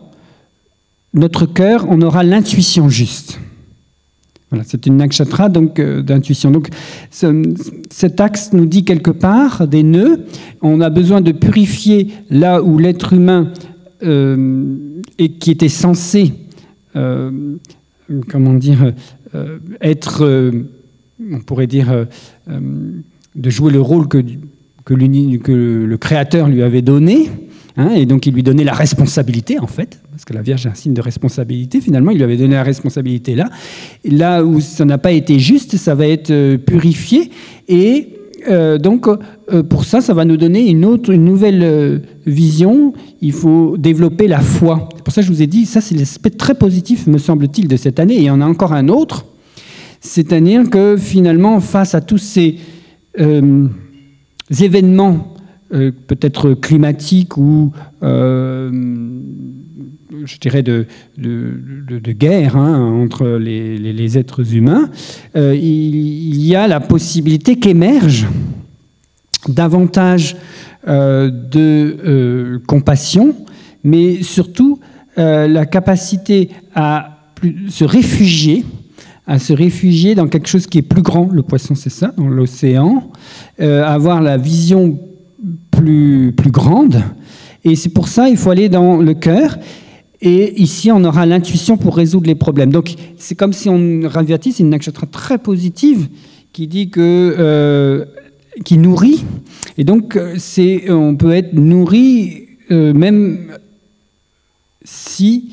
notre 1.14 1.46
cœur, 1.46 1.86
on 1.88 2.02
aura 2.02 2.22
l'intuition 2.22 2.88
juste. 2.88 3.38
C'est 4.64 4.86
une 4.86 4.96
nakshatra 4.96 5.48
donc 5.48 5.78
euh, 5.78 6.02
d'intuition. 6.02 6.50
Donc 6.50 6.68
cet 7.10 8.20
axe 8.20 8.52
nous 8.52 8.66
dit 8.66 8.84
quelque 8.84 9.10
part 9.10 9.66
des 9.66 9.82
nœuds. 9.82 10.24
On 10.62 10.80
a 10.80 10.90
besoin 10.90 11.20
de 11.20 11.32
purifier 11.32 12.08
là 12.30 12.62
où 12.62 12.78
l'être 12.78 13.12
humain 13.12 13.52
euh, 14.02 14.76
et 15.18 15.32
qui 15.32 15.50
était 15.50 15.68
censé, 15.68 16.32
comment 16.94 18.54
dire, 18.54 18.92
être, 19.80 20.52
on 21.32 21.40
pourrait 21.40 21.66
dire, 21.66 22.06
de 22.46 23.50
jouer 23.50 23.72
le 23.72 23.80
rôle 23.80 24.08
que 24.08 24.18
le 24.94 25.96
Créateur 25.96 26.48
lui 26.48 26.62
avait 26.62 26.82
donné. 26.82 27.30
Hein, 27.76 27.90
et 27.94 28.06
donc 28.06 28.26
il 28.26 28.34
lui 28.34 28.42
donnait 28.42 28.64
la 28.64 28.72
responsabilité, 28.72 29.58
en 29.58 29.66
fait, 29.66 30.00
parce 30.14 30.24
que 30.24 30.32
la 30.32 30.42
Vierge 30.42 30.64
est 30.64 30.68
un 30.68 30.74
signe 30.74 30.94
de 30.94 31.00
responsabilité, 31.00 31.80
finalement, 31.80 32.12
il 32.12 32.18
lui 32.18 32.22
avait 32.22 32.36
donné 32.36 32.54
la 32.54 32.62
responsabilité 32.62 33.34
là. 33.34 33.50
là 34.04 34.44
où 34.44 34.60
ça 34.60 34.84
n'a 34.84 34.96
pas 34.96 35.10
été 35.10 35.40
juste, 35.40 35.76
ça 35.76 35.96
va 35.96 36.06
être 36.06 36.30
euh, 36.30 36.56
purifié, 36.56 37.32
et 37.66 38.10
euh, 38.48 38.78
donc 38.78 39.08
euh, 39.08 39.64
pour 39.64 39.84
ça, 39.84 40.00
ça 40.00 40.14
va 40.14 40.24
nous 40.24 40.36
donner 40.36 40.70
une 40.70 40.84
autre, 40.84 41.10
une 41.10 41.24
nouvelle 41.24 42.00
vision, 42.26 42.92
il 43.22 43.32
faut 43.32 43.76
développer 43.76 44.28
la 44.28 44.38
foi. 44.38 44.88
C'est 44.94 45.02
pour 45.02 45.12
ça 45.12 45.20
que 45.20 45.26
je 45.26 45.32
vous 45.32 45.42
ai 45.42 45.48
dit, 45.48 45.66
ça 45.66 45.80
c'est 45.80 45.96
l'aspect 45.96 46.30
très 46.30 46.54
positif, 46.54 47.08
me 47.08 47.18
semble-t-il, 47.18 47.66
de 47.66 47.76
cette 47.76 47.98
année, 47.98 48.14
et 48.14 48.20
il 48.20 48.26
y 48.26 48.30
en 48.30 48.40
a 48.40 48.46
encore 48.46 48.72
un 48.72 48.86
autre, 48.86 49.26
c'est-à-dire 50.00 50.70
que 50.70 50.96
finalement, 50.96 51.58
face 51.58 51.96
à 51.96 52.00
tous 52.00 52.18
ces 52.18 52.60
événements 54.60 55.34
peut-être 55.70 56.54
climatique 56.54 57.36
ou, 57.36 57.72
je 60.24 60.38
dirais, 60.38 60.62
de, 60.62 60.86
guerre 62.12 62.56
hein, 62.56 62.78
entre 63.02 63.26
les, 63.38 64.18
êtres 64.18 64.54
humains, 64.54 64.90
euh, 65.36 65.54
il, 65.54 66.44
y 66.44 66.54
a 66.54 66.66
la 66.66 66.80
possibilité 66.80 67.56
qu'émerge 67.56 68.26
davantage 69.48 70.36
de 70.86 72.60
compassion, 72.66 73.34
mais 73.82 74.22
surtout 74.22 74.80
la 75.16 75.66
capacité 75.66 76.50
à 76.74 77.18
se 77.68 77.84
réfugier 77.84 78.64
à 79.26 79.38
se 79.38 79.54
réfugier 79.54 80.14
dans 80.14 80.28
quelque 80.28 80.48
chose 80.48 80.66
qui 80.66 80.76
est 80.76 80.82
plus 80.82 81.00
grand, 81.00 81.30
le 81.32 81.42
poisson 81.42 81.74
c'est 81.74 81.90
ça, 81.90 82.12
dans 82.18 82.28
l'océan, 82.28 83.10
avoir 83.58 84.20
la 84.20 84.36
vision 84.36 84.98
plus, 85.70 86.34
grande. 86.46 87.02
Et 87.64 87.76
c'est 87.76 87.88
pour 87.88 88.08
ça 88.08 88.28
il 88.28 88.36
faut 88.36 88.50
aller 88.50 88.68
dans 88.68 88.96
le 88.96 89.14
cœur. 89.14 89.58
Et 90.24 90.60
ici, 90.60 90.90
on 90.90 91.04
aura 91.04 91.26
l'intuition 91.26 91.76
pour 91.76 91.96
résoudre 91.96 92.26
les 92.26 92.34
problèmes. 92.34 92.72
Donc, 92.72 92.94
c'est 93.18 93.36
comme 93.36 93.52
si 93.52 93.68
on 93.68 94.00
Raviati, 94.08 94.52
c'est 94.52 94.62
une 94.62 94.70
nakshatra 94.70 95.06
très 95.06 95.38
positive 95.38 96.08
qui 96.52 96.66
dit 96.66 96.88
que 96.88 97.36
euh, 97.38 98.04
qui 98.64 98.78
nourrit. 98.78 99.24
Et 99.78 99.84
donc, 99.84 100.18
c'est 100.38 100.90
on 100.90 101.14
peut 101.14 101.32
être 101.32 101.52
nourri 101.52 102.44
euh, 102.70 102.94
même 102.94 103.52
si 104.84 105.52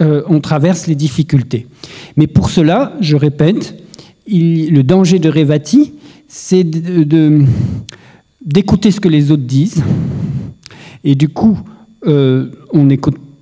euh, 0.00 0.22
on 0.28 0.40
traverse 0.40 0.86
les 0.86 0.94
difficultés. 0.94 1.66
Mais 2.16 2.26
pour 2.26 2.50
cela, 2.50 2.96
je 3.00 3.16
répète, 3.16 3.82
le 4.28 4.82
danger 4.82 5.18
de 5.18 5.28
Revati, 5.28 5.92
c'est 6.28 6.64
de 6.64 7.42
d'écouter 8.44 8.90
ce 8.90 9.00
que 9.00 9.08
les 9.08 9.30
autres 9.30 9.42
disent. 9.42 9.82
Et 11.02 11.14
du 11.14 11.28
coup, 11.28 11.58
euh, 12.06 12.50
on 12.72 12.90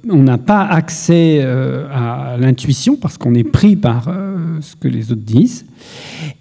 n'a 0.04 0.38
pas 0.38 0.62
accès 0.64 1.40
euh, 1.42 1.86
à 1.92 2.36
l'intuition 2.38 2.96
parce 2.96 3.18
qu'on 3.18 3.34
est 3.34 3.44
pris 3.44 3.76
par 3.76 4.08
euh, 4.08 4.58
ce 4.60 4.74
que 4.76 4.88
les 4.88 5.12
autres 5.12 5.22
disent, 5.22 5.64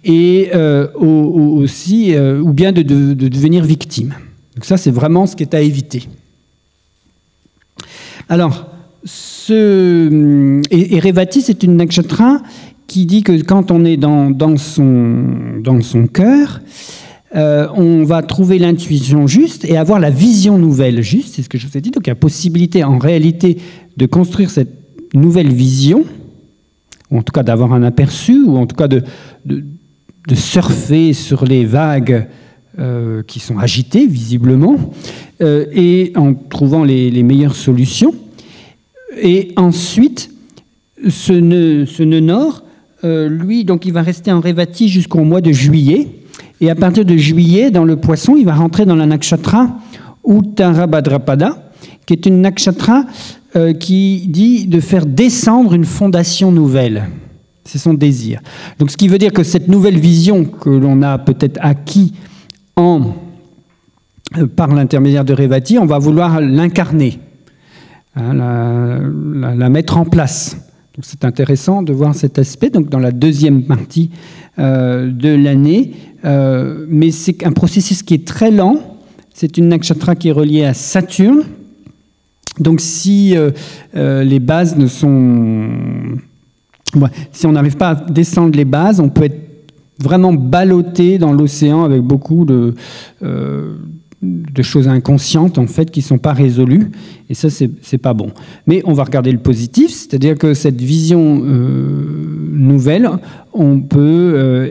et 0.04 0.50
aussi, 0.94 2.14
ou 2.16 2.52
bien 2.52 2.72
de, 2.72 2.82
devenir 2.82 3.64
victime. 3.64 4.14
Donc 4.54 4.64
ça, 4.64 4.76
c'est 4.76 4.90
vraiment 4.90 5.26
ce 5.26 5.36
qui 5.36 5.42
est 5.42 5.54
à 5.54 5.60
éviter. 5.60 6.08
Alors, 8.28 8.66
ce, 9.04 10.60
et, 10.70 11.00
Revati, 11.00 11.42
c'est 11.42 11.62
une 11.62 11.76
nakshatra 11.76 12.42
qui 12.86 13.06
dit 13.06 13.22
que 13.22 13.42
quand 13.42 13.70
on 13.70 13.84
est 13.84 13.96
dans, 13.96 14.30
dans 14.30 14.56
son, 14.56 15.58
dans 15.62 15.80
son 15.80 16.06
cœur, 16.06 16.60
euh, 17.34 17.66
on 17.76 18.04
va 18.04 18.22
trouver 18.22 18.58
l'intuition 18.58 19.26
juste 19.26 19.64
et 19.64 19.78
avoir 19.78 19.98
la 19.98 20.10
vision 20.10 20.58
nouvelle 20.58 21.00
juste, 21.00 21.34
c'est 21.34 21.42
ce 21.42 21.48
que 21.48 21.56
je 21.56 21.66
vous 21.66 21.78
ai 21.78 21.80
dit. 21.80 21.90
Donc 21.90 22.06
il 22.06 22.10
y 22.10 22.12
a 22.12 22.16
possibilité 22.16 22.84
en 22.84 22.98
réalité 22.98 23.56
de 23.96 24.06
construire 24.06 24.50
cette 24.50 25.14
nouvelle 25.14 25.50
vision, 25.50 26.04
ou 27.10 27.18
en 27.18 27.22
tout 27.22 27.32
cas 27.32 27.42
d'avoir 27.42 27.72
un 27.72 27.82
aperçu, 27.82 28.42
ou 28.44 28.56
en 28.58 28.66
tout 28.66 28.76
cas 28.76 28.88
de, 28.88 29.02
surfer 30.34 31.14
sur 31.14 31.44
les 31.44 31.64
vagues 31.64 32.28
euh, 32.78 33.22
qui 33.22 33.40
sont 33.40 33.58
agitées 33.58 34.06
visiblement, 34.06 34.76
euh, 35.40 35.66
et 35.72 36.12
en 36.16 36.34
trouvant 36.34 36.84
les, 36.84 37.22
meilleures 37.22 37.56
solutions. 37.56 38.14
Et 39.20 39.52
ensuite, 39.56 40.30
ce 41.08 41.32
nœud, 41.32 41.86
ce 41.86 42.02
nœud 42.02 42.20
nord, 42.20 42.62
lui, 43.04 43.64
donc 43.64 43.84
il 43.84 43.92
va 43.92 44.02
rester 44.02 44.30
en 44.30 44.38
Révati 44.38 44.88
jusqu'au 44.88 45.24
mois 45.24 45.40
de 45.40 45.50
juillet. 45.50 46.06
Et 46.62 46.70
à 46.70 46.76
partir 46.76 47.04
de 47.04 47.16
juillet, 47.16 47.72
dans 47.72 47.84
le 47.84 47.96
poisson, 47.96 48.36
il 48.36 48.46
va 48.46 48.54
rentrer 48.54 48.86
dans 48.86 48.94
la 48.94 49.04
nakshatra 49.04 49.68
Uttarabhadrapada, 50.24 51.72
qui 52.06 52.12
est 52.12 52.24
une 52.24 52.40
nakshatra 52.40 53.04
euh, 53.56 53.72
qui 53.72 54.28
dit 54.28 54.68
de 54.68 54.78
faire 54.78 55.04
descendre 55.04 55.74
une 55.74 55.84
fondation 55.84 56.52
nouvelle. 56.52 57.08
C'est 57.64 57.78
son 57.78 57.94
désir. 57.94 58.40
Donc 58.78 58.92
ce 58.92 58.96
qui 58.96 59.08
veut 59.08 59.18
dire 59.18 59.32
que 59.32 59.42
cette 59.42 59.66
nouvelle 59.66 59.98
vision 59.98 60.44
que 60.44 60.70
l'on 60.70 61.02
a 61.02 61.18
peut-être 61.18 61.58
acquis 61.60 62.12
euh, 62.78 63.00
par 64.54 64.68
l'intermédiaire 64.68 65.24
de 65.24 65.34
Revati, 65.34 65.78
on 65.78 65.86
va 65.86 65.98
vouloir 65.98 66.40
l'incarner, 66.40 67.18
hein, 68.14 68.34
la, 68.34 69.68
mettre 69.68 69.98
en 69.98 70.04
place. 70.04 70.56
C'est 71.00 71.24
intéressant 71.24 71.82
de 71.82 71.92
voir 71.92 72.14
cet 72.14 72.38
aspect. 72.38 72.70
Donc 72.70 72.90
dans 72.90 72.98
la 72.98 73.12
deuxième 73.12 73.62
partie 73.62 74.10
euh, 74.58 75.10
de 75.10 75.30
l'année, 75.30 75.92
euh, 76.24 76.84
mais 76.88 77.10
c'est 77.10 77.44
un 77.46 77.52
processus 77.52 78.02
qui 78.02 78.14
est 78.14 78.26
très 78.26 78.50
lent. 78.50 78.98
C'est 79.32 79.56
une 79.56 79.68
nakshatra 79.68 80.14
qui 80.14 80.28
est 80.28 80.32
reliée 80.32 80.64
à 80.64 80.74
Saturne. 80.74 81.44
Donc 82.58 82.80
si 82.80 83.34
euh, 83.34 83.50
les 84.22 84.40
bases 84.40 84.76
ne 84.76 84.86
sont... 84.86 85.68
si 87.32 87.46
on 87.46 87.52
n'arrive 87.52 87.76
pas 87.76 87.90
à 87.90 87.94
descendre 87.94 88.54
les 88.54 88.66
bases, 88.66 89.00
on 89.00 89.08
peut 89.08 89.24
être 89.24 89.40
vraiment 89.98 90.34
ballotté 90.34 91.16
dans 91.16 91.32
l'océan 91.32 91.84
avec 91.84 92.02
beaucoup 92.02 92.44
de, 92.44 92.74
de 94.22 94.62
choses 94.62 94.86
inconscientes 94.86 95.58
en 95.58 95.66
fait 95.66 95.90
qui 95.90 96.00
ne 96.00 96.04
sont 96.04 96.18
pas 96.18 96.32
résolues. 96.32 96.90
Et 97.28 97.34
ça, 97.34 97.48
c'est 97.50 97.98
pas 97.98 98.14
bon. 98.14 98.30
Mais 98.66 98.82
on 98.84 98.92
va 98.92 99.04
regarder 99.04 99.32
le 99.32 99.38
positif, 99.38 99.90
c'est-à-dire 99.90 100.36
que 100.36 100.54
cette 100.54 100.80
vision 100.80 101.42
nouvelle, 101.42 103.10
on 103.52 103.80
peut 103.80 104.70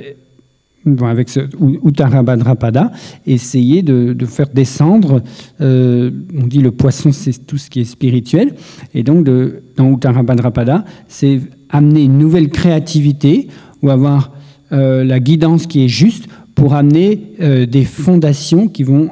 avec 1.02 1.30
ce 1.30 1.42
Uttarabhadrapada, 1.86 2.92
essayer 3.28 3.82
de, 3.82 4.26
faire 4.26 4.48
descendre, 4.50 5.22
euh, 5.62 6.12
on 6.38 6.48
dit 6.48 6.60
le 6.60 6.72
poisson 6.72 7.12
c'est 7.12 7.46
tout 7.46 7.58
ce 7.58 7.70
qui 7.70 7.82
est 7.82 7.86
spirituel, 7.86 8.56
et 8.94 9.04
donc 9.04 9.24
de, 9.24 9.62
dans 9.78 9.92
Uttarabhadrapada, 9.92 10.86
c'est 11.08 11.42
amener 11.70 12.04
une 12.04 12.18
nouvelle 12.18 12.50
créativité 12.50 13.48
ou 13.82 13.90
avoir 13.90 14.32
euh, 14.72 15.04
la 15.04 15.20
guidance 15.20 15.68
qui 15.68 15.86
est 15.86 15.90
juste 15.90 16.28
pour 16.56 16.74
amener 16.74 17.34
euh, 17.42 17.66
des 17.66 17.86
fondations 17.86 18.68
qui 18.68 18.84
vont 18.84 19.10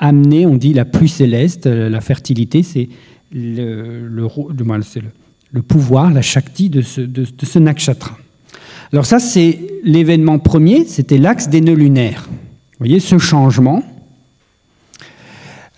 amener, 0.00 0.46
on 0.46 0.56
dit 0.56 0.72
la 0.72 0.84
pluie 0.84 1.08
céleste, 1.08 1.66
la 1.66 2.00
fertilité, 2.00 2.62
c'est 2.62 2.88
le, 3.32 4.08
le, 4.08 5.62
pouvoir, 5.62 6.12
la 6.12 6.22
shakti 6.22 6.68
de 6.70 6.82
ce, 6.82 7.00
de, 7.00 7.24
ce 7.42 7.58
nakshatra. 7.58 8.16
Alors 8.92 9.06
ça, 9.06 9.20
c'est 9.20 9.58
l'événement 9.84 10.38
premier, 10.38 10.84
c'était 10.86 11.18
l'axe 11.18 11.48
des 11.48 11.60
nœuds 11.60 11.74
lunaires. 11.74 12.28
Vous 12.28 12.86
voyez 12.86 12.98
ce 12.98 13.18
changement? 13.18 13.84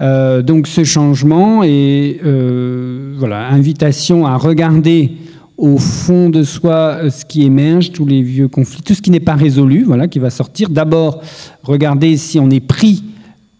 Euh, 0.00 0.42
donc 0.42 0.66
ce 0.66 0.82
changement 0.82 1.62
est 1.62 2.20
euh, 2.24 3.14
voilà, 3.18 3.48
invitation 3.48 4.26
à 4.26 4.36
regarder 4.36 5.12
au 5.56 5.78
fond 5.78 6.30
de 6.30 6.42
soi 6.42 6.98
euh, 7.02 7.10
ce 7.10 7.24
qui 7.24 7.44
émerge, 7.44 7.92
tous 7.92 8.06
les 8.06 8.22
vieux 8.22 8.48
conflits, 8.48 8.82
tout 8.82 8.94
ce 8.94 9.02
qui 9.02 9.10
n'est 9.10 9.20
pas 9.20 9.34
résolu, 9.34 9.84
voilà, 9.84 10.08
qui 10.08 10.18
va 10.18 10.30
sortir. 10.30 10.70
D'abord, 10.70 11.22
regarder 11.62 12.16
si 12.16 12.40
on 12.40 12.50
est 12.50 12.60
pris 12.60 13.04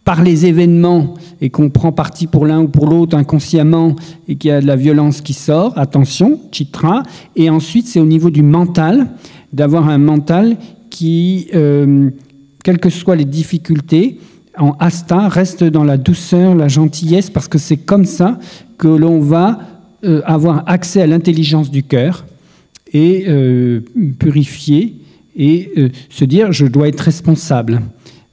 par 0.05 0.23
les 0.23 0.47
événements 0.47 1.15
et 1.41 1.51
qu'on 1.51 1.71
prend 1.71 1.93
parti 1.93 2.27
pour 2.27 2.47
l'un 2.47 2.63
ou 2.63 2.69
pour 2.69 2.87
l'autre 2.87 3.17
inconsciemment 3.17 3.95
et 4.29 4.37
qu'il 4.37 4.49
y 4.49 4.53
a 4.53 4.61
de 4.61 4.67
la 4.67 4.77
violence 4.77 5.21
qui 5.21 5.33
sort, 5.33 5.79
attention, 5.79 6.41
chitra. 6.51 7.05
Et 7.37 7.51
ensuite, 7.51 7.87
c'est 7.87 8.01
au 8.01 8.07
niveau 8.07 8.31
du 8.31 8.43
mental 8.43 9.09
d'avoir 9.53 9.89
un 9.89 9.99
mental 9.99 10.57
qui, 10.91 11.49
euh, 11.55 12.11
quelles 12.65 12.79
que 12.79 12.91
soient 12.91 13.17
les 13.17 13.25
difficultés, 13.25 14.19
en 14.59 14.73
asta, 14.81 15.29
reste 15.29 15.65
dans 15.65 15.85
la 15.85 15.97
douceur, 15.97 16.55
la 16.55 16.69
gentillesse, 16.69 17.31
parce 17.31 17.49
que 17.49 17.59
c'est 17.59 17.79
comme 17.79 18.05
ça 18.05 18.39
que 18.79 18.89
l'on 18.89 19.21
va 19.21 19.61
euh, 20.05 20.21
avoir 20.25 20.65
accès 20.67 21.01
à 21.01 21.07
l'intelligence 21.07 21.71
du 21.71 21.83
cœur 21.83 22.27
et 22.93 23.27
purifier 24.19 24.97
et 25.35 25.73
se 26.11 26.27
dire 26.27 26.53
je 26.53 26.67
dois 26.67 26.89
être 26.89 27.01
responsable. 27.01 27.81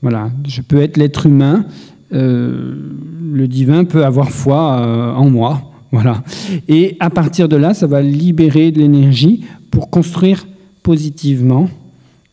Voilà, 0.02 0.32
je 0.48 0.62
peux 0.62 0.82
être 0.82 0.98
l'être 0.98 1.26
humain, 1.26 1.66
le 2.12 3.48
divin 3.48 3.84
peut 3.84 4.06
avoir 4.06 4.32
foi 4.32 5.16
en 5.18 5.30
moi. 5.30 5.72
Voilà. 5.92 6.24
Et 6.68 6.96
à 7.00 7.10
partir 7.10 7.50
de 7.50 7.56
là, 7.56 7.74
ça 7.74 7.88
va 7.88 8.02
libérer 8.02 8.72
de 8.72 8.80
l'énergie 8.80 9.44
pour 9.72 9.90
construire 9.90 10.48
positivement 10.84 11.68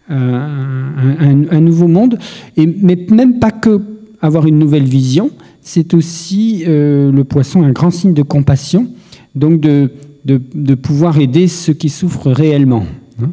un, 0.08 1.60
nouveau 1.60 1.88
monde, 1.88 2.18
et, 2.56 2.66
mais 2.66 2.96
même 3.10 3.38
pas 3.40 3.50
que 3.50 3.80
avoir 4.20 4.46
une 4.46 4.58
nouvelle 4.58 4.84
vision, 4.84 5.30
c'est 5.60 5.94
aussi 5.94 6.64
euh, 6.66 7.10
le 7.10 7.24
poisson 7.24 7.62
un 7.62 7.72
grand 7.72 7.90
signe 7.90 8.14
de 8.14 8.22
compassion, 8.22 8.88
donc 9.34 9.60
de, 9.60 9.90
de, 10.24 10.74
pouvoir 10.74 11.18
aider 11.18 11.48
ceux 11.48 11.72
qui 11.72 11.88
souffrent 11.88 12.30
réellement. 12.30 12.84
Hein. 13.22 13.30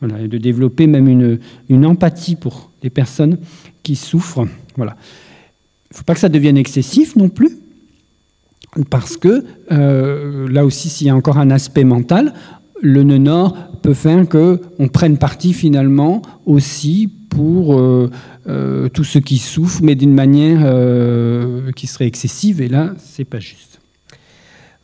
voilà, 0.00 0.20
et 0.22 0.28
de 0.28 0.38
développer 0.38 0.86
même 0.86 1.08
une, 1.08 1.38
une, 1.68 1.86
empathie 1.86 2.36
pour 2.36 2.70
les 2.82 2.90
personnes 2.90 3.38
qui 3.84 3.94
souffrent. 3.94 4.46
Voilà. 4.76 4.96
Il 5.90 5.94
ne 5.94 5.96
faut 5.98 6.04
pas 6.04 6.14
que 6.14 6.20
ça 6.20 6.28
devienne 6.28 6.56
excessif 6.56 7.14
non 7.14 7.28
plus, 7.28 7.56
parce 8.90 9.16
que 9.16 9.44
euh, 9.70 10.48
là 10.48 10.64
aussi, 10.64 10.88
s'il 10.88 11.06
y 11.06 11.10
a 11.10 11.14
encore 11.14 11.38
un 11.38 11.50
aspect 11.50 11.84
mental, 11.84 12.34
le 12.82 13.04
nœud 13.04 13.18
nord 13.18 13.56
peut 13.82 13.94
faire 13.94 14.28
qu'on 14.28 14.88
prenne 14.92 15.18
parti 15.18 15.52
finalement 15.52 16.22
aussi 16.46 17.08
pour 17.30 17.78
euh, 17.78 18.10
euh, 18.48 18.88
tous 18.88 19.04
ceux 19.04 19.20
qui 19.20 19.38
souffrent, 19.38 19.82
mais 19.82 19.94
d'une 19.94 20.14
manière 20.14 20.60
euh, 20.64 21.70
qui 21.72 21.86
serait 21.86 22.06
excessive, 22.06 22.60
et 22.60 22.68
là, 22.68 22.94
c'est 22.98 23.24
pas 23.24 23.40
juste. 23.40 23.80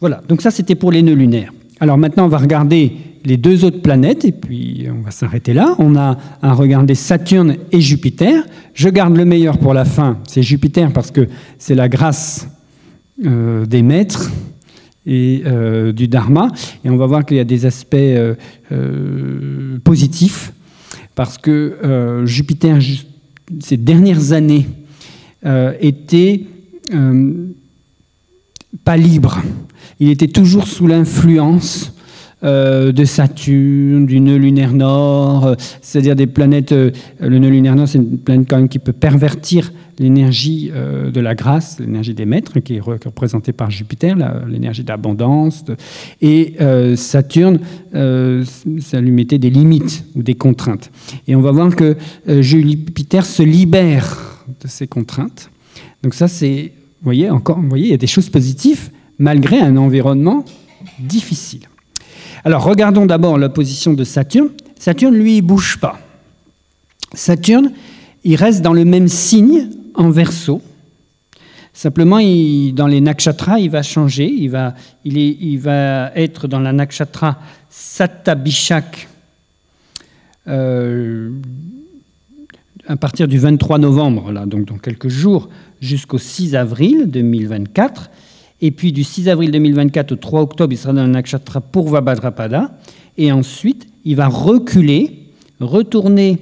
Voilà, 0.01 0.22
donc 0.28 0.40
ça 0.42 0.51
c'était 0.51 0.74
pour 0.74 0.92
les 0.92 1.03
nœuds 1.03 1.14
lunaires. 1.14 1.53
Alors 1.78 1.98
maintenant, 1.98 2.24
on 2.24 2.28
va 2.28 2.38
regarder 2.38 2.92
les 3.24 3.36
deux 3.36 3.64
autres 3.64 3.82
planètes, 3.82 4.24
et 4.24 4.32
puis 4.32 4.86
on 4.90 5.02
va 5.02 5.10
s'arrêter 5.10 5.52
là. 5.52 5.74
On 5.78 5.96
a 5.96 6.18
à 6.42 6.52
regarder 6.52 6.94
Saturne 6.94 7.56
et 7.72 7.80
Jupiter. 7.80 8.44
Je 8.74 8.88
garde 8.88 9.16
le 9.16 9.24
meilleur 9.24 9.58
pour 9.58 9.74
la 9.74 9.84
fin, 9.84 10.18
c'est 10.26 10.42
Jupiter, 10.42 10.92
parce 10.92 11.10
que 11.10 11.28
c'est 11.58 11.74
la 11.74 11.88
grâce 11.88 12.48
des 13.18 13.82
maîtres 13.82 14.30
et 15.06 15.42
euh, 15.46 15.92
du 15.92 16.08
dharma. 16.08 16.48
Et 16.84 16.90
on 16.90 16.96
va 16.96 17.06
voir 17.06 17.24
qu'il 17.24 17.36
y 17.36 17.40
a 17.40 17.44
des 17.44 17.66
aspects 17.66 17.94
euh, 17.94 18.34
euh, 18.72 19.78
positifs, 19.82 20.52
parce 21.14 21.38
que 21.38 22.22
Jupiter, 22.24 22.78
ces 23.60 23.76
dernières 23.76 24.32
années, 24.32 24.66
était 25.80 26.44
pas 28.84 28.96
libre. 28.96 29.42
Il 29.98 30.08
était 30.08 30.28
toujours 30.28 30.66
sous 30.66 30.86
l'influence 30.86 31.92
de 32.43 33.05
Saturne, 33.05 34.07
du 34.07 34.20
nœud 34.20 34.36
lunaire 34.36 34.72
nord, 34.72 35.57
c'est-à-dire 35.82 36.16
des 36.16 36.26
planètes. 36.26 36.72
le 36.72 37.38
nœud 37.38 37.51
lunaire 37.51 37.76
nord, 37.76 37.88
c'est 37.88 37.99
une 37.99 38.18
planète 38.18 38.47
quand 38.49 38.57
même 38.57 38.68
qui 38.68 38.78
peut 38.78 38.93
pervertir 38.93 39.72
l'énergie 40.01 40.70
euh, 40.72 41.11
de 41.11 41.20
la 41.20 41.34
grâce, 41.34 41.78
l'énergie 41.78 42.14
des 42.14 42.24
maîtres, 42.24 42.59
qui 42.61 42.76
est 42.76 42.80
représentée 42.80 43.53
par 43.53 43.70
Jupiter, 43.70 44.16
l'énergie 44.49 44.82
d'abondance. 44.82 45.62
Et 46.22 46.55
euh, 46.61 46.97
Saturne, 46.97 47.61
euh, 47.95 48.43
ça 48.80 49.01
lui 49.01 49.11
mettait 49.11 49.38
des 49.38 49.51
limites 49.51 50.05
ou 50.16 50.22
des 50.22 50.34
contraintes. 50.34 50.91
Et 51.28 51.36
on 51.36 51.43
va 51.43 51.53
voir 51.53 51.76
que 51.76 51.97
Jupiter 52.26 53.26
se 53.26 53.43
libère 53.43 54.47
de 54.62 54.68
ces 54.68 54.86
contraintes. 54.86 55.51
Donc 56.03 56.14
ça, 56.14 56.28
c'est, 56.28 56.72
vous 56.72 57.05
voyez, 57.05 57.28
encore, 57.28 57.61
vous 57.61 57.68
voyez, 57.68 57.84
il 57.84 57.91
y 57.91 57.95
a 57.95 57.99
des 57.99 58.07
choses 58.07 58.30
positives 58.30 58.88
malgré 59.18 59.61
un 59.61 59.76
environnement 59.76 60.47
difficile. 60.99 61.69
Alors 62.45 62.64
regardons 62.64 63.07
d'abord 63.07 63.38
la 63.38 63.49
position 63.49 63.93
de 63.93 64.05
Saturne. 64.05 64.51
Saturne, 64.78 65.14
lui, 65.14 65.38
il 65.38 65.43
bouge 65.43 65.78
pas. 65.78 65.99
Saturne, 67.12 67.72
il 68.24 68.36
reste 68.36 68.62
dans 68.62 68.72
le 68.72 68.84
même 68.84 69.09
signe 69.09 69.68
en 69.95 70.11
verso. 70.11 70.62
Simplement, 71.72 72.18
dans 72.72 72.86
les 72.86 73.01
nakshatras, 73.01 73.59
il 73.59 73.70
va 73.70 73.82
changer. 73.82 74.26
Il 74.26 74.49
va, 74.49 74.74
il, 75.05 75.59
va 75.59 76.12
être 76.14 76.49
dans 76.49 76.61
la 76.61 76.72
nakshatra 76.72 77.38
Satabhishak 77.68 79.09
euh, 80.49 81.30
à 82.86 82.97
partir 82.97 83.28
du 83.28 83.38
23 83.38 83.78
novembre, 83.78 84.32
donc 84.47 84.66
dans 84.66 84.78
quelques 84.78 85.09
jours, 85.09 85.49
jusqu'au 85.80 86.18
6 86.18 86.57
avril 86.57 87.05
2024. 87.07 88.11
Et 88.62 88.70
puis 88.70 88.92
du 88.92 89.04
6 89.04 89.28
avril 89.28 89.50
2024 89.50 90.12
au 90.12 90.16
3 90.16 90.40
octobre, 90.42 90.72
il 90.72 90.76
sera 90.76 90.92
dans 90.92 91.02
la 91.02 91.08
nakshatra 91.08 91.61
Purvabhadrapada. 91.61 92.72
Et 93.16 93.32
ensuite, 93.32 93.86
il 94.04 94.16
va 94.16 94.28
reculer, 94.28 95.28
retourner 95.61 96.38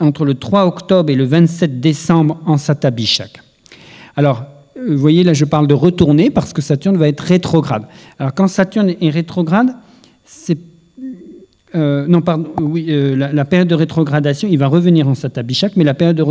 entre 0.00 0.24
le 0.24 0.34
3 0.34 0.66
octobre 0.66 1.10
et 1.10 1.14
le 1.14 1.24
27 1.24 1.80
décembre 1.80 2.40
en 2.46 2.56
Satabhishak. 2.56 3.40
Alors, 4.16 4.44
euh, 4.76 4.92
vous 4.92 4.98
voyez, 4.98 5.24
là, 5.24 5.32
je 5.32 5.44
parle 5.44 5.66
de 5.66 5.74
retourner 5.74 6.30
parce 6.30 6.52
que 6.52 6.62
Saturne 6.62 6.96
va 6.96 7.08
être 7.08 7.20
rétrograde. 7.20 7.84
Alors, 8.18 8.34
quand 8.34 8.48
Saturne 8.48 8.94
est 9.00 9.10
rétrograde, 9.10 9.74
c'est. 10.24 10.58
Euh, 11.74 12.06
non, 12.06 12.22
pardon, 12.22 12.50
oui, 12.60 12.86
euh, 12.88 13.16
la, 13.16 13.44
période 13.44 13.66
de 13.66 13.74
rétrogradation, 13.74 14.48
il 14.48 14.58
va 14.58 14.68
revenir 14.68 15.08
en 15.08 15.14
Satabhishak, 15.14 15.76
mais 15.76 15.82
la 15.82 15.94
période 15.94 16.16
de 16.16 16.22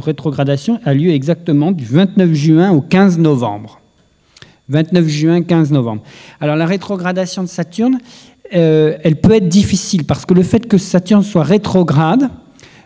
rétrogradation 0.00 0.80
a 0.84 0.92
lieu 0.92 1.10
exactement 1.10 1.70
du 1.70 1.84
29 1.84 2.32
juin 2.32 2.72
au 2.72 2.80
15 2.80 3.18
novembre. 3.18 3.80
29 4.68 5.08
juin, 5.08 5.42
15 5.42 5.70
novembre. 5.72 6.02
Alors, 6.40 6.56
la 6.56 6.66
rétrogradation 6.66 7.42
de 7.42 7.48
Saturne, 7.48 7.98
elle 8.50 9.16
peut 9.20 9.34
être 9.34 9.48
difficile 9.48 10.04
parce 10.04 10.24
que 10.24 10.34
le 10.34 10.42
fait 10.42 10.66
que 10.66 10.78
Saturne 10.78 11.22
soit 11.22 11.42
rétrograde, 11.42 12.30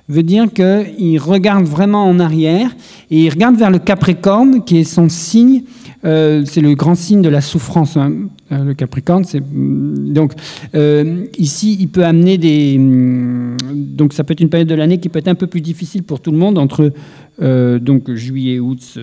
veut 0.09 0.23
dire 0.23 0.47
qu'il 0.53 1.19
regarde 1.21 1.65
vraiment 1.65 2.05
en 2.05 2.19
arrière 2.19 2.75
et 3.11 3.21
il 3.21 3.31
regarde 3.31 3.57
vers 3.57 3.71
le 3.71 3.79
Capricorne, 3.79 4.65
qui 4.65 4.79
est 4.79 4.85
son 4.85 5.09
signe. 5.09 5.63
Euh, 6.05 6.43
c'est 6.45 6.61
le 6.61 6.75
grand 6.75 6.95
signe 6.95 7.23
de 7.23 7.29
la 7.29 7.41
souffrance. 7.41 7.97
Hein. 7.97 8.13
Euh, 8.51 8.65
le 8.65 8.75
Capricorne, 8.75 9.23
mm, 9.23 10.13
donc 10.13 10.33
euh, 10.75 11.27
ici, 11.39 11.77
il 11.79 11.89
peut 11.89 12.05
amener 12.05 12.39
des. 12.39 12.77
Mm, 12.79 13.57
donc, 13.73 14.13
ça 14.13 14.25
peut 14.25 14.33
être 14.33 14.41
une 14.41 14.49
période 14.49 14.69
de 14.69 14.75
l'année 14.75 14.99
qui 14.99 15.09
peut 15.09 15.19
être 15.19 15.29
un 15.29 15.35
peu 15.35 15.47
plus 15.47 15.61
difficile 15.61 16.03
pour 16.03 16.21
tout 16.21 16.33
le 16.33 16.39
monde 16.39 16.59
entre 16.59 16.93
donc 17.41 18.13
juillet, 18.13 18.61
août, 18.61 18.99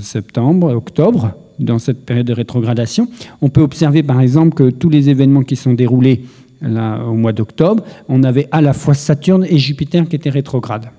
septembre, 0.00 0.72
octobre, 0.72 1.32
dans 1.58 1.80
cette 1.80 2.04
période 2.04 2.26
de 2.26 2.32
rétrogradation. 2.32 3.08
On 3.40 3.48
peut 3.48 3.62
observer, 3.62 4.02
par 4.02 4.20
exemple, 4.20 4.54
que 4.54 4.70
tous 4.70 4.90
les 4.90 5.08
événements 5.08 5.42
qui 5.42 5.56
sont 5.56 5.72
déroulés 5.72 6.22
au 6.62 7.14
mois 7.14 7.32
d'octobre, 7.32 7.82
on 8.08 8.22
avait 8.22 8.46
à 8.52 8.60
la 8.60 8.74
fois 8.74 8.94
Saturne 8.94 9.44
et 9.48 9.58
Jupiter 9.58 10.06
qui 10.06 10.14
étaient 10.14 10.30
rétrogrades. 10.30 10.90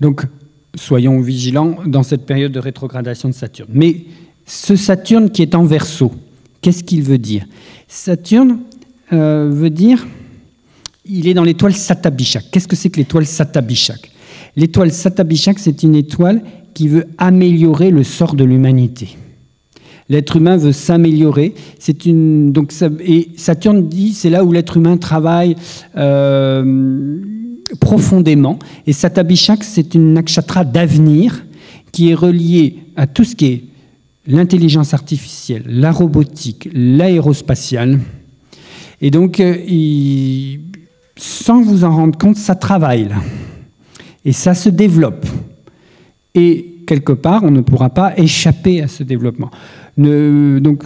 Donc, 0.00 0.24
soyons 0.74 1.20
vigilants 1.20 1.76
dans 1.86 2.02
cette 2.02 2.26
période 2.26 2.52
de 2.52 2.58
rétrogradation 2.58 3.28
de 3.28 3.34
Saturne. 3.34 3.70
Mais 3.72 4.04
ce 4.46 4.76
Saturne 4.76 5.30
qui 5.30 5.42
est 5.42 5.54
en 5.54 5.64
verso, 5.64 6.12
qu'est-ce 6.60 6.84
qu'il 6.84 7.02
veut 7.02 7.18
dire? 7.18 7.44
Saturne 7.88 8.58
euh, 9.12 9.50
veut 9.52 9.70
dire, 9.70 10.06
il 11.04 11.28
est 11.28 11.34
dans 11.34 11.44
l'étoile 11.44 11.74
Satabhishak. 11.74 12.44
Qu'est-ce 12.50 12.68
que 12.68 12.76
c'est 12.76 12.90
que 12.90 12.98
l'étoile 12.98 13.26
Satabhishak 13.26 14.10
L'étoile 14.56 14.92
Satabhishak, 14.92 15.58
c'est 15.58 15.82
une 15.82 15.94
étoile 15.94 16.42
qui 16.74 16.88
veut 16.88 17.06
améliorer 17.18 17.90
le 17.90 18.02
sort 18.02 18.34
de 18.34 18.44
l'humanité. 18.44 19.16
L'être 20.08 20.36
humain 20.36 20.56
veut 20.56 20.72
s'améliorer. 20.72 21.54
C'est 21.78 22.06
donc 22.06 22.72
et 23.04 23.28
Saturne 23.36 23.88
dit 23.88 24.12
c'est 24.12 24.30
là 24.30 24.44
où 24.44 24.52
l'être 24.52 24.76
humain 24.76 24.96
travaille 24.96 25.56
euh, 25.96 27.18
profondément. 27.80 28.58
Et 28.86 28.92
Satabhishak 28.92 29.64
c'est 29.64 29.94
une 29.94 30.14
nakshatra 30.14 30.64
d'avenir 30.64 31.44
qui 31.92 32.10
est 32.10 32.14
reliée 32.14 32.78
à 32.96 33.06
tout 33.06 33.24
ce 33.24 33.36
qui 33.36 33.46
est 33.46 33.64
l'intelligence 34.26 34.94
artificielle, 34.94 35.64
la 35.66 35.90
robotique, 35.90 36.68
l'aérospatiale. 36.72 38.00
Et 39.00 39.10
donc, 39.10 39.40
euh, 39.40 39.56
sans 41.16 41.60
vous 41.60 41.84
en 41.84 41.94
rendre 41.94 42.16
compte, 42.16 42.36
ça 42.36 42.54
travaille. 42.54 43.08
Et 44.24 44.32
ça 44.32 44.54
se 44.54 44.68
développe. 44.68 45.26
Et 46.34 46.76
quelque 46.86 47.12
part, 47.12 47.42
on 47.42 47.50
ne 47.50 47.60
pourra 47.60 47.90
pas 47.90 48.16
échapper 48.16 48.80
à 48.82 48.88
ce 48.88 49.02
développement 49.02 49.50
donc, 49.98 50.84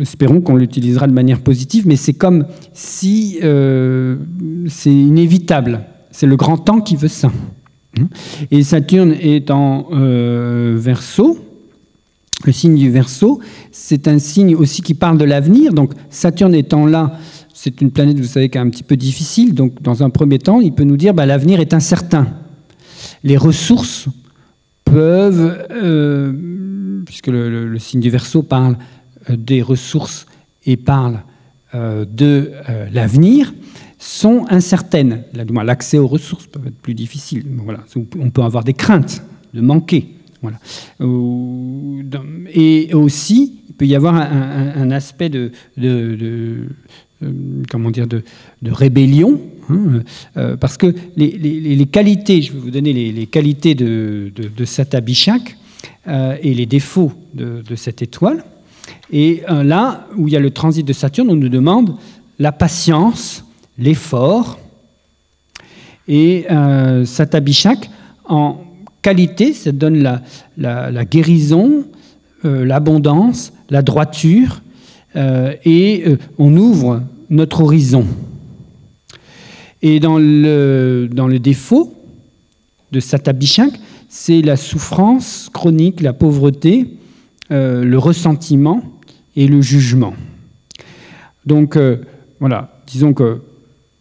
espérons 0.00 0.40
qu'on 0.40 0.56
l'utilisera 0.56 1.06
de 1.06 1.12
manière 1.12 1.40
positive, 1.40 1.86
mais 1.86 1.96
c'est 1.96 2.12
comme 2.12 2.46
si 2.74 3.38
euh, 3.42 4.16
c'est 4.68 4.92
inévitable. 4.92 5.80
C'est 6.10 6.26
le 6.26 6.36
grand 6.36 6.58
temps 6.58 6.80
qui 6.80 6.96
veut 6.96 7.08
ça. 7.08 7.32
Et 8.50 8.62
Saturne 8.62 9.12
est 9.12 9.50
en 9.50 9.86
euh, 9.92 10.76
verso. 10.78 11.38
Le 12.44 12.52
signe 12.52 12.74
du 12.74 12.90
verso, 12.90 13.40
c'est 13.70 14.08
un 14.08 14.18
signe 14.18 14.56
aussi 14.56 14.82
qui 14.82 14.94
parle 14.94 15.16
de 15.16 15.24
l'avenir. 15.24 15.72
Donc, 15.72 15.92
Saturne 16.10 16.54
étant 16.54 16.86
là, 16.86 17.18
c'est 17.54 17.80
une 17.80 17.92
planète, 17.92 18.18
vous 18.18 18.24
savez, 18.24 18.48
qui 18.48 18.58
est 18.58 18.60
un 18.60 18.68
petit 18.68 18.82
peu 18.82 18.96
difficile. 18.96 19.54
Donc, 19.54 19.80
dans 19.80 20.02
un 20.02 20.10
premier 20.10 20.38
temps, 20.38 20.60
il 20.60 20.72
peut 20.72 20.84
nous 20.84 20.96
dire 20.96 21.14
bah, 21.14 21.24
l'avenir 21.24 21.60
est 21.60 21.72
incertain. 21.72 22.26
Les 23.22 23.36
ressources 23.36 24.08
peuvent 24.84 25.66
euh, 25.70 26.32
puisque 27.04 27.28
le, 27.28 27.78
signe 27.78 28.00
du 28.00 28.10
verso 28.10 28.42
parle 28.42 28.76
euh, 29.30 29.36
des 29.36 29.62
ressources 29.62 30.26
et 30.64 30.76
parle 30.76 31.20
de 31.74 32.52
l'avenir 32.92 33.54
sont 33.98 34.44
incertaines. 34.50 35.22
L'accès 35.32 35.96
aux 35.96 36.06
ressources 36.06 36.46
peut 36.46 36.60
être 36.66 36.76
plus 36.76 36.92
difficile. 36.94 37.44
Voilà. 37.64 37.80
On 38.18 38.28
peut 38.28 38.42
avoir 38.42 38.62
des 38.62 38.74
craintes 38.74 39.22
de 39.54 39.60
manquer. 39.62 40.08
Voilà. 40.42 40.58
Et 42.52 42.92
aussi, 42.94 43.60
il 43.68 43.74
peut 43.74 43.86
y 43.86 43.94
avoir 43.94 44.14
un, 44.16 44.90
aspect 44.90 45.30
de, 45.30 45.52
comment 47.70 47.90
dire, 47.90 48.08
de, 48.08 48.22
rébellion, 48.66 49.40
hein, 49.70 50.02
parce 50.60 50.76
que 50.76 50.94
les, 51.16 51.86
qualités, 51.86 52.42
je 52.42 52.52
vais 52.52 52.58
vous 52.58 52.70
donner 52.70 52.92
les, 52.92 53.26
qualités 53.26 53.74
de, 53.74 54.32
de, 54.34 54.64
et 56.06 56.54
les 56.54 56.66
défauts 56.66 57.12
de, 57.34 57.76
cette 57.76 58.02
étoile. 58.02 58.44
Et 59.12 59.42
là 59.48 60.06
où 60.16 60.26
il 60.26 60.34
y 60.34 60.36
a 60.36 60.40
le 60.40 60.50
transit 60.50 60.84
de 60.84 60.92
Saturne, 60.92 61.30
on 61.30 61.36
nous 61.36 61.48
demande 61.48 61.96
la 62.38 62.52
patience, 62.52 63.44
l'effort. 63.78 64.58
Et 66.08 66.46
euh, 66.50 67.04
Satabishak, 67.04 67.88
en 68.28 68.58
qualité, 69.02 69.52
ça 69.52 69.72
donne 69.72 70.20
la, 70.56 71.04
guérison, 71.04 71.84
euh, 72.44 72.64
l'abondance, 72.64 73.52
la 73.70 73.82
droiture, 73.82 74.62
euh, 75.14 75.54
et 75.64 76.04
euh, 76.06 76.16
on 76.38 76.56
ouvre 76.56 77.02
notre 77.30 77.62
horizon. 77.62 78.06
Et 79.82 80.00
dans 80.00 80.18
le, 80.18 81.08
dans 81.12 81.26
le 81.26 81.38
défaut 81.38 81.94
de 82.92 83.00
Satabishak, 83.00 83.72
c'est 84.14 84.42
la 84.42 84.58
souffrance 84.58 85.48
chronique, 85.50 86.02
la 86.02 86.12
pauvreté, 86.12 86.98
le 87.48 87.96
ressentiment 87.96 88.82
et 89.36 89.46
le 89.48 89.62
jugement. 89.62 90.12
Donc 91.46 91.78
voilà, 92.38 92.82
disons 92.86 93.14
que 93.14 93.40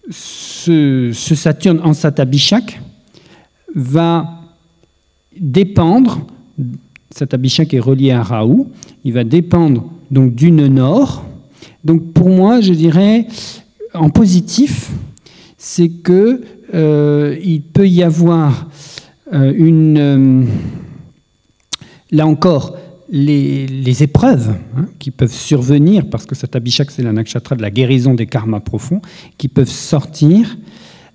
ce, 0.10 1.12
Saturne 1.14 1.80
en 1.82 1.94
Satabishak 1.94 2.82
va 3.74 4.42
dépendre, 5.40 6.28
Satabishak 7.12 7.74
est 7.74 7.80
relié 7.80 8.12
à 8.12 8.22
Rahu, 8.22 8.66
il 9.06 9.14
va 9.14 9.24
dépendre 9.24 9.90
donc 10.12 10.36
d'une 10.36 10.68
nord. 10.68 11.24
Donc 11.86 12.12
pour 12.12 12.30
moi, 12.30 12.60
je 12.60 12.74
dirais 12.74 13.28
en 13.94 14.10
positif, 14.10 14.92
c'est 15.58 15.90
que 15.90 16.42
euh, 16.74 17.38
il 17.44 17.62
peut 17.62 17.88
y 17.88 18.04
avoir 18.04 18.52
euh, 18.52 18.91
une, 19.32 19.98
euh, 19.98 20.44
là 22.12 22.28
encore, 22.28 22.78
les, 23.12 24.04
épreuves 24.04 24.56
hein, 24.78 24.86
qui 25.00 25.12
peuvent 25.12 25.34
survenir, 25.34 26.10
parce 26.10 26.26
que 26.26 26.36
cet 26.36 26.58
c'est 26.90 27.04
la 27.04 27.12
nakshatra 27.12 27.56
de 27.56 27.62
la 27.62 27.70
guérison 27.70 28.14
des 28.14 28.26
karmas 28.26 28.62
profonds, 28.62 29.02
qui 29.38 29.48
peuvent 29.48 29.70
sortir, 29.70 30.58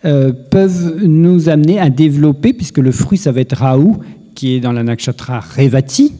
euh, 0.04 0.32
peuvent 0.32 1.04
nous 1.04 1.48
amener 1.48 1.78
à 1.78 1.88
développer, 1.88 2.52
puisque 2.52 2.78
le 2.78 2.92
fruit, 2.92 3.18
ça 3.18 3.32
va 3.32 3.40
être 3.40 3.56
Rahu, 3.56 3.94
qui 4.34 4.54
est 4.54 4.60
dans 4.60 4.72
la 4.72 4.82
nakshatra 4.82 5.40
Revati, 5.40 6.12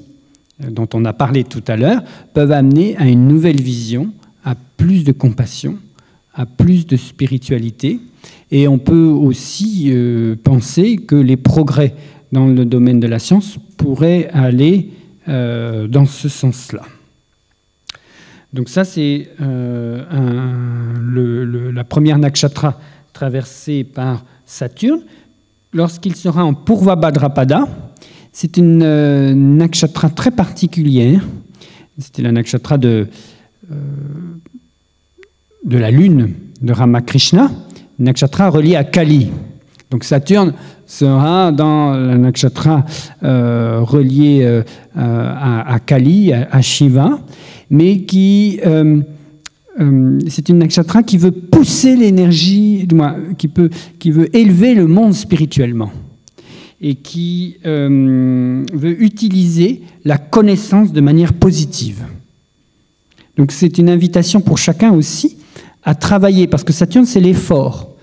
euh, 0.65 0.71
dont 0.71 0.89
on 0.95 1.05
a 1.05 1.13
parlé 1.13 1.45
tout 1.45 1.65
à 1.69 1.77
l'heure, 1.77 2.03
peuvent 2.33 2.53
amener 2.53 2.97
à 2.97 3.07
une 3.07 3.29
nouvelle 3.29 3.61
vision, 3.61 4.13
à 4.45 4.55
plus 4.77 5.05
de 5.05 5.13
compassion, 5.13 5.77
à 6.35 6.47
plus 6.47 6.87
de 6.87 6.97
spiritualité. 6.97 8.01
Et 8.51 8.69
on 8.69 8.79
peut 8.79 9.09
aussi 9.09 9.91
euh, 9.91 10.37
penser 10.43 10.97
que 10.97 11.17
les 11.17 11.37
progrès 11.37 11.95
dans 12.33 12.47
le 12.47 12.65
domaine 12.65 13.01
de 13.01 13.07
la 13.07 13.19
science 13.19 13.59
pourraient 13.77 14.29
aller 14.33 14.91
euh, 15.29 15.89
dans 15.89 16.07
ce 16.07 16.29
sens-là. 16.29 16.83
Donc 18.53 18.69
ça, 18.69 18.85
c'est 18.85 19.29
euh, 19.41 20.05
la 21.73 21.85
première 21.85 22.19
nakshatra 22.19 22.81
traversée 23.13 23.83
par 23.85 24.25
Saturne. 24.47 25.01
Lorsqu'il 25.73 26.15
sera 26.15 26.45
en 26.45 26.55
Purva 26.55 26.95
Bhadrapada, 26.95 27.67
c'est 28.33 28.57
une 28.57 28.79
nakshatra 29.57 30.11
très 30.11 30.31
particulière. 30.31 31.23
C'était 31.99 32.23
la 32.23 32.31
nakshatra 32.33 32.79
de, 32.79 33.09
de 35.65 35.79
la 35.79 35.91
lune 35.91 36.33
de 36.63 36.73
Ramakrishna, 36.73 37.51
nakshatra 37.99 38.51
reliée 38.51 38.77
à 38.77 38.85
Kali. 38.85 39.31
Donc 39.91 40.05
Saturne 40.05 40.53
sera 40.87 41.53
dans 41.53 41.93
la 41.93 42.17
nakshatra 42.17 42.85
euh, 43.23 43.81
relié 43.83 44.41
euh, 44.43 44.63
à, 44.97 45.79
Kali, 45.85 46.33
à, 46.33 46.61
Shiva, 46.63 47.21
mais 47.71 48.03
qui 48.03 48.61
euh, 48.67 49.01
c'est 50.29 50.49
une 50.49 50.59
nakshatra 50.59 51.03
qui 51.03 51.19
veut 51.19 51.31
pousser 51.31 51.97
l'énergie, 51.97 52.89
qui 53.99 54.11
veut 54.11 54.37
élever 54.37 54.75
le 54.75 54.87
monde 54.87 55.13
spirituellement 55.13 55.93
et 56.81 56.95
qui 56.95 57.59
veut 57.63 59.03
utiliser 59.03 59.83
la 60.05 60.17
connaissance 60.19 60.93
de 60.93 61.01
manière 61.01 61.35
positive. 61.35 62.05
Donc 63.37 63.53
c'est 63.53 63.77
une 63.77 63.91
invitation 63.91 64.41
pour 64.41 64.57
chacun 64.57 64.93
aussi 64.93 65.37
à 65.87 65.95
travailler, 65.95 66.49
parce 66.49 66.65
que 66.65 66.73
Saturne, 66.73 67.07
c'est 67.07 67.21
l'effort. 67.21 67.95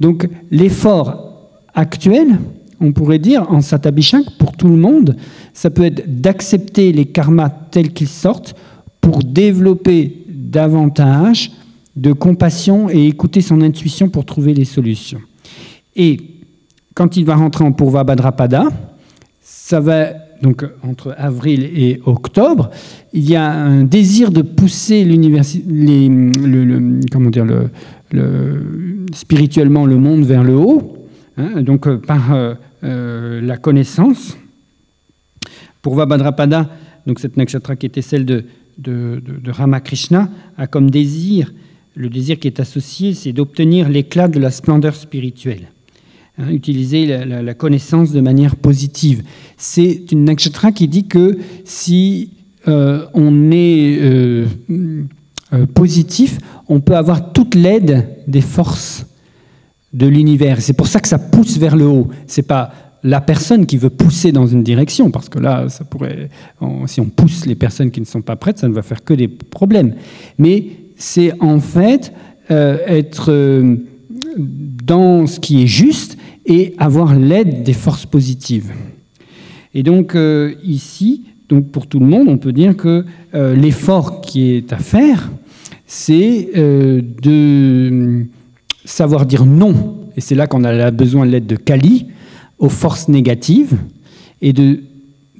Donc 0.00 0.28
l'effort 0.50 1.50
actuel, 1.74 2.38
on 2.80 2.92
pourrait 2.92 3.18
dire, 3.18 3.50
en 3.50 3.60
Satabishak, 3.60 4.38
pour 4.38 4.52
tout 4.52 4.68
le 4.68 4.76
monde, 4.76 5.16
ça 5.52 5.68
peut 5.68 5.84
être 5.84 6.20
d'accepter 6.20 6.92
les 6.92 7.06
karmas 7.06 7.50
tels 7.50 7.92
qu'ils 7.92 8.08
sortent 8.08 8.54
pour 9.00 9.24
développer 9.24 10.24
davantage 10.28 11.50
de 11.96 12.12
compassion 12.12 12.88
et 12.88 13.06
écouter 13.08 13.40
son 13.40 13.60
intuition 13.60 14.08
pour 14.08 14.24
trouver 14.24 14.54
les 14.54 14.64
solutions. 14.64 15.20
Et 15.96 16.18
quand 16.94 17.16
il 17.16 17.24
va 17.24 17.34
rentrer 17.34 17.64
en 17.64 17.72
Purva 17.72 18.04
Bhadrapada, 18.04 18.68
ça 19.42 19.80
va 19.80 20.12
donc 20.42 20.64
entre 20.82 21.14
avril 21.16 21.70
et 21.74 22.00
octobre, 22.04 22.70
il 23.12 23.28
y 23.28 23.36
a 23.36 23.50
un 23.50 23.84
désir 23.84 24.30
de 24.30 24.42
pousser 24.42 25.04
spirituellement 29.12 29.86
le 29.86 29.96
monde 29.96 30.24
vers 30.24 30.44
le 30.44 30.56
haut, 30.56 31.02
Hein, 31.36 31.62
donc 31.62 31.86
euh, 31.86 31.96
par 31.96 32.32
euh, 32.32 32.54
euh, 32.84 33.40
la 33.40 33.56
connaissance. 33.56 34.36
Pour 35.80 35.94
Vabhadrapada, 35.94 36.68
donc 37.06 37.18
cette 37.18 37.36
nakshatra 37.36 37.76
qui 37.76 37.86
était 37.86 38.02
celle 38.02 38.24
de, 38.24 38.44
Ramakrishna, 39.46 40.30
a 40.56 40.66
comme 40.66 40.90
désir, 40.90 41.52
le 41.94 42.08
désir 42.08 42.38
qui 42.38 42.46
est 42.46 42.60
associé, 42.60 43.14
c'est 43.14 43.32
d'obtenir 43.32 43.88
l'éclat 43.88 44.28
de 44.28 44.38
la 44.38 44.50
splendeur 44.50 44.94
spirituelle. 44.94 45.68
Hein, 46.38 46.50
utiliser 46.50 47.06
la, 47.06 47.54
connaissance 47.54 48.10
de 48.10 48.20
manière 48.20 48.56
positive. 48.56 49.22
C'est 49.58 50.12
une 50.12 50.24
nakshatra 50.24 50.72
qui 50.72 50.88
dit 50.88 51.06
que 51.06 51.38
si 51.64 52.30
on 52.66 53.50
est 53.50 54.46
positif, 55.74 56.38
on 56.68 56.80
peut 56.80 56.96
avoir 56.96 57.32
toute 57.32 57.54
l'aide 57.54 58.08
des 58.26 58.40
forces 58.40 59.04
de 59.92 60.06
l'univers. 60.06 60.62
C'est 60.62 60.72
pour 60.72 60.86
ça 60.86 61.00
que 61.00 61.08
ça 61.08 61.18
pousse 61.18 61.58
vers 61.58 61.76
le 61.76 61.86
haut. 61.86 62.08
C'est 62.26 62.46
pas 62.46 62.72
la 63.04 63.20
personne 63.20 63.66
qui 63.66 63.76
veut 63.76 63.90
pousser 63.90 64.32
dans 64.32 64.46
une 64.46 64.62
direction, 64.62 65.10
parce 65.10 65.28
que 65.28 65.38
là, 65.38 65.68
ça 65.68 65.84
pourrait, 65.84 66.30
si 66.86 67.00
on 67.00 67.06
pousse 67.06 67.46
les 67.46 67.56
personnes 67.56 67.90
qui 67.90 68.00
ne 68.00 68.06
sont 68.06 68.22
pas 68.22 68.36
prêtes, 68.36 68.58
ça 68.58 68.68
ne 68.68 68.74
va 68.74 68.82
faire 68.82 69.02
que 69.02 69.14
des 69.14 69.28
problèmes. 69.28 69.94
Mais 70.38 70.66
c'est 70.96 71.32
en 71.42 71.58
fait 71.58 72.12
euh, 72.50 72.78
être 72.86 73.32
euh, 73.32 73.76
dans 74.38 75.26
ce 75.26 75.40
qui 75.40 75.64
est 75.64 75.66
juste 75.66 76.16
et 76.46 76.74
avoir 76.78 77.14
l'aide 77.14 77.62
des 77.62 77.72
forces 77.72 78.06
positives. 78.06 78.72
Et 79.74 79.82
donc 79.82 80.14
euh, 80.14 80.54
ici, 80.64 81.24
donc 81.48 81.70
pour 81.70 81.86
tout 81.86 82.00
le 82.00 82.06
monde, 82.06 82.28
on 82.28 82.38
peut 82.38 82.52
dire 82.52 82.76
que 82.76 83.04
l'effort 83.34 84.20
qui 84.20 84.52
est 84.52 84.72
à 84.72 84.78
faire, 84.78 85.30
c'est 85.86 86.50
de 86.54 88.24
savoir 88.84 89.26
dire 89.26 89.44
non, 89.44 90.00
et 90.16 90.20
c'est 90.20 90.34
là 90.34 90.46
qu'on 90.46 90.64
a 90.64 90.90
besoin 90.90 91.26
de 91.26 91.30
l'aide 91.30 91.46
de 91.46 91.56
Kali, 91.56 92.06
aux 92.58 92.68
forces 92.68 93.08
négatives, 93.08 93.76
et 94.40 94.52
de, 94.52 94.80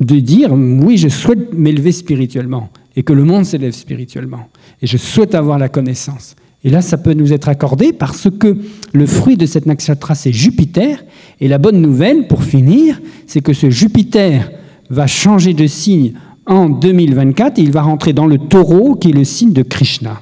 de 0.01 0.21
dire 0.21 0.53
oui, 0.53 0.97
je 0.97 1.09
souhaite 1.09 1.53
m'élever 1.55 1.93
spirituellement, 1.93 2.71
et 2.97 3.03
que 3.03 3.13
le 3.13 3.25
monde 3.25 3.45
s'élève 3.45 3.73
spirituellement, 3.73 4.49
et 4.81 4.87
je 4.87 4.97
souhaite 4.97 5.35
avoir 5.35 5.59
la 5.59 5.69
connaissance. 5.69 6.37
Et 6.65 6.71
là, 6.71 6.81
ça 6.81 6.97
peut 6.97 7.15
nous 7.15 7.33
être 7.33 7.49
accordé 7.49 7.93
parce 7.93 8.29
que 8.31 8.57
le 8.93 9.07
fruit 9.07 9.37
de 9.37 9.47
cette 9.47 9.67
nakshatra, 9.67 10.15
c'est 10.15 10.33
Jupiter. 10.33 11.05
Et 11.41 11.49
la 11.49 11.59
bonne 11.59 11.81
nouvelle, 11.81 12.29
pour 12.29 12.45
finir, 12.45 13.01
c'est 13.27 13.41
que 13.41 13.53
ce 13.53 13.69
Jupiter 13.69 14.51
va 14.89 15.07
changer 15.07 15.55
de 15.55 15.67
signe 15.67 16.13
en 16.47 16.69
2024 16.69 17.59
et 17.59 17.63
il 17.63 17.73
va 17.73 17.83
rentrer 17.83 18.13
dans 18.13 18.27
le 18.27 18.39
taureau, 18.39 18.95
qui 18.95 19.11
est 19.11 19.15
le 19.15 19.25
signe 19.25 19.53
de 19.53 19.63
Krishna. 19.63 20.21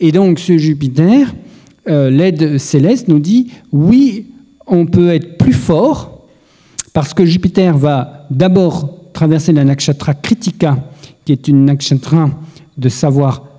Et 0.00 0.10
donc, 0.10 0.38
ce 0.38 0.56
Jupiter, 0.56 1.34
euh, 1.88 2.10
l'aide 2.10 2.58
céleste 2.58 3.08
nous 3.08 3.18
dit 3.18 3.50
oui, 3.72 4.26
on 4.66 4.86
peut 4.86 5.10
être 5.10 5.36
plus 5.36 5.52
fort 5.52 6.26
parce 6.94 7.12
que 7.12 7.26
Jupiter 7.26 7.76
va 7.76 8.26
d'abord 8.30 9.12
traverser 9.12 9.52
la 9.52 9.64
nakshatra 9.64 10.14
Kritika, 10.14 10.78
qui 11.24 11.32
est 11.32 11.48
une 11.48 11.66
nakshatra 11.66 12.30
de 12.78 12.88
savoir 12.88 13.51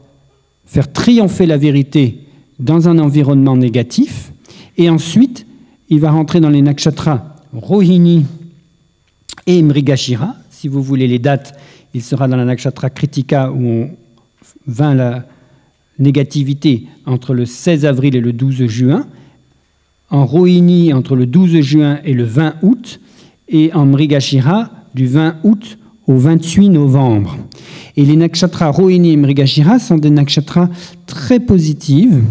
faire 0.65 0.91
triompher 0.91 1.45
la 1.45 1.57
vérité 1.57 2.19
dans 2.59 2.87
un 2.87 2.99
environnement 2.99 3.55
négatif. 3.55 4.31
Et 4.77 4.89
ensuite, 4.89 5.45
il 5.89 5.99
va 5.99 6.11
rentrer 6.11 6.39
dans 6.39 6.49
les 6.49 6.61
nakshatras 6.61 7.35
Rohini 7.53 8.25
et 9.45 9.61
Mrigashira. 9.61 10.35
Si 10.49 10.67
vous 10.67 10.81
voulez 10.81 11.07
les 11.07 11.19
dates, 11.19 11.57
il 11.93 12.01
sera 12.01 12.27
dans 12.27 12.37
la 12.37 12.45
nakshatra 12.45 12.89
Kritika 12.89 13.51
où 13.51 13.65
on 13.65 13.89
vint 14.65 14.95
la 14.95 15.25
négativité 15.99 16.87
entre 17.05 17.33
le 17.33 17.45
16 17.45 17.85
avril 17.85 18.15
et 18.15 18.21
le 18.21 18.33
12 18.33 18.65
juin, 18.65 19.07
en 20.09 20.25
Rohini 20.25 20.93
entre 20.93 21.15
le 21.15 21.25
12 21.25 21.61
juin 21.61 21.99
et 22.03 22.13
le 22.13 22.23
20 22.23 22.55
août, 22.63 22.99
et 23.47 23.73
en 23.73 23.85
Mrigashira 23.85 24.71
du 24.95 25.05
20 25.05 25.37
août 25.43 25.77
au 26.07 26.17
28 26.17 26.69
novembre. 26.69 27.37
Et 27.95 28.05
les 28.05 28.15
nakshatras 28.15 28.71
Rohini 28.71 29.13
et 29.13 29.17
Mrigashira 29.17 29.79
sont 29.79 29.97
des 29.97 30.09
nakshatras 30.09 30.69
très 31.05 31.39
positives 31.39 32.21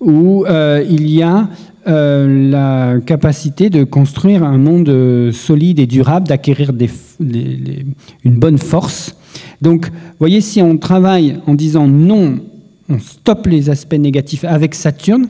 où 0.00 0.44
euh, 0.44 0.84
il 0.88 1.08
y 1.08 1.22
a 1.22 1.48
euh, 1.86 2.50
la 2.50 3.00
capacité 3.00 3.70
de 3.70 3.84
construire 3.84 4.42
un 4.42 4.58
monde 4.58 5.30
solide 5.32 5.78
et 5.78 5.86
durable, 5.86 6.26
d'acquérir 6.26 6.72
une 7.20 7.94
bonne 8.24 8.58
force. 8.58 9.16
Donc, 9.62 9.90
voyez, 10.18 10.40
si 10.40 10.60
on 10.60 10.76
travaille 10.78 11.38
en 11.46 11.54
disant 11.54 11.86
non, 11.86 12.40
on 12.88 12.98
stoppe 12.98 13.46
les 13.46 13.70
aspects 13.70 13.94
négatifs 13.94 14.44
avec 14.44 14.74
Saturne, 14.74 15.28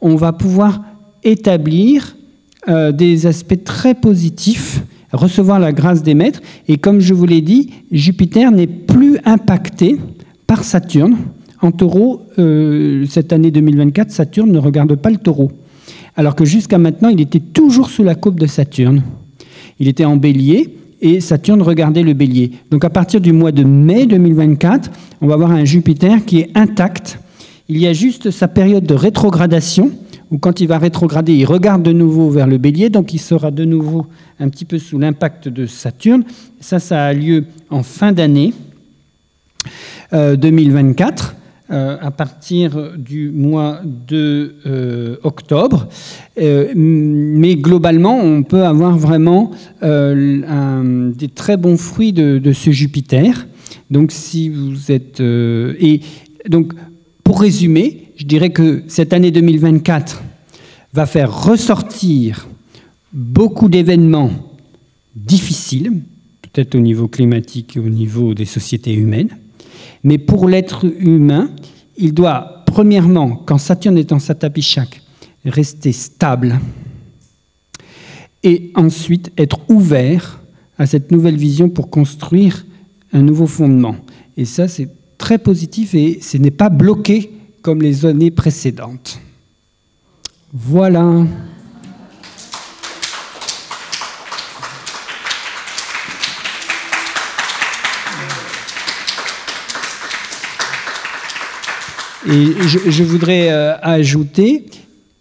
on 0.00 0.16
va 0.16 0.32
pouvoir 0.32 0.82
établir 1.22 2.16
euh, 2.68 2.92
des 2.92 3.26
aspects 3.26 3.62
très 3.64 3.94
positifs 3.94 4.82
recevoir 5.12 5.58
la 5.58 5.72
grâce 5.72 6.02
des 6.02 6.14
maîtres. 6.14 6.40
Et 6.68 6.78
comme 6.78 7.00
je 7.00 7.14
vous 7.14 7.26
l'ai 7.26 7.40
dit, 7.40 7.70
Jupiter 7.90 8.50
n'est 8.50 8.66
plus 8.66 9.18
impacté 9.24 9.98
par 10.46 10.64
Saturne. 10.64 11.16
En 11.60 11.70
taureau, 11.70 12.22
euh, 12.38 13.06
cette 13.06 13.32
année 13.32 13.50
2024, 13.50 14.10
Saturne 14.10 14.50
ne 14.50 14.58
regarde 14.58 14.94
pas 14.96 15.10
le 15.10 15.16
taureau. 15.16 15.52
Alors 16.16 16.34
que 16.34 16.44
jusqu'à 16.44 16.78
maintenant, 16.78 17.08
il 17.08 17.20
était 17.20 17.40
toujours 17.40 17.88
sous 17.88 18.02
la 18.02 18.14
coupe 18.14 18.38
de 18.38 18.46
Saturne. 18.46 19.02
Il 19.78 19.88
était 19.88 20.04
en 20.04 20.16
bélier 20.16 20.76
et 21.00 21.20
Saturne 21.20 21.62
regardait 21.62 22.02
le 22.02 22.12
bélier. 22.12 22.52
Donc 22.70 22.84
à 22.84 22.90
partir 22.90 23.20
du 23.20 23.32
mois 23.32 23.52
de 23.52 23.64
mai 23.64 24.06
2024, 24.06 24.90
on 25.20 25.26
va 25.26 25.34
avoir 25.34 25.52
un 25.52 25.64
Jupiter 25.64 26.24
qui 26.24 26.40
est 26.40 26.50
intact. 26.54 27.18
Il 27.68 27.78
y 27.78 27.86
a 27.86 27.92
juste 27.92 28.30
sa 28.30 28.48
période 28.48 28.84
de 28.84 28.94
rétrogradation 28.94 29.90
ou 30.32 30.38
quand 30.38 30.60
il 30.60 30.66
va 30.66 30.78
rétrograder, 30.78 31.34
il 31.34 31.44
regarde 31.44 31.82
de 31.82 31.92
nouveau 31.92 32.30
vers 32.30 32.46
le 32.46 32.56
bélier, 32.56 32.88
donc 32.88 33.12
il 33.12 33.18
sera 33.18 33.50
de 33.50 33.66
nouveau 33.66 34.06
un 34.40 34.48
petit 34.48 34.64
peu 34.64 34.78
sous 34.78 34.98
l'impact 34.98 35.46
de 35.48 35.66
Saturne. 35.66 36.24
Ça, 36.58 36.78
ça 36.78 37.04
a 37.04 37.12
lieu 37.12 37.44
en 37.68 37.82
fin 37.82 38.12
d'année 38.12 38.54
2024. 40.12 41.24
Euh, 41.24 41.38
euh, 41.70 41.96
à 42.02 42.10
partir 42.10 42.92
du 42.98 43.30
mois 43.30 43.80
de 43.84 44.56
euh, 44.66 45.16
octobre. 45.22 45.88
mais 46.36 47.56
globalement, 47.56 48.18
on 48.18 48.42
peut 48.42 48.64
avoir 48.64 48.98
vraiment 48.98 49.52
des 49.80 51.28
très 51.34 51.56
bons 51.56 51.78
fruits 51.78 52.12
de, 52.12 52.38
de, 52.38 52.52
ce 52.52 52.72
Jupiter. 52.72 53.46
Donc, 53.90 54.12
si 54.12 54.50
vous 54.50 54.92
êtes 54.92 55.20
et 55.20 56.00
donc 56.46 56.74
pour 57.24 57.40
résumer, 57.40 58.01
je 58.16 58.24
dirais 58.24 58.50
que 58.50 58.84
cette 58.88 59.12
année 59.12 59.30
2024 59.30 60.22
va 60.92 61.06
faire 61.06 61.44
ressortir 61.44 62.48
beaucoup 63.12 63.68
d'événements 63.68 64.30
difficiles, 65.14 65.92
peut-être 66.42 66.74
au 66.74 66.80
niveau 66.80 67.08
climatique 67.08 67.76
et 67.76 67.80
au 67.80 67.88
niveau 67.88 68.34
des 68.34 68.44
sociétés 68.44 68.94
humaines. 68.94 69.36
Mais 70.04 70.18
pour 70.18 70.48
l'être 70.48 70.84
humain, 70.84 71.50
il 71.96 72.14
doit, 72.14 72.64
premièrement, 72.66 73.36
quand 73.36 73.58
Saturne 73.58 73.98
est 73.98 74.12
en 74.12 74.18
Satapishak, 74.18 75.00
rester 75.44 75.92
stable 75.92 76.60
et 78.42 78.70
ensuite 78.74 79.30
être 79.38 79.60
ouvert 79.68 80.42
à 80.78 80.86
cette 80.86 81.10
nouvelle 81.12 81.36
vision 81.36 81.68
pour 81.68 81.90
construire 81.90 82.66
un 83.12 83.22
nouveau 83.22 83.46
fondement. 83.46 83.96
Et 84.36 84.44
ça, 84.44 84.68
c'est 84.68 84.88
très 85.18 85.38
positif 85.38 85.94
et 85.94 86.18
ce 86.20 86.36
n'est 86.38 86.50
pas 86.50 86.68
bloqué 86.68 87.30
comme 87.62 87.80
les 87.80 88.04
années 88.04 88.30
précédentes. 88.30 89.20
Voilà. 90.52 91.24
Et 102.28 102.52
je, 102.66 103.02
voudrais 103.02 103.50
euh, 103.50 103.76
ajouter 103.82 104.66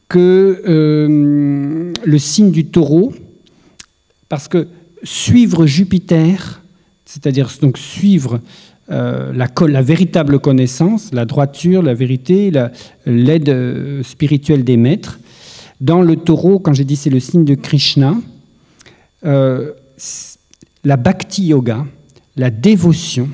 que 0.08 0.62
euh, 0.68 1.94
le 2.04 2.20
signe 2.20 2.52
du 2.52 2.66
taureau, 2.66 3.14
parce 4.30 4.48
que 4.48 4.68
suivre 5.04 5.66
Jupiter, 5.66 6.62
c'est-à-dire 7.06 7.50
donc 7.62 7.78
suivre 7.78 8.40
euh, 8.92 9.32
la, 9.34 9.82
véritable 9.82 10.40
connaissance, 10.40 11.14
la 11.14 11.24
droiture, 11.24 11.82
la 11.82 11.94
vérité, 11.94 12.52
l'aide 13.06 13.50
euh, 13.50 14.04
spirituelle 14.04 14.66
des 14.66 14.76
maîtres. 14.76 15.20
Dans 15.80 16.02
le 16.02 16.18
taureau, 16.18 16.60
quand 16.60 16.74
j'ai 16.74 16.84
dit 16.84 16.98
c'est 16.98 17.10
le 17.10 17.22
signe 17.22 17.46
de 17.46 17.56
Krishna, 17.56 18.16
euh, 19.26 19.72
la 20.84 20.98
bhakti 20.98 21.46
yoga, 21.46 21.86
la 22.36 22.50
dévotion, 22.50 23.30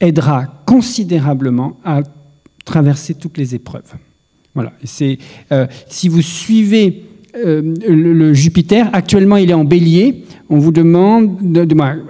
aidera 0.00 0.46
considérablement 0.64 1.78
à 1.84 2.00
traverser 2.64 3.14
toutes 3.14 3.36
les 3.36 3.54
épreuves. 3.54 3.92
Voilà. 4.54 4.72
Si 4.84 6.08
vous 6.08 6.22
suivez 6.22 7.04
le, 7.34 8.34
Jupiter, 8.34 8.90
actuellement 8.92 9.36
il 9.36 9.50
est 9.50 9.54
en 9.54 9.64
bélier, 9.64 10.24
on 10.50 10.58
vous 10.58 10.72
demande, 10.72 11.30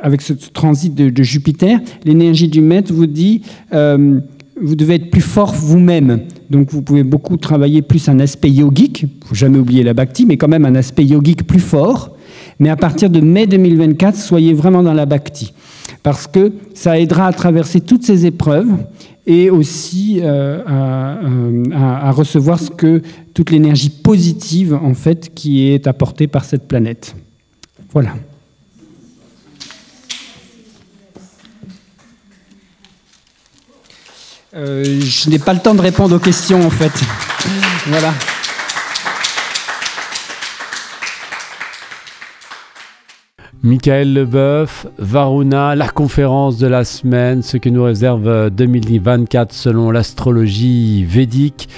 avec 0.03 0.21
ce 0.21 0.33
transit 0.33 0.95
de, 0.95 1.23
Jupiter, 1.23 1.81
l'énergie 2.05 2.49
du 2.49 2.61
maître 2.61 2.93
vous 2.93 3.07
dit, 3.07 3.43
euh, 3.73 4.21
vous 4.61 4.77
devez 4.77 4.95
être 4.95 5.11
plus 5.11 5.21
fort 5.21 5.55
vous-même. 5.55 6.21
Donc 6.51 6.71
vous 6.71 6.83
pouvez 6.83 7.05
beaucoup 7.05 7.37
travailler 7.37 7.83
plus 7.83 8.09
un 8.09 8.21
aspect 8.21 8.51
yogique, 8.51 9.07
faut 9.25 9.35
jamais 9.35 9.59
oublier 9.59 9.83
la 9.83 9.95
bhakti, 9.95 10.27
mais 10.27 10.37
quand 10.37 10.49
même 10.49 10.65
un 10.65 10.75
aspect 10.75 11.05
yogique 11.05 11.47
plus 11.47 11.61
fort. 11.61 12.17
Mais 12.59 12.69
à 12.69 12.77
partir 12.77 13.11
de 13.11 13.21
mai 13.21 13.47
2024, 13.47 14.17
soyez 14.17 14.53
vraiment 14.53 14.83
dans 14.83 14.93
la 14.93 15.07
bhakti, 15.07 15.53
parce 16.03 16.27
que 16.27 16.53
ça 16.75 16.99
aidera 16.99 17.27
à 17.27 17.33
traverser 17.33 17.81
toutes 17.81 18.05
ces 18.05 18.27
épreuves 18.27 18.69
et 19.27 19.51
aussi 19.51 20.21
euh, 20.21 20.63
euh, 20.69 21.65
à, 21.73 22.11
recevoir 22.11 22.59
ce 22.59 22.71
que 22.71 23.03
toute 23.35 23.51
l'énergie 23.51 23.91
positive 23.91 24.75
en 24.75 24.95
fait 24.95 25.33
qui 25.35 25.69
est 25.69 25.87
apportée 25.87 26.27
par 26.27 26.45
cette 26.45 26.67
planète. 26.67 27.15
Voilà. 27.93 28.15
Euh, 34.55 35.01
je 35.01 35.31
n'ai 35.31 35.39
pas 35.39 35.55
le 35.55 35.61
temps 35.61 35.75
de 35.75 35.81
répondre 35.81 36.17
aux 36.17 36.21
questions 36.21 36.67
en 36.67 36.71
fait. 36.71 36.93
voilà. 37.87 38.13
Michael 43.65 44.13
Leboeuf, 44.13 44.89
Varuna, 44.99 45.77
la 45.77 45.87
conférence 45.87 46.59
de 46.59 46.67
la 46.67 46.83
semaine, 46.85 47.43
ce 47.43 47.59
que 47.59 47.69
nous 47.69 47.85
réserve 47.85 48.51
2024 48.51 49.53
selon 49.53 49.93
l'astrologie 49.93 51.05
védique. 51.05 51.69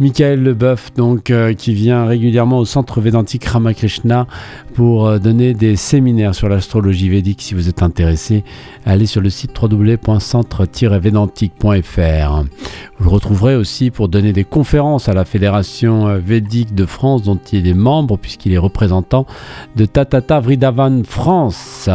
Michael 0.00 0.42
Leboeuf, 0.42 0.92
donc, 0.94 1.30
euh, 1.30 1.54
qui 1.54 1.74
vient 1.74 2.06
régulièrement 2.06 2.58
au 2.58 2.64
centre 2.64 3.00
védantique 3.00 3.44
Ramakrishna 3.44 4.26
pour 4.74 5.06
euh, 5.06 5.18
donner 5.18 5.54
des 5.54 5.76
séminaires 5.76 6.34
sur 6.34 6.48
l'astrologie 6.48 7.08
védique. 7.08 7.42
Si 7.42 7.54
vous 7.54 7.68
êtes 7.68 7.82
intéressé, 7.82 8.44
allez 8.86 9.06
sur 9.06 9.20
le 9.20 9.30
site 9.30 9.50
www.centre-védantique.fr. 9.60 12.44
Vous 12.98 13.04
le 13.04 13.10
retrouverez 13.10 13.56
aussi 13.56 13.90
pour 13.90 14.08
donner 14.08 14.32
des 14.32 14.44
conférences 14.44 15.08
à 15.08 15.14
la 15.14 15.24
Fédération 15.24 16.06
euh, 16.06 16.18
védique 16.18 16.74
de 16.74 16.86
France, 16.86 17.22
dont 17.22 17.40
il 17.52 17.66
est 17.66 17.74
membre, 17.74 18.18
puisqu'il 18.18 18.52
est 18.52 18.58
représentant 18.58 19.26
de 19.76 19.84
Tatata 19.84 20.40
Vridavan 20.40 21.02
France. 21.04 21.88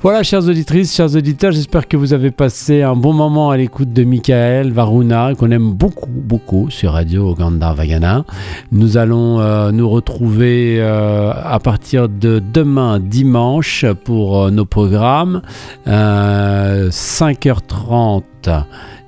Voilà, 0.00 0.22
chères 0.22 0.46
auditrices, 0.46 0.94
chers 0.94 1.16
auditeurs, 1.16 1.50
j'espère 1.50 1.88
que 1.88 1.96
vous 1.96 2.12
avez 2.12 2.30
passé 2.30 2.82
un 2.82 2.94
bon 2.94 3.12
moment 3.12 3.50
à 3.50 3.56
l'écoute 3.56 3.92
de 3.92 4.04
Michael 4.04 4.70
Varuna, 4.70 5.32
qu'on 5.36 5.50
aime 5.50 5.72
beaucoup, 5.72 6.08
beaucoup 6.08 6.70
sur 6.70 6.92
Radio 6.92 7.34
Gandharvagana. 7.34 8.24
Nous 8.70 8.96
allons 8.96 9.40
euh, 9.40 9.72
nous 9.72 9.90
retrouver 9.90 10.76
euh, 10.78 11.32
à 11.34 11.58
partir 11.58 12.08
de 12.08 12.38
demain, 12.38 13.00
dimanche, 13.00 13.84
pour 14.04 14.44
euh, 14.44 14.52
nos 14.52 14.66
programmes. 14.66 15.42
5h30 15.84 18.22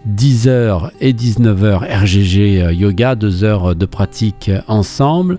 10h 0.08 0.90
et 1.00 1.12
19h 1.12 1.80
RGG 2.02 2.74
Yoga, 2.74 3.14
deux 3.14 3.44
heures 3.44 3.74
de 3.76 3.86
pratique 3.86 4.50
ensemble. 4.68 5.38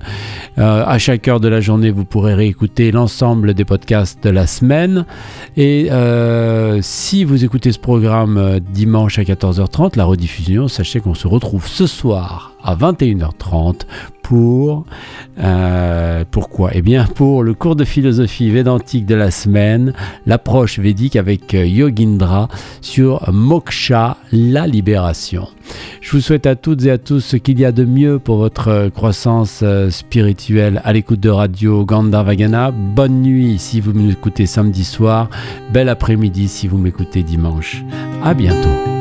à 0.58 0.98
chaque 1.00 1.28
heure 1.28 1.40
de 1.40 1.48
la 1.48 1.62
journée, 1.62 1.92
vous 1.92 2.06
pourrez 2.06 2.34
réécouter 2.34 2.92
l'ensemble 2.92 3.54
des 3.54 3.66
podcasts 3.66 4.24
de 4.24 4.30
la 4.30 4.48
semaine. 4.48 5.06
Et 5.58 5.90
si 6.82 7.24
vous 7.24 7.44
écoutez 7.44 7.72
ce 7.72 7.80
programme 7.80 8.60
dimanche 8.60 9.18
à 9.20 9.24
14h30, 9.24 9.98
la 9.98 10.06
rediffusion, 10.06 10.68
sachez 10.68 11.00
qu'on 11.00 11.16
se 11.16 11.28
retrouve 11.28 11.68
ce 11.68 11.88
soir 11.88 12.51
à 12.64 12.76
21h30 12.76 13.82
pour 14.24 14.86
euh, 15.40 16.24
pourquoi? 16.30 16.72
Eh 16.74 16.82
bien 16.82 17.06
pour 17.06 17.44
le 17.44 17.54
cours 17.54 17.76
de 17.76 17.84
philosophie 17.84 18.50
védantique 18.50 19.06
de 19.06 19.16
la 19.16 19.32
semaine, 19.32 19.94
l'approche 20.26 20.80
védique 20.80 21.16
avec 21.16 21.54
euh, 21.54 21.66
Yogindra 21.66 22.48
sur 22.80 23.30
Moksha, 23.32 24.18
la 24.32 24.68
libération. 24.68 25.48
Je 26.00 26.12
vous 26.12 26.22
souhaite 26.22 26.46
à 26.46 26.56
toutes 26.56 26.86
et 26.86 26.92
à 26.92 26.98
tous 26.98 27.20
ce 27.20 27.38
qu'il 27.38 27.60
y 27.60 27.66
a 27.66 27.72
de 27.72 27.84
mieux 27.84 28.20
pour 28.20 28.38
votre 28.38 28.68
euh, 28.70 28.90
croissance 28.90 29.64
spirituelle 29.90 30.82
à 30.86 30.94
l'écoute 30.94 31.20
de 31.20 31.30
radio 31.30 31.86
Gandharvagana. 31.86 32.72
Bonne 32.72 33.22
nuit 33.22 33.58
si 33.60 33.82
vous 33.82 33.94
m'écoutez 33.94 34.46
samedi 34.46 34.86
soir, 34.86 35.30
bel 35.74 35.90
après-midi 35.90 36.48
si 36.48 36.68
vous 36.68 36.78
m'écoutez 36.78 37.24
dimanche. 37.24 37.84
À 38.24 38.34
bientôt. 38.34 39.01